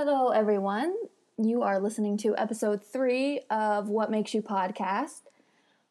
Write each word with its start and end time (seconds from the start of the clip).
Hello, 0.00 0.28
everyone. 0.28 0.94
You 1.38 1.62
are 1.62 1.80
listening 1.80 2.16
to 2.18 2.36
episode 2.36 2.84
three 2.84 3.40
of 3.50 3.88
What 3.88 4.12
Makes 4.12 4.32
You 4.32 4.42
Podcast. 4.42 5.22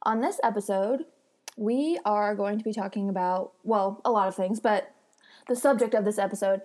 On 0.03 0.21
this 0.21 0.39
episode, 0.41 1.03
we 1.57 1.99
are 2.05 2.33
going 2.33 2.57
to 2.57 2.63
be 2.63 2.71
talking 2.71 3.09
about, 3.09 3.51
well, 3.65 3.99
a 4.05 4.11
lot 4.11 4.29
of 4.29 4.33
things, 4.33 4.61
but 4.61 4.93
the 5.49 5.57
subject 5.57 5.93
of 5.93 6.05
this 6.05 6.17
episode 6.17 6.61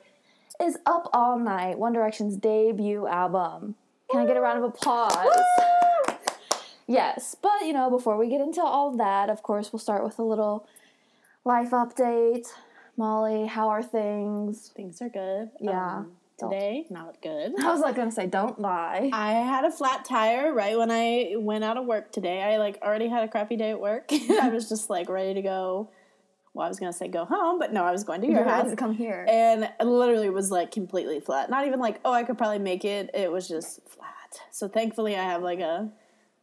is 0.63 0.79
Up 0.87 1.11
All 1.13 1.37
Night, 1.37 1.81
One 1.81 1.93
Direction's 1.93 2.37
debut 2.37 3.09
album. 3.09 3.75
Can 4.09 4.21
I 4.21 4.27
get 4.27 4.37
a 4.37 4.41
round 4.41 4.63
of 4.63 4.71
applause? 4.71 5.37
Yes, 6.87 7.35
but 7.43 7.63
you 7.63 7.73
know, 7.73 7.91
before 7.91 8.17
we 8.17 8.29
get 8.29 8.41
into 8.41 8.63
all 8.63 8.97
that, 8.99 9.29
of 9.29 9.43
course, 9.43 9.73
we'll 9.73 9.81
start 9.81 10.05
with 10.05 10.21
a 10.21 10.23
little 10.23 10.65
life 11.45 11.71
update. 11.71 12.47
Molly, 12.97 13.47
how 13.47 13.69
are 13.69 13.83
things? 13.83 14.71
Things 14.77 15.03
are 15.03 15.09
good. 15.09 15.51
Yeah. 15.61 15.97
Um, 15.97 16.13
today, 16.39 16.87
not 16.91 17.21
good. 17.23 17.53
I 17.63 17.73
was 17.73 17.81
like 17.81 17.97
gonna 17.97 18.11
say, 18.11 18.27
don't 18.27 18.59
lie. 18.61 19.11
I 19.13 19.33
had 19.33 19.65
a 19.65 19.71
flat 19.71 20.05
tire 20.05 20.53
right 20.53 20.77
when 20.77 20.91
I 20.91 21.35
went 21.37 21.65
out 21.65 21.77
of 21.77 21.87
work 21.87 22.13
today. 22.13 22.43
I 22.43 22.59
like 22.59 22.79
already 22.83 23.09
had 23.09 23.25
a 23.25 23.29
crappy 23.29 23.57
day 23.57 23.71
at 23.71 23.81
work. 23.81 24.09
I 24.13 24.49
was 24.49 24.69
just 24.69 24.91
like 24.91 25.09
ready 25.09 25.35
to 25.35 25.43
go. 25.43 25.91
Well, 26.55 26.67
I 26.67 26.69
was 26.69 26.79
gonna 26.79 26.93
say 26.93 27.09
go 27.09 27.25
home, 27.25 27.59
but 27.59 27.73
no, 27.73 27.85
I 27.85 27.93
was 27.93 28.05
going 28.05 28.21
to 28.23 28.27
your 28.27 28.45
house. 28.45 28.71
to 28.71 28.77
come 28.77 28.95
here. 28.95 29.27
And 29.29 29.65
it 29.65 29.85
literally 29.85 30.31
was 30.31 30.51
like 30.51 30.71
completely 30.71 31.21
flat. 31.21 31.49
Not 31.49 31.67
even 31.67 31.81
like, 31.81 32.01
oh, 32.05 32.13
I 32.13 32.25
could 32.25 32.37
probably 32.37 32.59
make 32.59 32.85
it. 32.85 33.11
It 33.15 33.33
was 33.33 33.49
just 33.49 33.81
flat. 33.89 34.09
So 34.51 34.69
thankfully, 34.69 35.17
I 35.17 35.23
have 35.23 35.43
like 35.43 35.61
a, 35.61 35.91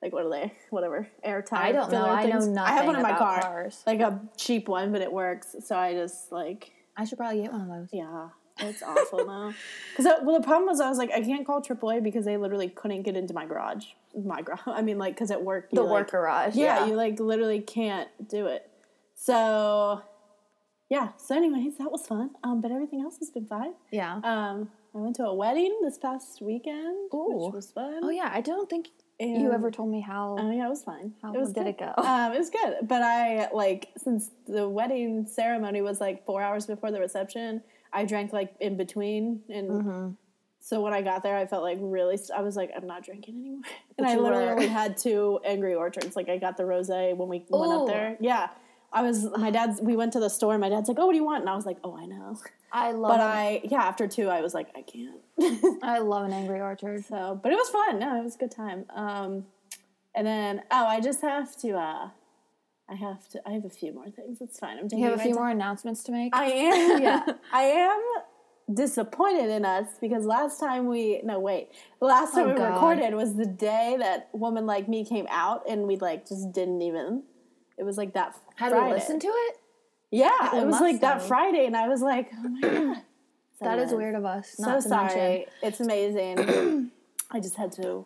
like 0.02 0.14
what 0.14 0.26
are 0.26 0.30
they? 0.30 0.54
Whatever 0.70 1.08
air 1.24 1.42
tire. 1.42 1.64
I 1.64 1.72
don't 1.72 1.92
know. 1.92 2.06
filler 2.06 2.10
I 2.10 2.26
know 2.26 2.40
nothing 2.40 2.58
I 2.58 2.72
have 2.72 2.86
one 2.86 2.96
in 2.96 3.02
my 3.02 3.18
car, 3.18 3.42
cars. 3.42 3.84
like 3.86 4.00
a 4.00 4.22
cheap 4.38 4.68
one, 4.68 4.92
but 4.92 5.02
it 5.02 5.12
works. 5.12 5.56
So 5.64 5.78
I 5.78 5.94
just 5.94 6.32
like 6.32 6.72
I 6.98 7.06
should 7.06 7.18
probably 7.18 7.44
get 7.44 7.52
one 7.52 7.62
of 7.62 7.68
those. 7.68 7.90
yeah, 7.94 8.30
it's 8.62 8.82
awful 8.84 9.26
now. 9.26 9.54
Because 9.96 10.12
well, 10.24 10.40
the 10.40 10.46
problem 10.46 10.68
was 10.68 10.80
I 10.80 10.90
was 10.90 10.98
like, 10.98 11.12
I 11.12 11.22
can't 11.22 11.46
call 11.46 11.62
AAA 11.62 12.04
because 12.04 12.26
they 12.26 12.38
literally 12.38 12.70
couldn't 12.70 13.04
get 13.04 13.16
into 13.16 13.34
my 13.34 13.46
garage. 13.46 13.86
My 14.16 14.42
garage. 14.42 14.62
I 14.66 14.82
mean, 14.82 14.98
like, 14.98 15.16
because 15.16 15.32
at 15.32 15.44
work, 15.44 15.70
The 15.72 15.82
like, 15.82 15.92
work 15.92 16.12
garage. 16.12 16.56
Yeah, 16.56 16.80
Yeah. 16.80 16.86
you 16.88 16.94
like 16.96 17.20
literally 17.20 17.60
can't 17.62 18.10
do 18.28 18.48
it. 18.48 18.70
So, 19.16 20.02
yeah. 20.90 21.10
So, 21.18 21.36
anyways, 21.36 21.78
that 21.78 21.92
was 21.92 22.08
fun. 22.08 22.32
Um, 22.44 22.62
but 22.62 22.72
everything 22.72 23.02
else 23.02 23.18
has 23.20 23.30
been 23.30 23.46
fine. 23.46 23.74
yeah. 23.92 24.16
Um, 24.24 24.70
I 24.96 24.98
went 24.98 25.16
to 25.18 25.26
a 25.26 25.34
wedding 25.36 25.78
this 25.84 26.00
past 26.00 26.42
weekend, 26.42 27.14
Ooh. 27.14 27.46
which 27.46 27.54
was 27.54 27.72
fun. 27.72 28.00
oh 28.02 28.10
yeah. 28.10 28.32
I 28.34 28.42
don't 28.42 28.68
think 28.68 28.88
you 29.20 29.52
ever 29.52 29.70
told 29.70 29.90
me 29.92 30.02
how. 30.02 30.36
Oh 30.40 30.50
yeah, 30.50 30.66
it 30.66 30.70
was 30.70 30.82
fine. 30.82 31.14
How 31.22 31.32
it 31.32 31.40
was 31.40 31.50
did 31.54 31.66
good. 31.66 31.68
it 31.68 31.78
go? 31.78 31.94
Um, 32.02 32.32
it 32.34 32.40
was 32.40 32.50
good, 32.50 32.76
but 32.88 33.04
I 33.04 33.50
like 33.54 33.90
since 33.98 34.32
the 34.48 34.68
wedding 34.68 35.28
ceremony 35.28 35.82
was 35.82 36.00
like 36.02 36.26
four 36.26 36.42
hours 36.42 36.66
before 36.66 36.90
the 36.90 37.00
reception. 37.00 37.62
I 37.94 38.06
drank 38.06 38.34
like 38.34 38.54
in 38.60 38.78
between, 38.78 39.42
and 39.50 39.70
Mm-hmm. 39.70 40.10
so 40.60 40.82
when 40.82 40.94
I 40.94 41.02
got 41.02 41.24
there, 41.24 41.36
I 41.38 41.46
felt 41.46 41.64
like 41.64 41.78
really. 41.82 42.18
st- 42.18 42.38
I 42.38 42.42
was 42.42 42.56
like, 42.56 42.72
I'm 42.76 42.86
not 42.88 43.04
drinking 43.04 43.36
anymore, 43.40 43.62
and 43.98 44.08
I 44.08 44.16
literally 44.18 44.46
were. 44.46 44.52
only 44.52 44.68
had 44.68 44.98
two 44.98 45.40
Angry 45.46 45.76
Orchards. 45.76 46.16
Like 46.16 46.30
I 46.30 46.38
got 46.38 46.58
the 46.58 46.64
rosé 46.64 47.16
when 47.16 47.28
we 47.30 47.44
went 47.50 47.72
up 47.74 47.88
there. 47.88 48.18
Yeah, 48.20 48.50
I 48.94 49.02
was. 49.02 49.26
My 49.38 49.52
dad's. 49.52 49.82
We 49.82 49.96
went 49.96 50.14
to 50.14 50.20
the 50.20 50.30
store. 50.30 50.54
and 50.54 50.62
My 50.62 50.70
dad's 50.70 50.88
like, 50.90 51.00
"Oh, 51.00 51.06
what 51.08 51.14
do 51.14 51.18
you 51.18 51.26
want?" 51.26 51.42
And 51.42 51.50
I 51.50 51.56
was 51.56 51.66
like, 51.66 51.78
"Oh, 51.84 51.96
I 51.98 52.06
know." 52.06 52.38
I 52.72 52.92
love. 52.92 53.12
But 53.14 53.20
an- 53.22 53.28
I, 53.28 53.62
yeah, 53.64 53.82
after 53.82 54.08
two, 54.08 54.30
I 54.30 54.42
was 54.42 54.54
like, 54.54 54.68
I 54.76 54.84
can't. 54.84 55.20
I 55.84 55.98
love 56.00 56.26
an 56.26 56.34
angry 56.34 56.62
orchard. 56.62 57.04
So, 57.06 57.40
but 57.42 57.52
it 57.52 57.56
was 57.56 57.70
fun. 57.70 57.98
No, 57.98 58.20
it 58.20 58.24
was 58.24 58.36
a 58.36 58.38
good 58.38 58.52
time. 58.52 58.86
Um, 58.94 59.46
and 60.14 60.28
then, 60.28 60.62
oh, 60.70 60.86
I 60.86 61.00
just 61.00 61.22
have 61.22 61.56
to. 61.62 61.72
Uh, 61.78 62.10
I 62.92 62.96
have 62.96 63.28
to. 63.30 63.42
I 63.48 63.52
have 63.52 63.66
a 63.66 63.70
few 63.70 63.94
more 63.94 64.10
things. 64.10 64.40
It's 64.42 64.58
fine. 64.60 64.78
I'm 64.80 64.90
taking 64.90 65.00
You 65.04 65.10
have 65.12 65.20
a 65.20 65.22
few 65.22 65.32
time. 65.34 65.40
more 65.42 65.50
announcements 65.50 66.04
to 66.06 66.12
make. 66.12 66.36
I 66.36 66.46
am. 66.46 67.02
Yeah, 67.02 67.26
I 67.54 67.64
am 67.64 68.02
disappointed 68.74 69.50
in 69.50 69.66
us 69.66 69.88
because 70.00 70.26
last 70.26 70.60
time 70.60 70.86
we 70.88 71.22
no 71.24 71.40
wait 71.40 71.70
last 72.02 72.36
time 72.36 72.46
Oh, 72.50 72.54
we 72.54 72.56
God. 72.56 72.74
recorded 72.76 73.16
was 73.16 73.36
the 73.36 73.48
day 73.48 73.96
that 73.98 74.30
woman 74.32 74.68
like 74.68 74.88
me 74.88 75.04
came 75.04 75.26
out 75.32 75.64
and 75.68 75.88
we 75.88 75.96
like 75.98 76.28
just 76.28 76.52
didn't 76.52 76.84
even 76.84 77.24
it 77.80 77.84
was 77.84 77.98
like 77.98 78.14
that 78.14 78.36
Had 78.58 78.70
Friday. 78.70 78.86
we 78.86 78.94
listened 78.94 79.22
to 79.22 79.28
it? 79.28 79.56
yeah 80.12 80.56
it 80.56 80.68
was 80.68 80.80
like 80.80 81.02
that. 81.02 81.24
Friday 81.24 81.66
and 81.66 81.76
I 81.76 81.88
was 81.88 82.02
like 82.04 82.30
oh 82.38 82.48
my 82.48 82.62
god 82.62 82.98
That 83.62 83.80
is 83.80 83.92
weird 83.92 84.14
of 84.16 84.24
us. 84.24 84.52
So 84.56 84.80
sorry. 84.80 85.16
mention. 85.16 85.46
It's 85.64 85.80
amazing. 85.82 86.92
I 87.32 87.40
just 87.42 87.56
had 87.56 87.72
to, 87.74 88.06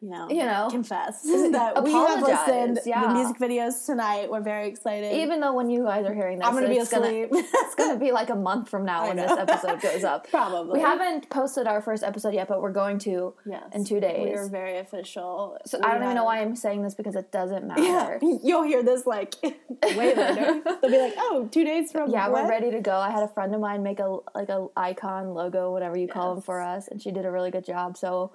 you 0.00 0.10
know, 0.10 0.28
You 0.30 0.44
know. 0.44 0.68
confess 0.70 1.22
that 1.24 1.82
we 1.82 1.92
have 1.92 2.22
listened. 2.22 2.78
yeah. 2.86 3.08
The 3.08 3.14
music 3.14 3.38
videos 3.38 3.84
tonight. 3.84 4.30
We're 4.30 4.40
very 4.40 4.68
excited. 4.68 5.12
Even 5.16 5.40
though 5.40 5.52
when 5.54 5.68
you 5.70 5.82
guys 5.84 6.06
are 6.06 6.14
hearing 6.14 6.38
this, 6.38 6.46
I'm 6.46 6.54
gonna 6.54 6.68
be 6.68 6.78
asleep. 6.78 7.30
it's 7.32 7.74
gonna 7.74 7.98
be 7.98 8.12
like 8.12 8.30
a 8.30 8.36
month 8.36 8.68
from 8.68 8.84
now 8.84 9.02
I 9.04 9.08
when 9.08 9.16
know. 9.16 9.26
this 9.26 9.38
episode 9.38 9.80
goes 9.80 10.04
up. 10.04 10.30
Probably. 10.30 10.74
We 10.78 10.80
haven't 10.84 11.28
posted 11.30 11.66
our 11.66 11.82
first 11.82 12.04
episode 12.04 12.32
yet, 12.34 12.46
but 12.48 12.62
we're 12.62 12.72
going 12.72 12.98
to 13.00 13.34
Yes. 13.44 13.64
in 13.72 13.84
two 13.84 13.98
days. 13.98 14.28
We 14.28 14.34
are 14.36 14.48
very 14.48 14.78
official. 14.78 15.58
so 15.66 15.80
I 15.82 15.94
don't 15.94 16.02
even 16.04 16.14
know 16.14 16.24
why 16.24 16.42
I'm 16.42 16.54
saying 16.54 16.82
this 16.82 16.94
because 16.94 17.16
it 17.16 17.32
doesn't 17.32 17.66
matter. 17.66 17.82
Yeah, 17.82 18.18
you'll 18.44 18.62
hear 18.62 18.82
this 18.84 19.04
like 19.04 19.34
way 19.42 20.14
later. 20.14 20.60
They'll 20.80 20.90
be 20.90 20.98
like, 20.98 21.14
"Oh, 21.18 21.48
two 21.50 21.64
days 21.64 21.90
from 21.90 22.10
now. 22.10 22.16
Yeah, 22.16 22.28
what? 22.28 22.44
we're 22.44 22.50
ready 22.50 22.70
to 22.70 22.80
go. 22.80 22.96
I 22.96 23.10
had 23.10 23.24
a 23.24 23.28
friend 23.28 23.52
of 23.54 23.60
mine 23.60 23.82
make 23.82 23.98
a 23.98 24.18
like 24.34 24.48
a 24.48 24.68
icon 24.76 25.34
logo, 25.34 25.72
whatever 25.72 25.96
you 25.96 26.06
call 26.06 26.34
them, 26.34 26.42
for 26.42 26.60
us, 26.60 26.86
and 26.86 27.02
she 27.02 27.10
did 27.10 27.24
a 27.24 27.30
really 27.32 27.50
good 27.50 27.64
job. 27.64 27.96
So 27.96 28.32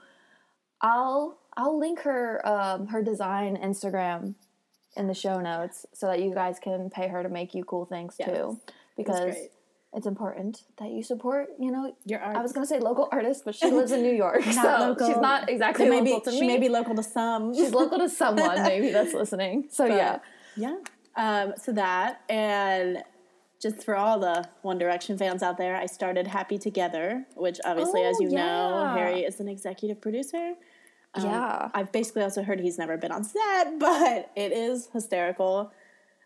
I'll 0.81 1.39
I'll 1.57 1.77
link 1.79 1.99
her 2.01 2.45
um, 2.47 2.87
her 2.87 3.01
design 3.03 3.57
Instagram 3.57 4.35
in 4.95 5.07
the 5.07 5.13
show 5.13 5.39
notes 5.39 5.85
so 5.93 6.07
that 6.07 6.21
you 6.21 6.33
guys 6.33 6.59
can 6.59 6.89
pay 6.89 7.07
her 7.07 7.23
to 7.23 7.29
make 7.29 7.53
you 7.55 7.63
cool 7.63 7.85
things 7.85 8.15
Yes. 8.19 8.29
too, 8.29 8.59
because 8.95 9.35
it's 9.95 10.05
important 10.07 10.63
that 10.77 10.89
you 10.89 11.03
support. 11.03 11.49
You 11.59 11.71
know, 11.71 11.95
Your 12.05 12.19
art. 12.19 12.35
I 12.35 12.41
was 12.41 12.51
gonna 12.53 12.65
say 12.65 12.79
local 12.79 13.07
artists, 13.11 13.43
but 13.45 13.55
she 13.55 13.69
lives 13.69 13.91
in 13.91 14.01
New 14.01 14.13
York, 14.13 14.43
so 14.51 14.61
local. 14.79 15.07
she's 15.07 15.17
not 15.17 15.49
exactly 15.49 15.89
local 15.89 16.21
to 16.21 16.31
she 16.31 16.41
me. 16.41 16.47
may 16.47 16.57
be 16.57 16.69
local 16.69 16.95
to 16.95 17.03
some. 17.03 17.53
she's 17.53 17.71
local 17.71 17.99
to 17.99 18.09
someone 18.09 18.61
maybe 18.63 18.89
that's 18.91 19.13
listening. 19.21 19.67
So 19.69 19.87
But, 19.87 19.95
yeah, 19.97 20.19
Yeah. 20.55 20.77
Um, 21.15 21.53
so 21.57 21.71
that 21.73 22.21
and 22.29 23.03
just 23.61 23.83
for 23.83 23.95
all 23.95 24.19
the 24.19 24.47
One 24.63 24.77
Direction 24.77 25.17
fans 25.17 25.41
out 25.41 25.57
there, 25.57 25.75
I 25.75 25.85
started 25.85 26.27
Happy 26.27 26.57
Together, 26.57 27.25
which 27.35 27.59
obviously, 27.63 28.01
as 28.03 28.17
Oh, 28.19 28.23
you 28.23 28.29
know. 28.31 28.91
Harry 28.95 29.21
is 29.21 29.39
an 29.39 29.47
executive 29.47 30.01
producer. 30.01 30.55
Um, 31.15 31.25
Yeah. 31.25 31.69
I've 31.73 31.91
basically 31.91 32.23
also 32.23 32.43
heard 32.43 32.59
he's 32.59 32.77
never 32.77 32.97
been 32.97 33.11
on 33.11 33.23
set, 33.23 33.79
but 33.79 34.31
it 34.35 34.51
is 34.51 34.89
hysterical. 34.93 35.71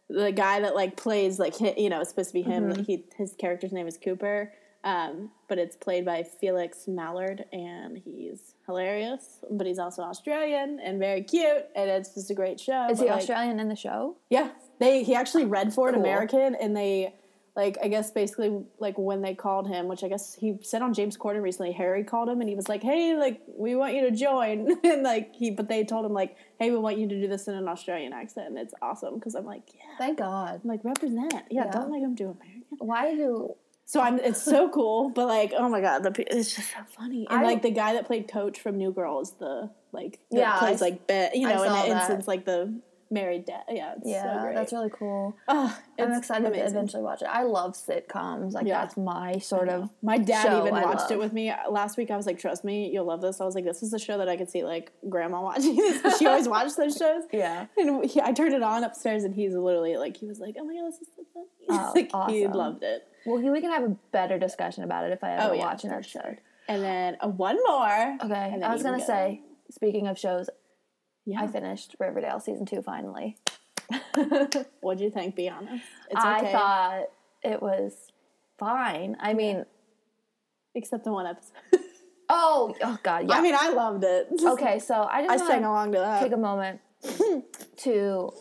The 0.10 0.32
guy 0.32 0.62
that 0.62 0.74
like 0.76 0.96
plays 0.96 1.38
like 1.40 1.60
you 1.60 1.90
know 1.90 2.00
it's 2.00 2.10
supposed 2.10 2.30
to 2.30 2.34
be 2.34 2.42
him. 2.42 2.70
Mm-hmm. 2.72 2.84
He 2.84 3.04
his 3.18 3.34
character's 3.38 3.74
name 3.74 3.88
is 3.88 3.98
Cooper, 3.98 4.54
um, 4.86 5.32
but 5.50 5.58
it's 5.58 5.76
played 5.76 6.06
by 6.06 6.24
Felix 6.24 6.88
Mallard, 6.88 7.44
and 7.52 7.98
he's 7.98 8.54
hilarious. 8.66 9.44
But 9.52 9.68
he's 9.68 9.80
also 9.80 10.04
Australian 10.04 10.80
and 10.80 10.98
very 10.98 11.24
cute, 11.24 11.66
and 11.76 11.90
it's 11.90 12.14
just 12.14 12.32
a 12.32 12.34
great 12.34 12.58
show. 12.58 12.88
is 12.90 13.00
But, 13.00 13.04
he 13.04 13.10
like, 13.12 13.20
Australian 13.20 13.60
in 13.60 13.68
the 13.68 13.76
show? 13.76 14.16
yeah, 14.30 14.52
they 14.80 15.04
he 15.04 15.14
actually 15.14 15.44
read 15.44 15.74
for 15.74 15.90
an 15.90 15.96
Cool. 15.96 16.04
American, 16.06 16.56
and 16.56 16.74
they 16.74 17.14
like 17.58 17.78
I 17.84 17.88
guess 17.90 18.12
basically 18.12 18.62
like 18.80 18.98
when 18.98 19.22
they 19.22 19.34
called 19.36 19.68
him, 19.68 19.88
which 19.90 20.04
I 20.04 20.08
guess 20.08 20.36
he 20.36 20.58
said 20.62 20.82
on 20.82 20.94
James 20.94 21.18
Corden 21.18 21.42
recently. 21.42 21.74
Harry 21.74 22.04
called 22.06 22.30
him 22.30 22.40
and 22.40 22.48
he 22.48 22.56
was 22.56 22.70
like, 22.70 22.82
"Hey, 22.84 23.18
like 23.18 23.42
we 23.48 23.76
want 23.76 23.96
you 23.96 24.02
to 24.10 24.12
join," 24.12 24.78
and 24.86 25.04
like 25.04 25.34
he 25.36 25.52
but 25.52 25.68
they 25.68 25.84
told 25.84 26.06
him 26.06 26.14
like, 26.14 26.38
"Hey, 26.60 26.72
we 26.72 26.78
want 26.78 26.98
you 27.00 27.10
to 27.10 27.20
do 27.20 27.28
this 27.28 27.48
in 27.50 27.56
an 27.56 27.68
Australian 27.68 28.14
accent," 28.14 28.48
and 28.48 28.58
it's 28.58 28.74
awesome 28.82 29.16
because 29.16 29.36
I'm 29.36 29.46
like, 29.46 29.64
yeah, 29.74 29.98
Thank 29.98 30.20
God. 30.20 30.62
I'm 30.64 30.70
like 30.70 30.82
represent, 30.86 31.34
yeah, 31.34 31.66
Yeah. 31.66 31.72
don't 31.72 31.92
let 31.92 32.02
him 32.02 32.16
do 32.16 32.26
American. 32.30 32.78
Why 32.78 33.16
do 33.16 33.56
So 33.86 34.02
I'm 34.02 34.20
it's 34.20 34.42
so 34.44 34.70
cool, 34.70 35.10
but 35.10 35.26
like 35.28 35.52
oh 35.58 35.68
my 35.68 35.82
god, 35.82 36.04
the 36.04 36.12
it's 36.38 36.56
just 36.56 36.70
so 36.72 36.80
funny. 36.96 37.26
And 37.30 37.40
I- 37.40 37.44
like 37.44 37.62
the 37.64 37.72
guy 37.72 37.94
that 37.94 38.06
played 38.06 38.28
Coach 38.28 38.60
from 38.60 38.78
New 38.78 38.92
Girl 38.92 39.20
is 39.22 39.32
the 39.32 39.72
like 39.92 40.20
that 40.32 40.38
Yeah, 40.38 40.60
plays 40.60 40.76
s- 40.76 40.82
like 40.82 41.08
Ben, 41.08 41.32
you 41.34 41.48
know, 41.48 41.64
in 41.64 41.72
the 41.72 41.76
that. 41.80 41.88
instance 41.90 42.28
like 42.28 42.46
the 42.46 42.72
married 43.10 43.46
dad. 43.46 43.64
Yeah, 43.70 43.94
it's 43.98 44.04
so 44.04 44.10
Yeah, 44.10 44.42
great. 44.42 44.56
that's 44.56 44.74
really 44.74 44.90
cool. 44.90 45.36
Oh, 45.48 45.78
I'm 46.00 46.14
excited 46.14 46.54
to 46.54 46.66
eventually 46.66 47.04
watch 47.04 47.22
it. 47.22 47.28
I 47.32 47.44
love 47.44 47.74
sitcoms. 47.74 48.54
Like 48.54 48.66
Yeah. 48.68 48.82
that's 48.82 48.98
my 48.98 49.38
sort 49.40 49.70
of. 49.70 49.90
My 50.02 50.18
dad 50.18 50.44
show 50.44 50.62
even 50.62 50.74
I 50.74 50.84
watched 50.86 51.12
it 51.12 51.20
with 51.20 51.34
me 51.34 51.54
last 51.70 51.98
week. 51.98 52.12
I 52.12 52.18
was 52.18 52.26
like, 52.26 52.40
"Trust 52.40 52.64
me, 52.64 52.90
you'll 52.92 53.06
love 53.06 53.22
this." 53.22 53.40
I 53.42 53.46
was 53.46 53.56
like, 53.56 53.66
"This 53.66 53.82
is 53.84 53.94
a 53.94 54.00
show 54.00 54.18
that 54.18 54.28
I 54.30 54.38
could 54.38 54.50
see 54.50 54.64
like 54.64 54.92
grandma 55.10 55.42
watching." 55.50 55.76
this 55.76 56.18
she 56.20 56.26
always 56.28 56.48
watched 56.48 56.78
those 56.78 56.98
shows. 56.98 57.24
Yeah. 57.32 57.68
And 57.78 58.06
he, 58.06 58.20
I 58.22 58.32
turned 58.34 58.54
it 58.54 58.64
on 58.64 58.84
upstairs, 58.84 59.24
and 59.24 59.34
he's 59.34 59.54
literally 59.54 59.98
like, 59.98 60.18
he 60.18 60.26
was 60.28 60.40
like, 60.40 60.56
"Oh 60.60 60.66
my 60.66 60.74
god, 60.74 60.88
this 60.88 61.02
is 61.02 61.08
so 61.16 61.24
funny!" 61.34 61.48
Oh, 61.70 61.92
like 62.24 62.32
he 62.32 62.48
loved 62.48 62.84
it. 62.84 63.08
Well, 63.26 63.40
we 63.42 63.60
can 63.62 63.72
have 63.72 63.84
a 63.84 63.96
better 64.12 64.40
discussion 64.40 64.84
about 64.84 65.04
it 65.06 65.12
if 65.12 65.24
I 65.24 65.34
ever 65.34 65.50
Oh, 65.50 65.54
yeah, 65.54 65.66
watch 65.66 65.84
an 65.84 65.90
for 65.90 65.98
episode. 65.98 66.38
And 66.70 66.82
then 66.84 67.18
uh, 67.22 67.28
one 67.28 67.58
more. 67.66 68.18
Okay. 68.24 68.58
I 68.64 68.74
was 68.74 68.84
gonna 68.84 69.00
go. 69.00 69.06
say, 69.06 69.42
speaking 69.72 70.08
of 70.08 70.18
shows, 70.18 70.50
yeah. 71.28 71.42
I 71.42 71.48
finished 71.48 71.96
Riverdale 72.00 72.40
season 72.40 72.66
two 72.66 72.82
finally. 72.82 73.38
What'd 74.80 75.02
you 75.02 75.12
think? 75.12 75.36
Be 75.36 75.50
honest. 75.50 75.84
It's 76.10 76.24
I 76.24 76.40
okay. 76.40 76.52
thought 76.54 77.04
it 77.44 77.62
was 77.62 78.12
fine. 78.58 79.18
I 79.20 79.34
mean, 79.34 79.66
except 80.74 81.04
the 81.04 81.12
one 81.12 81.28
episode. 81.28 81.52
oh, 82.30 82.74
oh 82.82 82.98
God, 83.04 83.28
yeah. 83.28 83.36
I 83.36 83.42
mean, 83.42 83.56
I 83.60 83.72
loved 83.72 84.06
it. 84.06 84.30
okay, 84.42 84.80
so 84.80 85.08
I 85.12 85.26
just 85.26 85.44
I 85.44 85.48
sang 85.48 85.66
along 85.66 85.92
to 85.92 85.98
to 85.98 86.02
that. 86.02 86.24
take 86.24 86.32
a 86.32 86.38
moment 86.38 86.80
to 87.78 88.32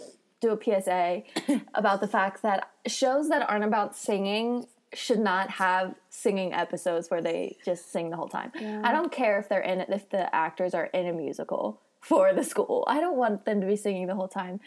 do 0.40 0.50
a 0.50 0.80
PSA 0.80 1.22
about 1.74 2.00
the 2.00 2.08
fact 2.08 2.42
that 2.42 2.70
shows 2.86 3.28
that 3.30 3.48
aren't 3.50 3.64
about 3.64 3.96
singing 3.96 4.66
should 4.94 5.18
not 5.18 5.50
have 5.50 5.96
singing 6.08 6.52
episodes 6.52 7.10
where 7.10 7.20
they 7.20 7.56
just 7.64 7.90
sing 7.90 8.10
the 8.10 8.16
whole 8.16 8.28
time. 8.28 8.52
Yeah. 8.58 8.82
I 8.84 8.92
don't 8.92 9.10
care 9.10 9.40
if 9.40 9.48
they're 9.48 9.60
in 9.60 9.80
it, 9.80 9.88
if 9.90 10.08
the 10.08 10.32
actors 10.34 10.72
are 10.72 10.86
in 10.86 11.08
a 11.08 11.12
musical 11.12 11.82
for 12.08 12.32
the 12.32 12.44
school. 12.44 12.84
I 12.86 13.00
don't 13.00 13.16
want 13.16 13.44
them 13.44 13.60
to 13.60 13.66
be 13.66 13.76
singing 13.76 14.06
the 14.06 14.14
whole 14.14 14.28
time. 14.28 14.60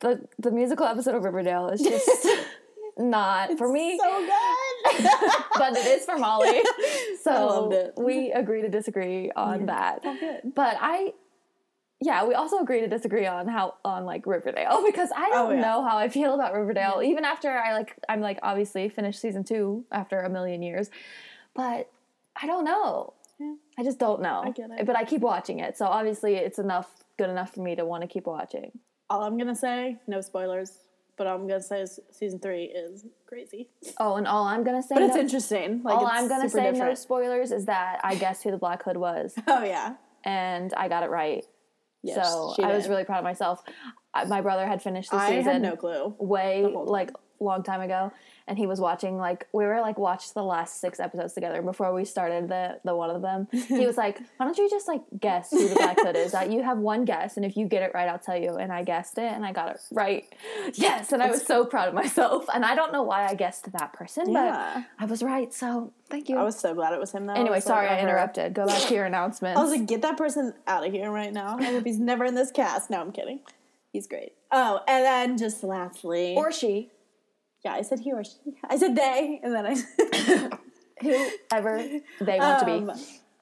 The 0.00 0.12
the 0.38 0.50
musical 0.50 0.86
episode 0.86 1.14
of 1.14 1.24
Riverdale 1.24 1.68
is 1.68 1.82
just 1.82 2.26
not 2.98 3.58
for 3.58 3.68
me, 3.70 3.98
So 3.98 4.26
good. 4.26 5.10
but 5.58 5.76
it 5.76 5.86
is 5.86 6.04
for 6.04 6.16
Molly. 6.18 6.60
So 7.22 7.46
loved 7.46 7.72
it. 7.74 7.94
we 7.96 8.30
agree 8.30 8.62
to 8.62 8.68
disagree 8.68 9.30
on 9.34 9.66
that. 9.66 10.00
Oh, 10.04 10.16
good. 10.18 10.54
But 10.54 10.76
I 10.80 11.12
yeah, 12.00 12.24
we 12.26 12.34
also 12.34 12.58
agree 12.58 12.80
to 12.80 12.88
disagree 12.88 13.26
on 13.26 13.48
how 13.48 13.74
on 13.84 14.04
like 14.04 14.26
Riverdale 14.26 14.82
because 14.86 15.10
I 15.16 15.28
don't 15.30 15.50
Oh, 15.52 15.54
yeah. 15.54 15.60
know 15.60 15.78
how 15.88 15.96
I 15.98 16.08
feel 16.08 16.34
about 16.34 16.54
Riverdale 16.54 17.00
even 17.04 17.24
after 17.24 17.50
I 17.50 17.72
like 17.74 17.96
I'm 18.08 18.20
like 18.20 18.38
obviously 18.42 18.88
finished 18.88 19.20
season 19.20 19.44
2 19.44 19.84
after 19.90 20.20
a 20.20 20.30
million 20.30 20.62
years. 20.62 20.88
But 21.54 21.90
I 22.40 22.46
don't 22.46 22.64
know. 22.64 23.14
I 23.78 23.84
just 23.84 23.98
don't 23.98 24.22
know. 24.22 24.42
I 24.44 24.50
get 24.50 24.70
it. 24.70 24.86
But 24.86 24.96
I 24.96 25.04
keep 25.04 25.20
watching 25.20 25.60
it. 25.60 25.76
So 25.76 25.86
obviously 25.86 26.34
it's 26.36 26.58
enough 26.58 26.88
good 27.18 27.30
enough 27.30 27.54
for 27.54 27.60
me 27.60 27.74
to 27.76 27.84
want 27.84 28.02
to 28.02 28.08
keep 28.08 28.26
watching. 28.26 28.72
All 29.08 29.22
I'm 29.22 29.38
gonna 29.38 29.54
say, 29.54 29.96
no 30.06 30.20
spoilers, 30.20 30.72
but 31.16 31.26
all 31.26 31.36
I'm 31.36 31.46
gonna 31.46 31.62
say 31.62 31.80
is 31.82 32.00
season 32.10 32.38
three 32.40 32.64
is 32.64 33.04
crazy. 33.26 33.68
Oh, 33.98 34.16
and 34.16 34.26
all 34.26 34.44
I'm 34.44 34.64
going 34.64 34.80
to 34.80 34.86
say 34.86 34.94
But 34.94 35.02
it's 35.04 35.16
interesting. 35.16 35.82
Like 35.82 35.96
all 35.96 36.06
it's 36.06 36.14
I'm 36.16 36.28
going 36.28 36.42
to 36.42 36.48
say 36.48 36.70
no 36.72 36.94
spoilers 36.94 37.50
is 37.50 37.66
that 37.66 38.00
I 38.04 38.14
guessed 38.14 38.42
who 38.44 38.50
the 38.50 38.56
Black 38.56 38.82
Hood 38.84 38.96
was 38.96 39.34
Oh 39.46 39.64
yeah. 39.64 39.94
and 40.24 40.72
I 40.74 40.88
got 40.88 41.02
it 41.02 41.10
right. 41.10 41.44
Yes, 42.02 42.24
so 42.24 42.54
I 42.62 42.72
was 42.74 42.88
really 42.88 43.02
proud 43.04 43.18
of 43.18 43.24
myself. 43.24 43.62
I, 44.14 44.24
my 44.26 44.40
brother 44.40 44.64
had 44.66 44.80
finished 44.80 45.10
the 45.10 45.16
I 45.16 45.30
season. 45.30 45.52
had 45.54 45.62
no 45.62 45.74
clue. 45.76 46.14
way 46.18 46.62
the 46.62 46.70
whole 46.70 46.84
time. 46.84 46.92
like 46.92 47.10
long 47.40 47.62
time 47.64 47.80
ago 47.80 48.12
and 48.48 48.58
he 48.58 48.66
was 48.66 48.80
watching 48.80 49.16
like 49.16 49.46
we 49.52 49.64
were 49.64 49.80
like 49.80 49.98
watched 49.98 50.34
the 50.34 50.42
last 50.42 50.80
six 50.80 51.00
episodes 51.00 51.32
together 51.32 51.62
before 51.62 51.92
we 51.92 52.04
started 52.04 52.48
the 52.48 52.78
the 52.84 52.94
one 52.94 53.10
of 53.10 53.22
them 53.22 53.48
he 53.52 53.86
was 53.86 53.96
like 53.96 54.18
why 54.36 54.46
don't 54.46 54.56
you 54.58 54.68
just 54.70 54.86
like 54.86 55.02
guess 55.18 55.50
who 55.50 55.68
the 55.68 55.74
black 55.74 55.98
hood 56.00 56.16
is 56.16 56.32
that 56.32 56.50
you 56.52 56.62
have 56.62 56.78
one 56.78 57.04
guess 57.04 57.36
and 57.36 57.44
if 57.44 57.56
you 57.56 57.66
get 57.66 57.82
it 57.82 57.90
right 57.94 58.08
i'll 58.08 58.18
tell 58.18 58.36
you 58.36 58.54
and 58.56 58.72
i 58.72 58.82
guessed 58.82 59.18
it 59.18 59.32
and 59.32 59.44
i 59.44 59.52
got 59.52 59.68
it 59.70 59.80
right 59.90 60.32
yes 60.74 61.12
and 61.12 61.22
i 61.22 61.30
was 61.30 61.44
so 61.44 61.64
proud 61.64 61.88
of 61.88 61.94
myself 61.94 62.46
and 62.54 62.64
i 62.64 62.74
don't 62.74 62.92
know 62.92 63.02
why 63.02 63.26
i 63.26 63.34
guessed 63.34 63.70
that 63.72 63.92
person 63.92 64.30
Yeah. 64.30 64.82
but 64.98 65.04
i 65.04 65.06
was 65.06 65.22
right 65.22 65.52
so 65.52 65.92
thank 66.08 66.28
you 66.28 66.36
I 66.38 66.42
was 66.44 66.58
so 66.58 66.72
glad 66.74 66.92
it 66.92 67.00
was 67.00 67.10
him 67.12 67.26
though. 67.26 67.32
I 67.34 67.38
anyway 67.38 67.56
like, 67.56 67.62
sorry 67.64 67.88
i 67.88 67.98
interrupted 68.00 68.54
go 68.54 68.66
back 68.66 68.82
to 68.82 68.94
your 68.94 69.04
announcement. 69.06 69.58
I 69.58 69.62
was 69.62 69.70
like, 69.72 69.86
get 69.86 70.02
that 70.02 70.16
person 70.16 70.54
out 70.66 70.86
of 70.86 70.92
here 70.92 71.10
right 71.10 71.32
now. 71.32 71.56
I 71.58 71.64
hope 71.64 71.84
he's 71.84 71.98
never 71.98 72.24
in 72.24 72.34
this 72.34 72.50
cast. 72.52 72.90
No, 72.90 73.00
I'm 73.00 73.10
kidding. 73.12 73.40
He's 73.92 74.06
great. 74.06 74.32
Oh, 74.52 74.80
and 74.86 75.04
then 75.04 75.38
just 75.38 75.64
lastly, 75.64 76.34
or 76.36 76.52
she 76.52 76.90
yeah, 77.66 77.72
I 77.74 77.82
said 77.82 77.98
he 77.98 78.12
or 78.12 78.22
she. 78.22 78.30
I 78.68 78.76
said 78.78 78.94
they, 78.94 79.40
and 79.42 79.52
then 79.52 79.66
I. 79.66 80.58
whoever 81.02 81.78
they 82.20 82.38
want 82.38 82.60
to 82.60 82.72
Um, 82.72 82.86
be 82.86 82.92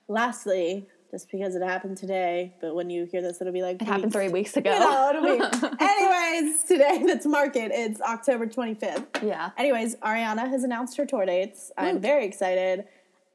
Lastly, 0.09 0.87
just 1.11 1.31
because 1.31 1.55
it 1.55 1.63
happened 1.63 1.97
today, 1.99 2.55
but 2.63 2.75
when 2.75 2.89
you 2.91 3.05
hear 3.05 3.21
this, 3.23 3.41
it'll 3.41 3.53
be 3.53 3.61
like 3.63 3.81
it 3.83 3.87
happened 3.87 4.13
three 4.13 4.29
weeks 4.31 4.57
ago 4.57 4.73
You 4.73 4.79
know. 4.81 5.71
Anyways, 5.81 6.65
today 6.65 7.03
that's 7.07 7.27
market. 7.27 7.71
It's 7.75 8.01
October 8.01 8.47
25th. 8.47 9.23
yeah 9.23 9.51
Anyways, 9.59 9.97
Ariana 9.97 10.49
has 10.49 10.65
announced 10.65 10.97
her 10.97 11.05
tour 11.07 11.27
dates. 11.27 11.71
I'm 11.79 12.01
very 12.01 12.25
excited. 12.27 12.85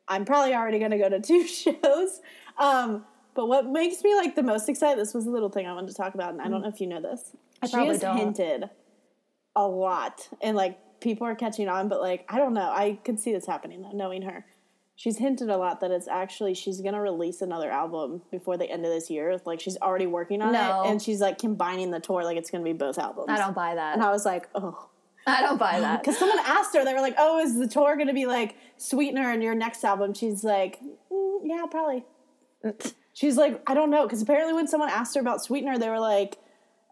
I'm 0.08 0.26
probably 0.26 0.54
already 0.56 0.80
going 0.80 0.92
to 0.92 0.98
go 0.98 1.10
to 1.10 1.20
two 1.20 1.46
shows. 1.64 2.20
Um, 2.58 3.06
but 3.36 3.48
what 3.48 3.68
makes 3.68 4.04
me 4.04 4.16
like 4.16 4.36
the 4.36 4.44
most 4.44 4.68
excited, 4.70 5.00
this 5.00 5.14
was 5.14 5.28
a 5.28 5.30
little 5.30 5.50
thing 5.50 5.66
I 5.68 5.74
wanted 5.74 5.88
to 5.90 5.94
talk 5.96 6.14
about, 6.16 6.34
and 6.34 6.42
I 6.42 6.50
don't 6.50 6.62
know 6.64 6.68
if 6.70 6.82
you 6.82 6.88
know 6.88 7.00
this. 7.02 7.32
I 7.62 7.68
she 7.68 7.74
probably 7.74 7.94
has 7.94 8.02
don't. 8.02 8.18
hinted 8.18 8.70
a 9.60 9.68
lot, 9.68 10.28
and 10.42 10.56
like 10.56 10.80
people 11.02 11.28
are 11.28 11.36
catching 11.36 11.68
on, 11.68 11.90
but 11.90 12.00
like 12.02 12.26
I 12.30 12.38
don't 12.38 12.54
know. 12.54 12.70
I 12.70 12.98
could 13.04 13.20
see 13.20 13.32
this 13.34 13.46
happening 13.46 13.82
though, 13.82 13.92
knowing 13.92 14.22
her. 14.24 14.46
She's 14.96 15.18
hinted 15.18 15.50
a 15.50 15.56
lot 15.58 15.80
that 15.82 15.92
it's 15.92 16.08
actually 16.08 16.54
she's 16.54 16.82
gonna 16.82 17.02
release 17.02 17.42
another 17.42 17.70
album 17.72 18.22
before 18.32 18.58
the 18.58 18.70
end 18.70 18.86
of 18.86 18.92
this 18.92 19.10
year. 19.10 19.40
Like 19.46 19.60
she's 19.62 19.78
already 19.78 20.08
working 20.08 20.42
on 20.42 20.52
No. 20.54 20.84
it, 20.84 20.88
and 20.92 21.02
she's 21.02 21.22
like 21.22 21.38
combining 21.38 21.92
the 21.92 22.00
tour 22.00 22.24
like 22.24 22.38
it's 22.38 22.50
gonna 22.52 22.64
be 22.64 22.74
both 22.74 22.98
albums. 22.98 23.28
i 23.30 23.38
don't 23.38 23.54
buy 23.56 23.76
that 23.76 23.94
And 23.96 24.04
I 24.04 24.12
was 24.12 24.26
like, 24.26 24.48
oh, 24.56 24.90
i 25.28 25.42
don't 25.42 25.58
buy 25.58 25.80
that 25.80 26.00
because 26.02 26.18
someone 26.18 26.40
asked 26.40 26.74
her, 26.76 26.84
they 26.86 26.94
were 26.94 27.02
like, 27.02 27.16
"Oh, 27.18 27.40
is 27.40 27.58
the 27.58 27.68
tour 27.68 27.96
going 27.96 28.08
to 28.08 28.14
be 28.14 28.26
like 28.26 28.56
Sweetener 28.78 29.32
in 29.34 29.42
your 29.42 29.56
next 29.56 29.84
album?" 29.84 30.14
She's 30.14 30.44
like, 30.44 30.80
"Mm, 31.12 31.40
"Yeah, 31.44 31.66
probably." 31.70 32.04
She's 33.14 33.38
like, 33.38 33.62
"I 33.68 33.74
don't 33.74 33.90
know," 33.90 34.04
because 34.06 34.22
apparently 34.22 34.54
when 34.54 34.68
someone 34.68 34.90
asked 34.90 35.16
her 35.16 35.22
about 35.22 35.42
Sweetener, 35.44 35.78
they 35.78 35.90
were 35.90 36.00
like, 36.00 36.38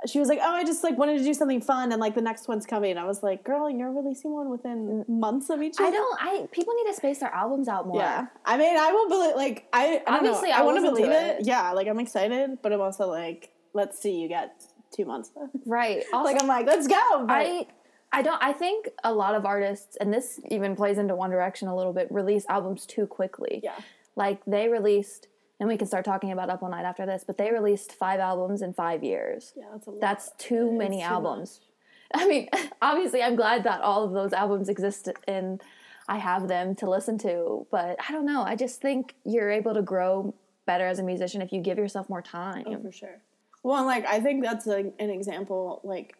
"She 0.06 0.20
was 0.20 0.30
like, 0.30 0.40
oh, 0.42 0.52
I 0.54 0.64
just 0.64 0.84
like 0.84 0.98
wanted 0.98 1.18
to 1.18 1.24
do 1.24 1.34
something 1.34 1.62
fun, 1.62 1.92
and 1.92 2.00
like 2.00 2.14
the 2.16 2.22
next 2.22 2.48
one's 2.48 2.66
coming." 2.66 2.92
And 2.92 3.00
I 3.00 3.06
was 3.06 3.24
like, 3.24 3.44
"Girl, 3.44 3.70
you're 3.70 3.92
releasing 3.92 4.34
one 4.34 4.50
within 4.50 5.04
months 5.08 5.50
of 5.50 5.62
each 5.62 5.76
other." 5.80 5.88
I 5.88 5.92
don't. 5.92 6.18
I 6.22 6.48
people 6.52 6.74
need 6.76 6.92
to 6.92 6.96
space 6.96 7.20
their 7.20 7.34
albums 7.34 7.68
out 7.68 7.88
more. 7.88 8.00
Yeah, 8.00 8.28
I 8.46 8.58
mean, 8.58 8.78
I 8.78 8.92
will 8.92 9.10
believe. 9.10 9.36
Like, 9.36 9.68
I, 9.74 9.86
I 9.86 9.92
don't 9.92 10.04
Obviously. 10.08 10.52
I'll 10.52 10.64
I 10.64 10.66
want 10.66 10.78
to 10.78 10.84
to 10.84 10.90
believe 10.92 11.12
it. 11.12 11.40
it. 11.42 11.48
Yeah, 11.48 11.72
like 11.72 11.88
I'm 11.88 12.00
excited, 12.00 12.60
but 12.62 12.72
I'm 12.74 12.82
also 12.82 13.08
like, 13.10 13.52
let's 13.74 14.00
see, 14.00 14.20
you 14.20 14.30
got 14.30 14.52
two 14.96 15.06
months. 15.06 15.32
Right. 15.66 16.04
Also, 16.14 16.24
like 16.32 16.42
I'm 16.42 16.48
like, 16.48 16.68
let's 16.68 16.88
go. 16.88 17.26
But 17.26 17.34
I 17.34 17.68
I 18.12 18.22
don't. 18.22 18.42
I 18.42 18.54
think 18.54 18.90
a 19.04 19.14
lot 19.14 19.36
of 19.36 19.46
artists, 19.46 19.98
and 20.00 20.14
this 20.14 20.40
even 20.50 20.76
plays 20.76 20.98
into 20.98 21.16
One 21.16 21.30
Direction 21.30 21.68
a 21.68 21.76
little 21.76 21.94
bit, 21.94 22.08
release 22.12 22.46
albums 22.48 22.86
too 22.86 23.06
quickly. 23.06 23.60
yeah, 23.64 23.76
Like 24.16 24.42
they 24.46 24.70
released, 24.70 25.28
and 25.60 25.68
we 25.68 25.78
can 25.78 25.88
start 25.88 26.06
talking 26.06 26.32
about 26.32 26.50
Up 26.50 26.62
All 26.62 26.70
Night 26.70 26.86
after 26.86 27.06
this, 27.06 27.24
but 27.26 27.38
they 27.38 27.52
released 27.52 27.94
five 27.94 28.20
albums 28.20 28.62
in 28.62 28.74
five 28.74 29.04
years. 29.04 29.54
yeah, 29.56 29.66
that's 29.72 29.88
a 29.88 29.92
lot. 29.92 30.02
That's 30.02 30.32
too 30.38 30.70
It's 30.70 30.78
many 30.78 30.98
too 30.98 31.04
albums. 31.04 31.62
I 32.14 32.28
mean, 32.28 32.50
obviously, 32.82 33.22
I'm 33.24 33.36
glad 33.36 33.64
that 33.64 33.82
all 33.82 34.04
of 34.04 34.14
those 34.14 34.34
albums 34.34 34.70
exist 34.70 35.10
and 35.28 35.62
I 36.08 36.18
have 36.18 36.48
them 36.48 36.76
to 36.76 36.90
listen 36.90 37.18
to, 37.20 37.68
but 37.70 37.98
I 38.08 38.12
don't 38.12 38.26
know. 38.26 38.44
I 38.44 38.56
just 38.56 38.82
think 38.82 39.16
you're 39.26 39.50
able 39.50 39.74
to 39.74 39.82
grow 39.82 40.34
better 40.66 40.88
as 40.88 41.00
a 41.00 41.04
musician 41.04 41.42
if 41.42 41.52
you 41.52 41.62
give 41.62 41.78
yourself 41.78 42.10
more 42.10 42.24
oh, 42.26 42.32
time. 42.32 42.64
Oh, 42.68 42.82
for 42.82 42.92
sure. 42.92 43.22
Well, 43.64 43.86
like 43.86 44.06
I 44.06 44.20
think 44.22 44.44
that's 44.44 44.68
a, 44.68 44.92
an 45.00 45.10
example. 45.10 45.82
Like, 45.84 46.16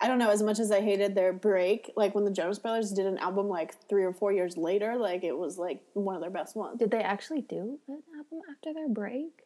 I 0.00 0.08
don't 0.08 0.18
know. 0.18 0.30
As 0.30 0.42
much 0.42 0.58
as 0.58 0.70
I 0.70 0.80
hated 0.80 1.14
their 1.14 1.32
break, 1.32 1.90
like 1.96 2.14
when 2.14 2.24
the 2.24 2.30
Jonas 2.30 2.58
Brothers 2.58 2.90
did 2.90 3.06
an 3.06 3.16
album 3.18 3.48
like 3.48 3.74
three 3.88 4.04
or 4.04 4.12
four 4.12 4.32
years 4.32 4.56
later, 4.56 4.96
like 4.96 5.24
it 5.24 5.36
was 5.36 5.56
like 5.56 5.80
one 5.94 6.14
of 6.14 6.20
their 6.20 6.30
best 6.30 6.56
ones. 6.56 6.78
Did 6.78 6.90
they 6.90 7.00
actually 7.00 7.42
do 7.42 7.78
an 7.88 8.02
album 8.16 8.40
after 8.50 8.74
their 8.74 8.88
break? 8.88 9.44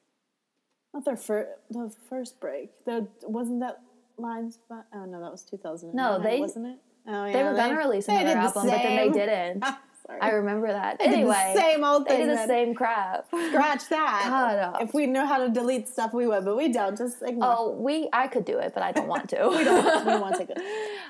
Not 0.95 1.05
their 1.05 1.17
first, 1.17 1.51
the 1.71 1.93
first 2.09 2.41
break. 2.41 2.71
The 2.87 3.07
wasn't 3.23 3.61
that 3.61 3.83
lines? 4.17 4.59
Oh 4.71 5.05
no, 5.05 5.21
that 5.21 5.31
was 5.31 5.43
two 5.43 5.59
thousand. 5.59 5.95
No, 5.95 6.19
they- 6.19 6.41
wasn't 6.41 6.67
it. 6.67 6.79
Oh 7.07 7.25
yeah, 7.25 7.33
They 7.33 7.43
were 7.45 7.55
gonna 7.55 7.77
release 7.79 8.07
they 8.07 8.17
another 8.17 8.29
did 8.29 8.37
the 8.37 8.41
album, 8.41 8.67
but 8.67 8.83
then 8.83 8.97
they 8.97 9.11
didn't. 9.11 9.65
Sorry. 10.09 10.21
I 10.23 10.31
remember 10.31 10.69
that. 10.69 10.99
They 10.99 11.05
did 11.05 11.13
the 11.13 11.19
anyway, 11.19 11.55
same 11.55 11.85
old 11.85 12.07
they 12.07 12.17
thing 12.17 12.29
did 12.29 12.39
the 12.39 12.47
same 12.47 12.75
crap. 12.75 13.27
Scratch 13.51 13.91
that. 13.91 14.79
If 14.81 14.95
we 14.95 15.07
know 15.07 15.27
how 15.27 15.37
to 15.45 15.51
delete 15.51 15.87
stuff, 15.87 16.15
we 16.15 16.27
would, 16.27 16.47
but 16.47 16.57
we 16.57 16.73
don't. 16.73 16.97
Just 16.97 17.23
ignore. 17.23 17.55
Oh, 17.59 17.71
we 17.73 18.09
I 18.11 18.27
could 18.27 18.47
do 18.47 18.59
it, 18.59 18.73
but 18.73 18.83
I 18.83 18.93
don't 18.93 19.07
want 19.07 19.29
to. 19.31 19.49
we 19.51 19.65
don't. 19.65 20.07
we 20.07 20.13
want 20.19 20.37
to 20.37 20.45
this. 20.55 20.59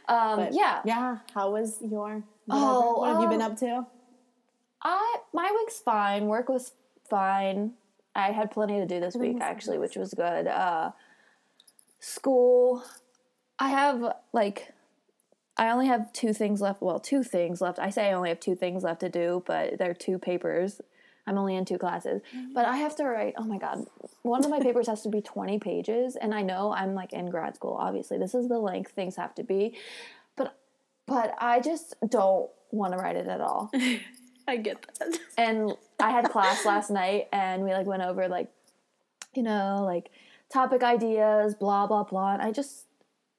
Um, 0.08 0.36
But 0.40 0.52
yeah, 0.52 0.80
yeah. 0.84 1.18
How 1.32 1.52
was 1.52 1.78
your? 1.80 2.24
Oh, 2.50 2.98
what 2.98 3.12
have 3.12 3.22
you 3.22 3.28
been 3.28 3.40
um, 3.40 3.52
up 3.52 3.58
to? 3.60 3.86
I 4.82 5.16
my 5.32 5.48
week's 5.60 5.78
fine. 5.78 6.26
Work 6.26 6.48
was 6.48 6.72
fine. 7.08 7.74
I 8.16 8.32
had 8.32 8.50
plenty 8.50 8.80
to 8.80 8.86
do 8.86 8.98
this 8.98 9.14
week 9.14 9.36
actually, 9.40 9.78
which 9.78 9.94
was 9.94 10.12
good. 10.12 10.48
Uh, 10.48 10.90
school. 12.00 12.82
I 13.60 13.68
have 13.68 14.14
like 14.32 14.72
I 15.58 15.70
only 15.70 15.88
have 15.88 16.12
two 16.12 16.32
things 16.32 16.60
left. 16.60 16.80
Well, 16.80 17.00
two 17.00 17.24
things 17.24 17.60
left. 17.60 17.78
I 17.78 17.90
say 17.90 18.08
I 18.08 18.12
only 18.12 18.28
have 18.28 18.40
two 18.40 18.54
things 18.54 18.84
left 18.84 19.00
to 19.00 19.08
do, 19.08 19.42
but 19.46 19.76
they're 19.78 19.94
two 19.94 20.18
papers. 20.18 20.80
I'm 21.26 21.36
only 21.36 21.56
in 21.56 21.66
two 21.66 21.76
classes, 21.76 22.22
mm-hmm. 22.34 22.54
but 22.54 22.64
I 22.64 22.78
have 22.78 22.96
to 22.96 23.04
write. 23.04 23.34
Oh 23.36 23.44
my 23.44 23.58
god, 23.58 23.84
one 24.22 24.42
of 24.42 24.50
my 24.50 24.60
papers 24.60 24.86
has 24.86 25.02
to 25.02 25.10
be 25.10 25.20
20 25.20 25.58
pages, 25.58 26.16
and 26.16 26.34
I 26.34 26.40
know 26.40 26.72
I'm 26.72 26.94
like 26.94 27.12
in 27.12 27.28
grad 27.28 27.54
school. 27.54 27.76
Obviously, 27.78 28.16
this 28.16 28.34
is 28.34 28.48
the 28.48 28.58
length 28.58 28.92
things 28.92 29.16
have 29.16 29.34
to 29.34 29.42
be, 29.42 29.76
but 30.36 30.58
but 31.06 31.34
I 31.38 31.60
just 31.60 31.96
don't 32.08 32.48
want 32.70 32.94
to 32.94 32.98
write 32.98 33.16
it 33.16 33.28
at 33.28 33.42
all. 33.42 33.70
I 34.48 34.56
get 34.56 34.86
that. 34.98 35.18
and 35.36 35.72
I 36.00 36.10
had 36.10 36.30
class 36.30 36.64
last 36.64 36.90
night, 36.90 37.28
and 37.30 37.62
we 37.62 37.72
like 37.72 37.86
went 37.86 38.02
over 38.02 38.26
like, 38.28 38.50
you 39.34 39.42
know, 39.42 39.82
like 39.84 40.10
topic 40.50 40.82
ideas, 40.82 41.54
blah 41.54 41.86
blah 41.86 42.04
blah. 42.04 42.32
And 42.32 42.42
I 42.42 42.52
just, 42.52 42.86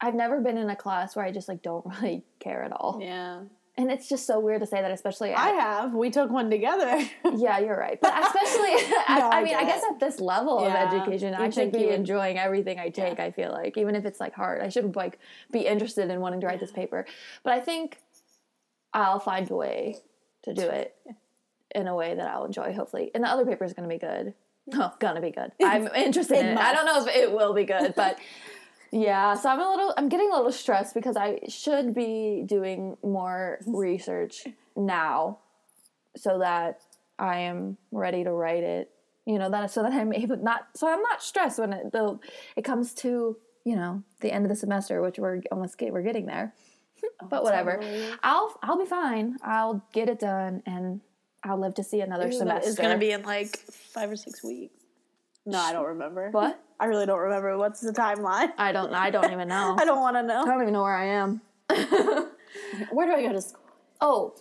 I've 0.01 0.15
never 0.15 0.39
been 0.39 0.57
in 0.57 0.69
a 0.69 0.75
class 0.75 1.15
where 1.15 1.25
I 1.25 1.31
just 1.31 1.47
like 1.49 1.61
don't 1.61 1.85
really 2.01 2.23
care 2.39 2.63
at 2.63 2.71
all, 2.71 2.99
Yeah. 3.01 3.41
and 3.77 3.91
it's 3.91 4.07
just 4.07 4.25
so 4.25 4.39
weird 4.39 4.61
to 4.61 4.65
say 4.67 4.81
that, 4.81 4.91
especially. 4.91 5.33
I 5.33 5.49
have. 5.49 5.93
We 5.93 6.09
took 6.09 6.29
one 6.29 6.49
together. 6.49 7.01
yeah, 7.35 7.59
you're 7.59 7.77
right, 7.77 7.99
but 8.01 8.13
especially, 8.25 8.73
at, 9.07 9.19
No, 9.19 9.29
I 9.29 9.39
I 9.39 9.43
mean, 9.43 9.55
I 9.55 9.63
guess 9.63 9.83
at 9.89 9.99
this 9.99 10.19
level 10.19 10.61
Yeah. 10.63 10.87
of 10.87 10.93
education, 10.93 11.33
I 11.33 11.45
You'd 11.45 11.53
should 11.53 11.71
be 11.71 11.85
would- 11.85 11.93
enjoying 11.95 12.37
everything 12.37 12.79
I 12.79 12.89
take. 12.89 13.19
I 13.19 13.31
feel 13.31 13.51
like, 13.51 13.77
even 13.77 13.95
if 13.95 14.05
it's 14.05 14.19
like 14.19 14.33
hard, 14.33 14.61
I 14.61 14.69
should 14.69 14.95
like 14.95 15.19
be 15.51 15.61
interested 15.67 16.09
in 16.09 16.19
wanting 16.21 16.41
to 16.41 16.47
write 16.47 16.59
this 16.59 16.71
paper. 16.71 17.05
But 17.43 17.53
I 17.53 17.59
think 17.59 17.97
I'll 18.93 19.19
find 19.19 19.49
a 19.51 19.55
way 19.55 19.97
to 20.43 20.53
do 20.53 20.67
it 20.67 20.95
in 21.75 21.87
a 21.87 21.95
way 21.95 22.15
that 22.15 22.27
I'll 22.27 22.45
enjoy, 22.45 22.73
hopefully. 22.73 23.11
And 23.13 23.23
the 23.23 23.27
other 23.27 23.45
paper 23.45 23.63
is 23.65 23.73
going 23.73 23.87
to 23.87 23.93
be 23.93 23.99
good. 23.99 24.33
Oh, 24.73 24.93
gonna 24.99 25.19
be 25.21 25.31
good. 25.31 25.51
I'm 25.63 25.87
interested 25.95 26.37
in 26.37 26.45
it. 26.45 26.57
I 26.57 26.73
don't 26.73 26.85
know 26.85 27.03
if 27.03 27.15
it 27.15 27.31
will 27.31 27.53
be 27.55 27.63
good, 27.63 27.95
but 27.95 28.19
Yeah, 28.91 29.35
so 29.35 29.49
I'm 29.49 29.59
a 29.59 29.69
little 29.69 29.93
I'm 29.97 30.09
getting 30.09 30.31
a 30.31 30.35
little 30.35 30.51
stressed 30.51 30.93
because 30.93 31.15
I 31.15 31.39
should 31.47 31.93
be 31.93 32.43
doing 32.45 32.97
more 33.03 33.59
research 33.67 34.47
now 34.75 35.39
so 36.15 36.39
that 36.39 36.81
I 37.17 37.39
am 37.39 37.77
ready 37.91 38.23
to 38.23 38.31
write 38.31 38.63
it. 38.63 38.91
You 39.25 39.37
know, 39.37 39.49
that 39.51 39.69
so 39.71 39.83
that 39.83 39.93
I'm 39.93 40.13
able 40.13 40.37
not 40.37 40.67
so 40.75 40.87
I'm 40.87 41.01
not 41.01 41.21
stressed 41.21 41.59
when 41.59 41.73
it 41.73 41.91
the 41.91 42.19
it 42.55 42.63
comes 42.63 42.93
to, 42.95 43.37
you 43.63 43.75
know, 43.75 44.03
the 44.21 44.31
end 44.31 44.45
of 44.45 44.49
the 44.49 44.55
semester, 44.55 45.01
which 45.01 45.19
we're 45.19 45.41
almost 45.51 45.77
get, 45.77 45.93
we're 45.93 46.01
getting 46.01 46.25
there. 46.25 46.53
but 47.29 47.41
oh, 47.41 47.43
whatever. 47.43 47.75
totally. 47.75 48.07
I'll 48.23 48.57
I'll 48.63 48.79
be 48.79 48.85
fine. 48.85 49.37
I'll 49.43 49.85
get 49.93 50.09
it 50.09 50.19
done 50.19 50.63
and 50.65 51.01
I'll 51.43 51.59
live 51.59 51.75
to 51.75 51.83
see 51.83 52.01
another 52.01 52.31
semester. 52.31 52.69
It's 52.69 52.79
gonna 52.79 52.97
be 52.97 53.11
in 53.11 53.21
like 53.23 53.55
five 53.57 54.09
or 54.09 54.15
six 54.15 54.43
weeks. 54.43 54.78
No, 55.45 55.57
I 55.59 55.73
don't 55.73 55.85
remember. 55.85 56.29
what? 56.31 56.61
I 56.79 56.85
really 56.85 57.05
don't 57.05 57.19
remember. 57.19 57.57
What's 57.57 57.81
the 57.81 57.91
timeline? 57.91 58.51
I 58.57 58.71
don't 58.71 58.93
I 58.93 59.09
don't 59.09 59.31
even 59.31 59.47
know. 59.47 59.75
I 59.79 59.85
don't 59.85 59.99
want 59.99 60.15
to 60.15 60.23
know. 60.23 60.41
I 60.43 60.45
don't 60.45 60.61
even 60.61 60.73
know 60.73 60.83
where 60.83 60.95
I 60.95 61.05
am. 61.05 61.41
Where 62.91 63.05
do 63.07 63.13
I 63.13 63.21
go 63.21 63.33
to 63.33 63.41
school? 63.41 63.61
Oh, 64.01 64.33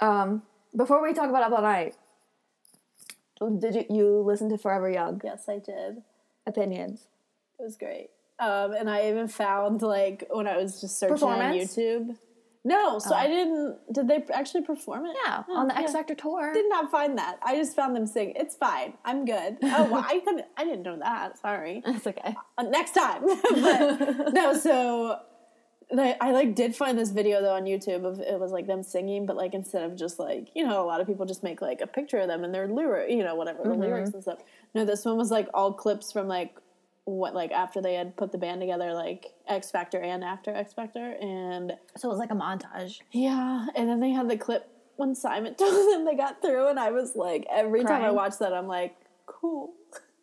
um, 0.00 0.42
before 0.76 1.02
we 1.02 1.12
talk 1.12 1.28
about 1.28 1.42
Up 1.42 1.52
All 1.52 1.62
Night, 1.62 1.96
did 3.58 3.74
you 3.74 3.84
you 3.90 4.18
listen 4.20 4.48
to 4.50 4.58
Forever 4.58 4.88
Young 4.90 5.20
Yes, 5.24 5.48
I 5.48 5.58
did. 5.58 6.02
opinions? 6.46 7.08
It 7.58 7.62
was 7.62 7.76
great. 7.76 8.10
Um, 8.38 8.72
and 8.72 8.88
I 8.90 9.08
even 9.10 9.28
found 9.28 9.82
like 9.82 10.24
when 10.30 10.46
I 10.46 10.56
was 10.56 10.80
just 10.80 10.98
searching 10.98 11.12
on 11.28 11.38
Performance? 11.38 11.76
YouTube. 11.76 12.16
No, 12.66 12.98
so 12.98 13.14
I 13.14 13.26
didn't. 13.26 13.76
Did 13.92 14.08
they 14.08 14.24
actually 14.32 14.62
perform 14.62 15.04
it? 15.04 15.14
Yeah, 15.26 15.42
Oh, 15.48 15.56
on 15.58 15.68
the 15.68 15.74
yeah. 15.74 15.80
X 15.80 15.92
Factor 15.92 16.14
tour. 16.14 16.54
Did 16.54 16.68
not 16.70 16.90
find 16.90 17.18
that. 17.18 17.38
I 17.42 17.56
just 17.56 17.76
found 17.76 17.94
them 17.94 18.06
sing. 18.06 18.32
It's 18.36 18.56
fine. 18.56 18.94
I'm 19.04 19.24
good. 19.26 19.58
Oh, 19.64 19.84
well, 19.90 20.04
I 20.08 20.20
couldn't. 20.20 20.46
I 20.56 20.64
didn't 20.64 20.82
know 20.82 20.98
that. 20.98 21.38
Sorry. 21.38 21.82
It's 21.86 22.06
okay. 22.06 22.34
Uh, 22.56 22.62
next 22.62 22.92
time. 22.92 23.22
but 23.50 24.32
no, 24.32 24.56
so 24.56 25.18
I, 25.98 26.16
I 26.20 26.32
like 26.32 26.54
did 26.54 26.74
find 26.74 26.98
this 26.98 27.10
video 27.10 27.42
though 27.42 27.54
on 27.54 27.64
YouTube 27.64 28.04
of 28.06 28.18
it 28.20 28.40
was 28.40 28.50
like 28.50 28.66
them 28.66 28.82
singing, 28.82 29.26
but 29.26 29.36
like 29.36 29.52
instead 29.52 29.82
of 29.82 29.94
just 29.96 30.18
like 30.18 30.48
you 30.54 30.66
know 30.66 30.82
a 30.82 30.86
lot 30.86 31.00
of 31.02 31.06
people 31.06 31.26
just 31.26 31.42
make 31.42 31.60
like 31.60 31.82
a 31.82 31.86
picture 31.86 32.18
of 32.18 32.28
them 32.28 32.44
and 32.44 32.54
their 32.54 32.66
lyric, 32.66 33.10
you 33.10 33.22
know 33.22 33.34
whatever 33.34 33.62
the 33.64 33.74
lyrics 33.74 34.10
and 34.14 34.22
stuff. 34.22 34.38
No, 34.74 34.84
this 34.86 35.04
one 35.04 35.16
was 35.18 35.30
like 35.30 35.48
all 35.52 35.72
clips 35.74 36.10
from 36.12 36.28
like 36.28 36.54
what 37.04 37.34
like 37.34 37.52
after 37.52 37.80
they 37.82 37.94
had 37.94 38.16
put 38.16 38.32
the 38.32 38.38
band 38.38 38.60
together, 38.60 38.92
like 38.94 39.32
X 39.48 39.70
Factor 39.70 40.00
and 40.00 40.24
after 40.24 40.54
X 40.54 40.72
Factor, 40.72 41.16
and 41.20 41.72
So 41.96 42.08
it 42.08 42.12
was 42.12 42.18
like 42.18 42.30
a 42.30 42.34
montage. 42.34 43.00
yeah, 43.12 43.66
and 43.76 43.88
then 43.88 44.00
they 44.00 44.10
had 44.10 44.28
the 44.28 44.36
clip 44.36 44.68
when 44.96 45.14
Simon 45.14 45.54
told 45.58 45.92
them 45.92 46.04
they 46.04 46.14
got 46.16 46.40
through, 46.40 46.68
and 46.68 46.78
I 46.80 46.90
was 46.90 47.14
like, 47.16 47.46
every 47.50 47.82
time 47.82 47.96
I 47.96 47.98
Crying? 48.00 48.14
watch 48.14 48.38
that, 48.38 48.52
I'm 48.52 48.66
like, 48.68 48.96
cool. 49.26 49.72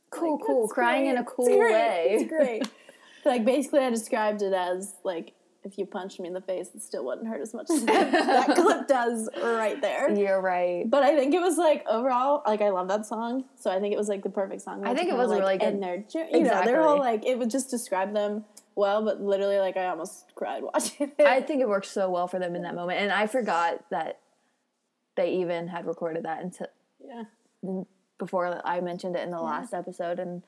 Cool, 0.09 0.37
Like, 0.37 0.45
cool, 0.47 0.67
crying 0.67 1.05
in 1.07 1.17
a 1.17 1.23
cool 1.23 1.47
It's 1.47 1.71
way. 1.71 2.07
It's 2.19 2.29
great. 2.29 2.63
like 3.25 3.45
basically, 3.45 3.79
I 3.81 3.89
described 3.89 4.41
it 4.41 4.53
as 4.53 4.93
like 5.03 5.33
if 5.63 5.77
you 5.77 5.85
punched 5.85 6.19
me 6.19 6.27
in 6.27 6.33
the 6.33 6.41
face, 6.41 6.69
it 6.73 6.81
still 6.81 7.05
wouldn't 7.05 7.27
hurt 7.27 7.41
as 7.41 7.53
much 7.53 7.69
as 7.69 7.85
that, 7.85 8.11
that 8.11 8.55
clip 8.55 8.87
does 8.87 9.29
right 9.41 9.79
there. 9.81 10.11
You're 10.11 10.41
right. 10.41 10.89
But 10.89 11.03
I 11.03 11.15
think 11.15 11.33
it 11.33 11.41
was 11.41 11.57
like 11.57 11.85
overall, 11.87 12.41
like 12.45 12.61
I 12.61 12.69
love 12.69 12.87
that 12.87 13.05
song, 13.05 13.45
so 13.59 13.69
I 13.71 13.79
think 13.79 13.93
it 13.93 13.97
was 13.97 14.09
like 14.09 14.23
the 14.23 14.29
perfect 14.29 14.61
song. 14.63 14.85
I 14.85 14.93
think 14.95 15.09
it 15.09 15.15
was 15.15 15.29
like, 15.29 15.39
really 15.39 15.57
good- 15.57 15.81
their 15.81 15.97
journey. 15.99 16.39
You 16.39 16.43
know, 16.45 16.63
their 16.63 16.81
whole 16.81 16.95
Exactly. 16.95 16.99
like 17.17 17.25
it 17.25 17.37
would 17.39 17.49
just 17.51 17.69
describe 17.69 18.13
them 18.13 18.45
well, 18.75 19.03
but 19.03 19.21
literally 19.21 19.59
like 19.59 19.77
I 19.77 19.87
almost 19.87 20.25
cried 20.35 20.63
watching 20.73 21.11
it. 21.17 21.25
I 21.25 21.41
think 21.41 21.61
it 21.61 21.69
worked 21.69 21.87
so 21.87 22.09
well 22.09 22.27
for 22.27 22.39
them 22.39 22.55
in 22.55 22.63
that 22.63 22.75
moment, 22.75 22.99
and 22.99 23.11
I 23.11 23.27
forgot 23.27 23.83
that 23.91 24.19
they 25.15 25.33
even 25.35 25.67
had 25.67 25.85
recorded 25.85 26.23
that 26.23 26.41
until 26.41 26.67
yeah, 27.05 27.23
before 28.17 28.61
I 28.65 28.79
mentioned 28.81 29.15
it 29.15 29.23
in 29.23 29.31
the 29.31 29.41
last 29.41 29.73
episode, 29.73 30.19
and 30.19 30.41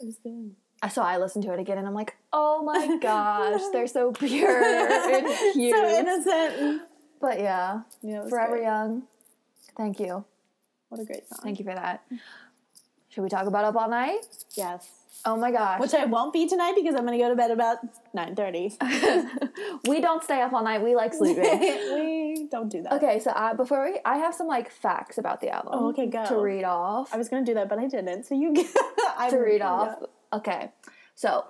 it 0.00 0.06
was 0.06 0.18
good. 0.18 0.54
I 0.82 0.88
so 0.88 1.02
I 1.02 1.18
listened 1.18 1.44
to 1.44 1.52
it 1.52 1.60
again, 1.60 1.78
and 1.78 1.86
I'm 1.86 1.94
like, 1.94 2.16
oh 2.32 2.62
my 2.62 2.98
gosh, 3.02 3.60
they're 3.72 3.86
so 3.86 4.12
pure 4.18 4.62
and 4.62 5.52
cute. 5.52 5.74
So 5.76 5.88
innocent. 5.88 6.82
But 7.20 7.38
yeah, 7.40 7.82
Yeah, 8.02 8.26
Forever 8.28 8.52
great. 8.52 8.62
Young. 8.62 9.02
Thank 9.76 10.00
you. 10.00 10.24
What 10.88 11.00
a 11.00 11.04
great 11.04 11.28
song. 11.28 11.40
Thank 11.42 11.58
you 11.58 11.64
for 11.64 11.74
that. 11.74 12.02
Should 13.10 13.22
we 13.22 13.28
talk 13.28 13.46
about 13.46 13.64
Up 13.64 13.76
All 13.76 13.90
Night? 13.90 14.26
Yes. 14.54 14.88
Oh 15.24 15.36
my 15.36 15.50
gosh. 15.50 15.80
Which 15.80 15.92
I 15.92 16.06
won't 16.06 16.32
be 16.32 16.48
tonight 16.48 16.72
because 16.74 16.94
I'm 16.94 17.04
going 17.04 17.18
to 17.18 17.22
go 17.22 17.28
to 17.28 17.36
bed 17.36 17.50
about 17.50 17.78
9.30. 18.16 19.80
we 19.88 20.00
don't 20.00 20.24
stay 20.24 20.40
up 20.40 20.52
all 20.54 20.64
night. 20.64 20.82
We 20.82 20.94
like 20.94 21.12
sleeping. 21.12 21.42
we 21.44 22.48
don't 22.50 22.70
do 22.70 22.82
that. 22.82 22.94
okay, 22.94 23.18
so 23.20 23.30
uh, 23.32 23.52
before 23.52 23.84
we, 23.84 24.00
I 24.04 24.16
have 24.16 24.34
some 24.34 24.46
like 24.46 24.70
facts 24.70 25.18
about 25.18 25.42
the 25.42 25.50
album. 25.50 25.72
Oh, 25.74 25.88
okay, 25.90 26.06
go. 26.06 26.24
To 26.24 26.38
read 26.40 26.64
off. 26.64 27.12
I 27.12 27.18
was 27.18 27.28
going 27.28 27.44
to 27.44 27.50
do 27.50 27.54
that, 27.54 27.68
but 27.68 27.78
I 27.78 27.86
didn't. 27.86 28.24
So 28.24 28.34
you 28.34 28.54
I 29.18 29.28
to 29.28 29.36
read 29.38 29.60
off. 29.60 29.98
Okay, 30.32 30.70
so 31.14 31.46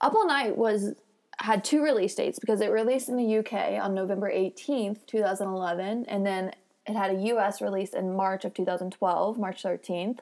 Up 0.00 0.14
All 0.14 0.26
Night 0.26 0.56
was 0.56 0.94
had 1.38 1.64
two 1.64 1.82
release 1.82 2.14
dates 2.14 2.38
because 2.38 2.60
it 2.60 2.70
released 2.70 3.08
in 3.08 3.16
the 3.16 3.38
UK 3.38 3.82
on 3.82 3.94
November 3.94 4.30
18th, 4.30 5.06
2011, 5.06 6.04
and 6.06 6.26
then 6.26 6.52
it 6.86 6.94
had 6.94 7.12
a 7.12 7.20
US 7.34 7.62
release 7.62 7.94
in 7.94 8.14
March 8.14 8.44
of 8.44 8.52
2012, 8.52 9.38
March 9.38 9.62
13th. 9.62 10.18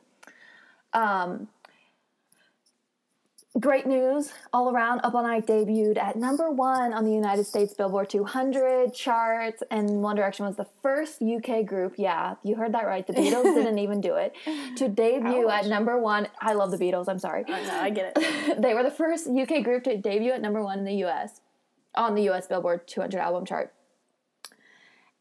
Um, 0.93 1.49
great 3.61 3.87
news 3.87 4.33
all 4.53 4.71
around. 4.71 5.01
Up 5.01 5.15
All 5.15 5.23
Night 5.23 5.47
debuted 5.47 5.99
at 5.99 6.17
number 6.17 6.51
one 6.51 6.93
on 6.93 7.05
the 7.05 7.13
United 7.13 7.45
States 7.45 7.75
Billboard 7.75 8.11
200 8.11 8.93
charts, 8.95 9.63
and 9.71 10.03
One 10.03 10.17
Direction 10.17 10.47
was 10.47 10.57
the 10.57 10.67
first 10.83 11.23
UK 11.23 11.65
group. 11.65 11.95
Yeah, 11.97 12.37
you 12.43 12.55
heard 12.55 12.73
that 12.75 12.87
right. 12.87 13.07
The 13.07 13.13
Beatles 13.13 13.43
didn't 13.55 13.79
even 13.79 14.01
do 14.01 14.15
it 14.15 14.35
to 14.77 14.89
debut 14.89 15.49
Ouch. 15.49 15.65
at 15.65 15.67
number 15.69 15.99
one. 15.99 16.29
I 16.41 16.53
love 16.53 16.71
the 16.71 16.79
Beatles. 16.79 17.09
I'm 17.09 17.19
sorry. 17.19 17.45
I 17.49 17.63
know, 17.63 17.81
I 17.81 17.91
get 17.91 18.13
it. 18.17 18.63
they 18.63 18.75
were 18.75 18.83
the 18.83 18.91
first 18.91 19.29
UK 19.29 19.63
group 19.63 19.85
to 19.85 19.97
debut 19.97 20.33
at 20.33 20.41
number 20.41 20.63
one 20.63 20.79
in 20.79 20.85
the 20.85 21.05
US 21.05 21.41
on 21.95 22.15
the 22.15 22.29
US 22.31 22.47
Billboard 22.47 22.87
200 22.87 23.19
album 23.19 23.45
chart. 23.45 23.73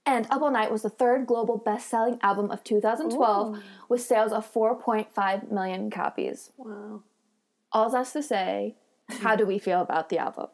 And 0.06 0.26
Up 0.32 0.42
All 0.42 0.52
Night 0.52 0.72
was 0.72 0.84
the 0.84 0.90
third 0.90 1.28
global 1.28 1.58
best 1.58 1.90
selling 1.90 2.18
album 2.22 2.50
of 2.50 2.64
2012 2.64 3.62
with 3.90 4.02
sales 4.02 4.32
of 4.32 4.52
4.5 4.52 5.52
million 5.52 5.90
copies. 5.90 6.52
Wow. 6.56 7.04
All 7.72 7.90
that's 7.90 8.14
to 8.14 8.24
say, 8.24 8.76
how 9.22 9.36
do 9.36 9.46
we 9.46 9.60
feel 9.60 9.82
about 9.82 10.10
the 10.10 10.18
album? 10.18 10.48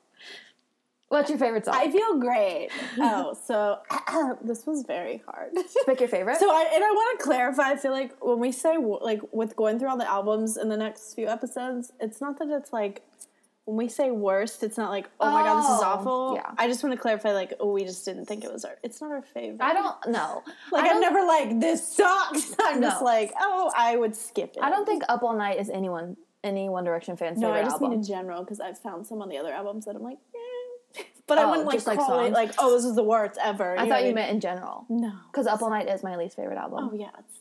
What's 1.10 1.30
your 1.30 1.38
favorite 1.38 1.66
song? 1.66 1.76
I 1.78 1.92
feel 1.92 2.18
great. 2.20 2.70
Oh, 2.98 3.36
so 3.46 3.78
this 4.44 4.66
was 4.66 4.84
very 4.84 5.22
hard. 5.28 5.52
Pick 5.86 6.00
your 6.00 6.10
favorite. 6.10 6.40
So 6.40 6.50
I 6.50 6.72
and 6.74 6.84
I 6.84 6.90
want 6.90 7.20
to 7.20 7.24
clarify. 7.24 7.70
I 7.70 7.76
feel 7.76 7.92
like 7.92 8.14
when 8.20 8.40
we 8.40 8.52
say 8.52 8.78
like 8.78 9.22
with 9.32 9.56
going 9.56 9.78
through 9.78 9.90
all 9.90 9.98
the 9.98 10.10
albums 10.10 10.58
in 10.58 10.70
the 10.70 10.78
next 10.78 11.14
few 11.14 11.28
episodes, 11.28 11.92
it's 12.00 12.20
not 12.20 12.40
that 12.40 12.50
it's 12.50 12.74
like 12.74 13.04
when 13.66 13.78
we 13.78 13.90
say 13.90 14.10
worst, 14.10 14.64
it's 14.64 14.76
not 14.76 14.90
like 14.90 15.08
oh, 15.20 15.32
my 15.32 15.44
god, 15.44 15.60
this 15.60 15.66
is 15.66 15.82
Oh, 15.84 15.86
awful. 15.86 16.36
yeah. 16.36 16.50
I 16.58 16.68
just 16.68 16.84
want 16.84 16.96
to 16.96 17.00
clarify 17.00 17.32
like 17.32 17.54
oh, 17.60 17.72
we 17.72 17.84
just 17.84 18.04
didn't 18.06 18.26
think 18.26 18.44
it 18.44 18.52
was 18.52 18.66
our. 18.66 18.76
It's 18.82 19.00
not 19.00 19.12
our 19.12 19.22
favorite. 19.22 19.62
I 19.62 19.74
don't 19.74 20.08
know. 20.08 20.42
like 20.72 20.86
I 20.86 20.96
I'm 20.96 21.00
never 21.00 21.24
like 21.28 21.60
this 21.60 21.96
sucks. 21.96 22.56
I'm 22.60 22.82
just 22.82 23.04
like 23.04 23.32
oh, 23.40 23.72
I 23.78 23.98
would 23.98 24.16
skip 24.16 24.54
it. 24.58 24.64
I 24.64 24.72
don't 24.72 24.86
think 24.88 25.04
Up 25.10 25.22
All 25.22 25.38
Night 25.38 25.60
is 25.60 25.70
anyone 25.70 26.18
any 26.44 26.70
One 26.70 26.84
Direction 26.84 27.16
fan's 27.18 27.40
No, 27.40 27.48
favorite 27.48 27.60
I 27.60 27.64
just 27.64 27.74
album. 27.76 27.90
mean 27.92 28.00
in 28.00 28.06
general 28.06 28.44
because 28.44 28.60
I've 28.60 28.78
found 28.80 29.06
some 29.08 29.22
on 29.22 29.30
the 29.30 29.38
other 29.38 29.52
albums 29.54 29.86
that 29.86 29.96
I'm 29.96 30.04
like, 30.04 30.18
eh. 30.98 31.04
but 31.28 31.38
I 31.38 31.44
Oh, 31.44 31.50
wouldn't 31.50 31.68
like 31.68 31.86
like 31.88 31.98
call 31.98 32.20
it 32.26 32.34
like 32.34 32.52
oh, 32.60 32.76
this 32.76 32.86
is 32.86 32.96
the 32.96 33.04
worst 33.04 33.38
ever. 33.42 33.78
I 33.78 33.88
thought 33.88 34.02
you 34.02 34.08
mean? 34.08 34.16
meant 34.16 34.32
in 34.32 34.40
general. 34.40 34.86
no. 34.90 35.14
Because 35.32 35.48
Up 35.48 35.62
All 35.62 35.70
Night 35.70 35.88
is 35.88 36.04
my 36.04 36.16
least 36.18 36.36
favorite 36.36 36.58
album. 36.58 36.90
Oh 36.92 36.96
yeah, 36.96 37.10
it's 37.20 37.40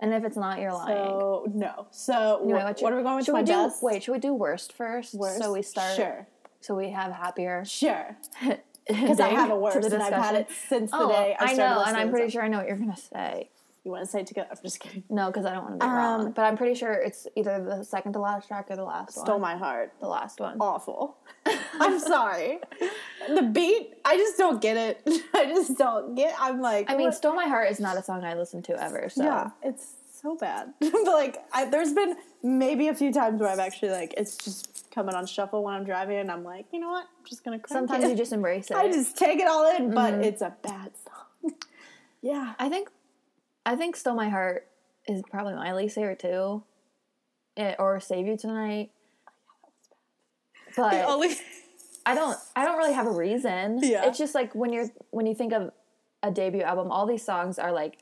And 0.00 0.12
if 0.14 0.24
it's 0.24 0.36
not, 0.36 0.58
you're 0.60 0.72
lying. 0.72 0.96
so 0.96 1.46
no. 1.54 1.86
So 1.90 2.40
Anyway, 2.42 2.60
wh- 2.60 2.64
what's 2.64 2.82
what 2.82 2.92
are 2.92 2.96
we 2.96 3.02
going 3.02 3.16
with? 3.16 3.26
Should 3.26 3.34
we 3.34 3.42
do 3.42 3.52
best? 3.52 3.82
wait? 3.82 4.02
Should 4.02 4.12
we 4.12 4.18
do 4.18 4.34
worst 4.34 4.72
first? 4.72 5.14
Worst? 5.14 5.38
So 5.38 5.52
we 5.52 5.62
start. 5.62 5.94
Sure, 5.96 6.26
So 6.60 6.74
we 6.74 6.90
have 6.90 7.12
happier. 7.12 7.64
sure. 7.64 8.16
Because 8.84 9.20
I 9.20 9.28
have 9.28 9.48
a 9.52 9.56
worst, 9.56 9.80
the 9.88 9.94
and 9.94 10.02
I've 10.02 10.12
had 10.12 10.34
it 10.34 10.48
since 10.68 10.90
the 10.90 10.96
Oh, 10.98 11.08
day 11.08 11.36
I 11.38 11.52
I 11.52 11.54
know, 11.54 11.84
and 11.86 11.96
I'm 11.96 12.10
pretty 12.10 12.30
sure 12.30 12.42
I 12.42 12.48
know 12.48 12.58
what 12.58 12.66
you're 12.66 12.76
gonna 12.76 12.96
say. 12.96 13.48
You 13.84 13.90
want 13.90 14.04
to 14.04 14.10
say 14.10 14.22
together? 14.22 14.46
I'm 14.50 14.58
just 14.62 14.78
kidding. 14.78 15.02
No, 15.10 15.26
because 15.26 15.44
I 15.44 15.52
don't 15.54 15.64
want 15.64 15.80
to 15.80 15.84
be 15.84 15.90
Um, 15.90 15.96
wrong. 15.96 16.30
But 16.32 16.42
I'm 16.42 16.56
pretty 16.56 16.74
sure 16.76 16.92
it's 16.92 17.26
either 17.34 17.64
the 17.64 17.82
second 17.84 18.12
to 18.12 18.20
last 18.20 18.46
track 18.46 18.66
or 18.70 18.76
the 18.76 18.84
last 18.84 19.10
Stole 19.12 19.22
one. 19.22 19.26
Stole 19.26 19.38
my 19.40 19.56
heart. 19.56 19.92
the 20.00 20.06
last 20.06 20.38
one. 20.38 20.56
Awful. 20.60 21.16
I'm 21.80 21.98
sorry. 21.98 22.60
The 23.28 23.42
beat, 23.42 23.94
I 24.04 24.16
just 24.16 24.38
don't 24.38 24.60
get 24.60 24.76
it. 24.76 25.00
I 25.34 25.46
just 25.46 25.76
don't 25.76 26.14
get. 26.14 26.34
I'm 26.38 26.60
like, 26.60 26.88
I 26.90 26.96
mean, 26.96 27.06
what? 27.08 27.16
"Stole 27.16 27.34
My 27.34 27.46
Heart" 27.48 27.70
is 27.72 27.80
not 27.80 27.96
a 27.96 28.02
song 28.04 28.22
I 28.24 28.34
listen 28.34 28.62
to 28.62 28.80
ever. 28.80 29.08
So 29.08 29.24
yeah, 29.24 29.50
it's 29.64 29.94
so 30.22 30.36
bad. 30.36 30.72
but 30.80 31.04
like, 31.06 31.38
I, 31.52 31.64
there's 31.64 31.92
been 31.92 32.14
maybe 32.44 32.86
a 32.86 32.94
few 32.94 33.12
times 33.12 33.40
where 33.40 33.48
I've 33.50 33.58
actually 33.58 33.90
like, 33.90 34.14
it's 34.16 34.36
just 34.36 34.92
coming 34.94 35.16
on 35.16 35.26
shuffle 35.26 35.64
when 35.64 35.74
I'm 35.74 35.84
driving, 35.84 36.18
and 36.18 36.30
I'm 36.30 36.44
like, 36.44 36.66
you 36.72 36.78
know 36.78 36.90
what? 36.90 37.06
I'm 37.18 37.26
just 37.28 37.42
gonna. 37.44 37.58
Sometimes 37.66 38.04
it. 38.04 38.10
you 38.10 38.16
just 38.16 38.32
embrace 38.32 38.70
it. 38.70 38.76
I 38.76 38.86
just 38.92 39.16
take 39.16 39.40
it 39.40 39.48
all 39.48 39.68
in, 39.76 39.90
but 39.92 40.12
Mm-hmm. 40.14 40.22
it's 40.22 40.42
a 40.42 40.54
bad 40.62 40.92
song. 41.04 41.54
yeah. 42.20 42.54
I 42.60 42.68
think, 42.68 42.88
I 43.64 43.76
think 43.76 43.96
"Stole 43.96 44.14
My 44.14 44.28
Heart" 44.28 44.66
is 45.06 45.22
probably 45.30 45.54
my 45.54 45.72
least 45.72 45.94
favorite 45.94 46.18
too, 46.18 46.62
it, 47.56 47.76
or 47.78 48.00
"Save 48.00 48.26
You 48.26 48.36
Tonight." 48.36 48.90
But 50.76 51.04
Only 51.04 51.36
I 52.06 52.14
don't 52.14 52.36
I 52.56 52.64
don't 52.64 52.78
really 52.78 52.94
have 52.94 53.06
a 53.06 53.12
reason. 53.12 53.80
Yeah. 53.82 54.06
It's 54.06 54.18
just 54.18 54.34
like 54.34 54.54
when 54.54 54.72
you're 54.72 54.88
when 55.10 55.26
you 55.26 55.34
think 55.34 55.52
of 55.52 55.70
a 56.22 56.30
debut 56.30 56.62
album, 56.62 56.90
all 56.90 57.06
these 57.06 57.24
songs 57.24 57.58
are 57.58 57.72
like 57.72 57.98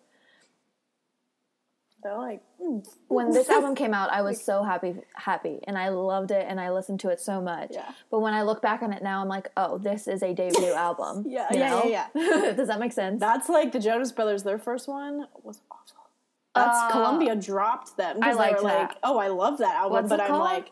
They're 2.02 2.16
like. 2.16 2.42
when 3.08 3.30
this 3.30 3.48
album 3.48 3.74
came 3.74 3.94
out, 3.94 4.10
I 4.10 4.22
was 4.22 4.42
so 4.42 4.62
happy, 4.62 4.94
happy, 5.14 5.60
and 5.64 5.76
I 5.78 5.88
loved 5.88 6.30
it, 6.30 6.46
and 6.48 6.60
I 6.60 6.70
listened 6.70 7.00
to 7.00 7.08
it 7.08 7.20
so 7.20 7.40
much. 7.40 7.70
Yeah. 7.72 7.90
But 8.10 8.20
when 8.20 8.34
I 8.34 8.42
look 8.42 8.60
back 8.62 8.82
on 8.82 8.92
it 8.92 9.02
now, 9.02 9.20
I'm 9.22 9.28
like, 9.28 9.48
oh, 9.56 9.78
this 9.78 10.06
is 10.08 10.22
a 10.22 10.34
debut 10.34 10.72
album. 10.74 11.24
Yeah, 11.26 11.46
you 11.52 11.58
yeah, 11.60 12.06
yeah, 12.14 12.52
Does 12.54 12.68
that 12.68 12.78
make 12.80 12.92
sense? 12.92 13.20
that's 13.20 13.48
like 13.48 13.72
the 13.72 13.80
Jonas 13.80 14.12
Brothers. 14.12 14.42
Their 14.42 14.58
first 14.58 14.88
one 14.88 15.26
was 15.42 15.60
awful. 15.70 16.08
That's 16.54 16.76
Uh, 16.76 16.90
Columbia 16.90 17.36
dropped 17.36 17.96
them 17.96 18.16
because 18.18 18.34
they 18.36 18.42
liked 18.42 18.56
were 18.62 18.68
like, 18.68 18.88
that. 18.90 18.98
"Oh, 19.04 19.18
I 19.18 19.28
love 19.28 19.58
that 19.58 19.74
album," 19.76 19.92
What's 19.92 20.08
but 20.08 20.20
I'm 20.20 20.28
called? 20.28 20.42
like, 20.42 20.70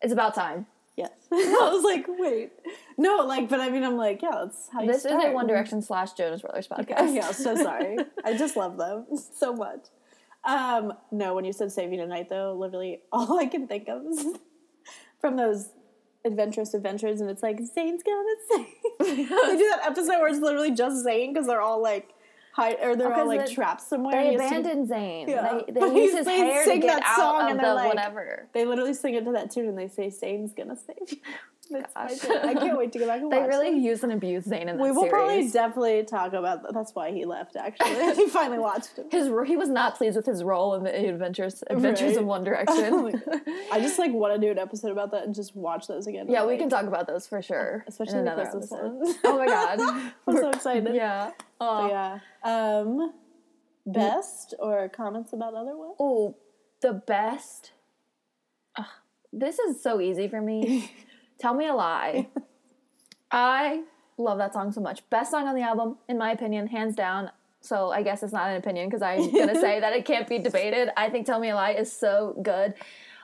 it's 0.00 0.12
about 0.12 0.34
time. 0.34 0.66
"Yes." 0.96 1.10
I 1.30 1.70
was 1.72 1.84
like, 1.84 2.06
"Wait, 2.08 2.50
no," 2.96 3.16
like, 3.26 3.48
but 3.50 3.60
I 3.60 3.68
mean, 3.68 3.84
I'm 3.84 3.96
like, 3.98 4.22
"Yeah, 4.22 4.30
that's 4.44 4.68
how 4.72 4.84
This 4.86 5.04
is 5.04 5.12
a 5.12 5.32
One 5.32 5.46
Direction 5.46 5.82
slash 5.82 6.12
Jonas 6.12 6.40
Brothers 6.42 6.66
podcast. 6.66 7.14
yeah, 7.14 7.30
so 7.30 7.54
sorry. 7.54 7.98
I 8.24 8.34
just 8.36 8.56
love 8.56 8.78
them 8.78 9.06
so 9.16 9.52
much. 9.52 9.86
Um, 10.44 10.92
no, 11.10 11.34
when 11.34 11.44
you 11.44 11.52
said 11.52 11.70
saving 11.70 11.98
Tonight," 11.98 12.28
though, 12.28 12.54
literally 12.58 13.00
all 13.12 13.38
I 13.38 13.46
can 13.46 13.66
think 13.66 13.88
of 13.88 14.04
is 14.06 14.26
from 15.20 15.36
those 15.36 15.70
adventurous 16.24 16.74
adventures, 16.74 17.20
and 17.20 17.30
it's 17.30 17.42
like 17.42 17.58
Zayn's 17.58 18.02
gonna 18.02 18.34
sing. 18.48 18.66
they 19.00 19.16
do 19.16 19.68
that 19.70 19.80
episode 19.84 20.18
where 20.18 20.28
it's 20.28 20.40
literally 20.40 20.72
just 20.72 21.02
Zane 21.04 21.32
because 21.32 21.46
they're 21.46 21.60
all 21.60 21.82
like 21.82 22.10
hide 22.54 22.76
or 22.82 22.96
they're 22.96 23.12
all 23.12 23.26
like 23.26 23.50
trapped 23.50 23.80
somewhere. 23.80 24.12
They 24.12 24.34
and 24.34 24.42
he 24.42 24.42
has 24.42 24.50
to- 24.50 24.58
abandoned 24.60 24.88
Zayn. 24.90 25.28
Yeah. 25.28 25.60
They, 25.66 25.72
they 25.72 26.02
use 26.02 26.14
his 26.16 26.26
they 26.26 26.36
hair 26.38 26.64
to 26.64 26.78
get 26.78 26.86
that 26.86 27.02
out 27.04 27.16
song 27.16 27.42
of 27.42 27.50
and 27.50 27.60
the 27.60 27.74
like- 27.74 27.88
whatever. 27.88 28.48
They 28.52 28.64
literally 28.64 28.94
sing 28.94 29.14
it 29.14 29.24
to 29.24 29.32
that 29.32 29.50
tune, 29.50 29.68
and 29.68 29.78
they 29.78 29.88
say 29.88 30.08
Zayn's 30.08 30.52
gonna 30.52 30.76
save 30.76 31.10
you. 31.12 31.18
That's 31.70 31.94
Gosh. 31.94 32.30
I 32.44 32.54
can't 32.54 32.76
wait 32.76 32.92
to 32.92 32.98
go 32.98 33.06
back 33.06 33.20
and 33.22 33.32
They 33.32 33.38
watch 33.38 33.48
really 33.48 33.70
them. 33.70 33.80
use 33.80 34.02
and 34.02 34.12
abuse 34.12 34.44
Zayn 34.46 34.62
in 34.62 34.66
that 34.66 34.78
We 34.78 34.90
will 34.90 35.06
probably 35.08 35.48
definitely 35.48 36.02
talk 36.04 36.32
about 36.34 36.62
that. 36.64 36.74
That's 36.74 36.94
why 36.94 37.12
he 37.12 37.24
left. 37.24 37.56
Actually, 37.56 38.14
he 38.16 38.28
finally 38.28 38.58
watched 38.58 38.98
it. 38.98 39.06
His 39.10 39.28
he 39.46 39.56
was 39.56 39.68
not 39.68 39.96
pleased 39.96 40.16
with 40.16 40.26
his 40.26 40.42
role 40.44 40.74
in 40.74 40.82
the 40.84 41.08
Adventures 41.08 41.62
Adventures 41.70 42.10
Right. 42.12 42.18
in 42.18 42.26
One 42.26 42.40
Oh 42.42 42.44
Direction. 42.44 43.22
I 43.72 43.80
just 43.80 43.98
like 43.98 44.12
want 44.12 44.34
to 44.34 44.40
do 44.44 44.50
an 44.50 44.58
episode 44.58 44.90
about 44.90 45.12
that 45.12 45.24
and 45.24 45.34
just 45.34 45.54
watch 45.56 45.86
those 45.86 46.06
again. 46.06 46.26
yeah, 46.28 46.42
we 46.44 46.52
Like, 46.52 46.60
can 46.60 46.68
talk 46.68 46.84
about 46.84 47.06
those 47.06 47.26
for 47.26 47.40
sure. 47.40 47.84
especially 47.86 48.14
in 48.18 48.20
another 48.28 48.42
episode. 48.42 48.92
one. 48.92 49.14
Oh 49.24 49.38
my 49.38 49.46
god, 49.46 49.80
I'm 50.26 50.36
so 50.36 50.50
excited. 50.50 50.94
yeah. 50.94 51.30
But 51.58 51.88
yeah. 51.88 52.18
Um, 52.42 53.12
best 53.86 54.54
or 54.58 54.88
comments 54.88 55.32
about 55.32 55.54
other 55.54 55.76
ones? 55.76 55.94
Oh, 56.00 56.36
the 56.80 56.92
best. 56.92 57.72
Ugh, 58.76 58.84
this 59.32 59.58
is 59.58 59.82
so 59.82 60.00
easy 60.00 60.28
for 60.28 60.40
me. 60.42 60.90
Tell 61.42 61.54
me 61.54 61.66
a 61.66 61.74
lie. 61.74 62.28
I 63.32 63.82
love 64.16 64.38
that 64.38 64.52
song 64.52 64.70
so 64.70 64.80
much. 64.80 65.02
Best 65.10 65.32
song 65.32 65.48
on 65.48 65.56
the 65.56 65.62
album, 65.62 65.96
in 66.08 66.16
my 66.16 66.30
opinion, 66.30 66.68
hands 66.68 66.94
down. 66.94 67.32
So 67.60 67.90
I 67.90 68.04
guess 68.04 68.22
it's 68.22 68.32
not 68.32 68.50
an 68.50 68.56
opinion 68.56 68.88
because 68.88 69.02
I'm 69.02 69.28
gonna 69.32 69.60
say 69.60 69.80
that 69.80 69.92
it 69.92 70.04
can't 70.04 70.28
be 70.28 70.38
debated. 70.38 70.90
I 70.96 71.10
think 71.10 71.26
"Tell 71.26 71.40
Me 71.40 71.50
a 71.50 71.56
Lie" 71.56 71.72
is 71.72 71.92
so 71.92 72.36
good. 72.42 72.74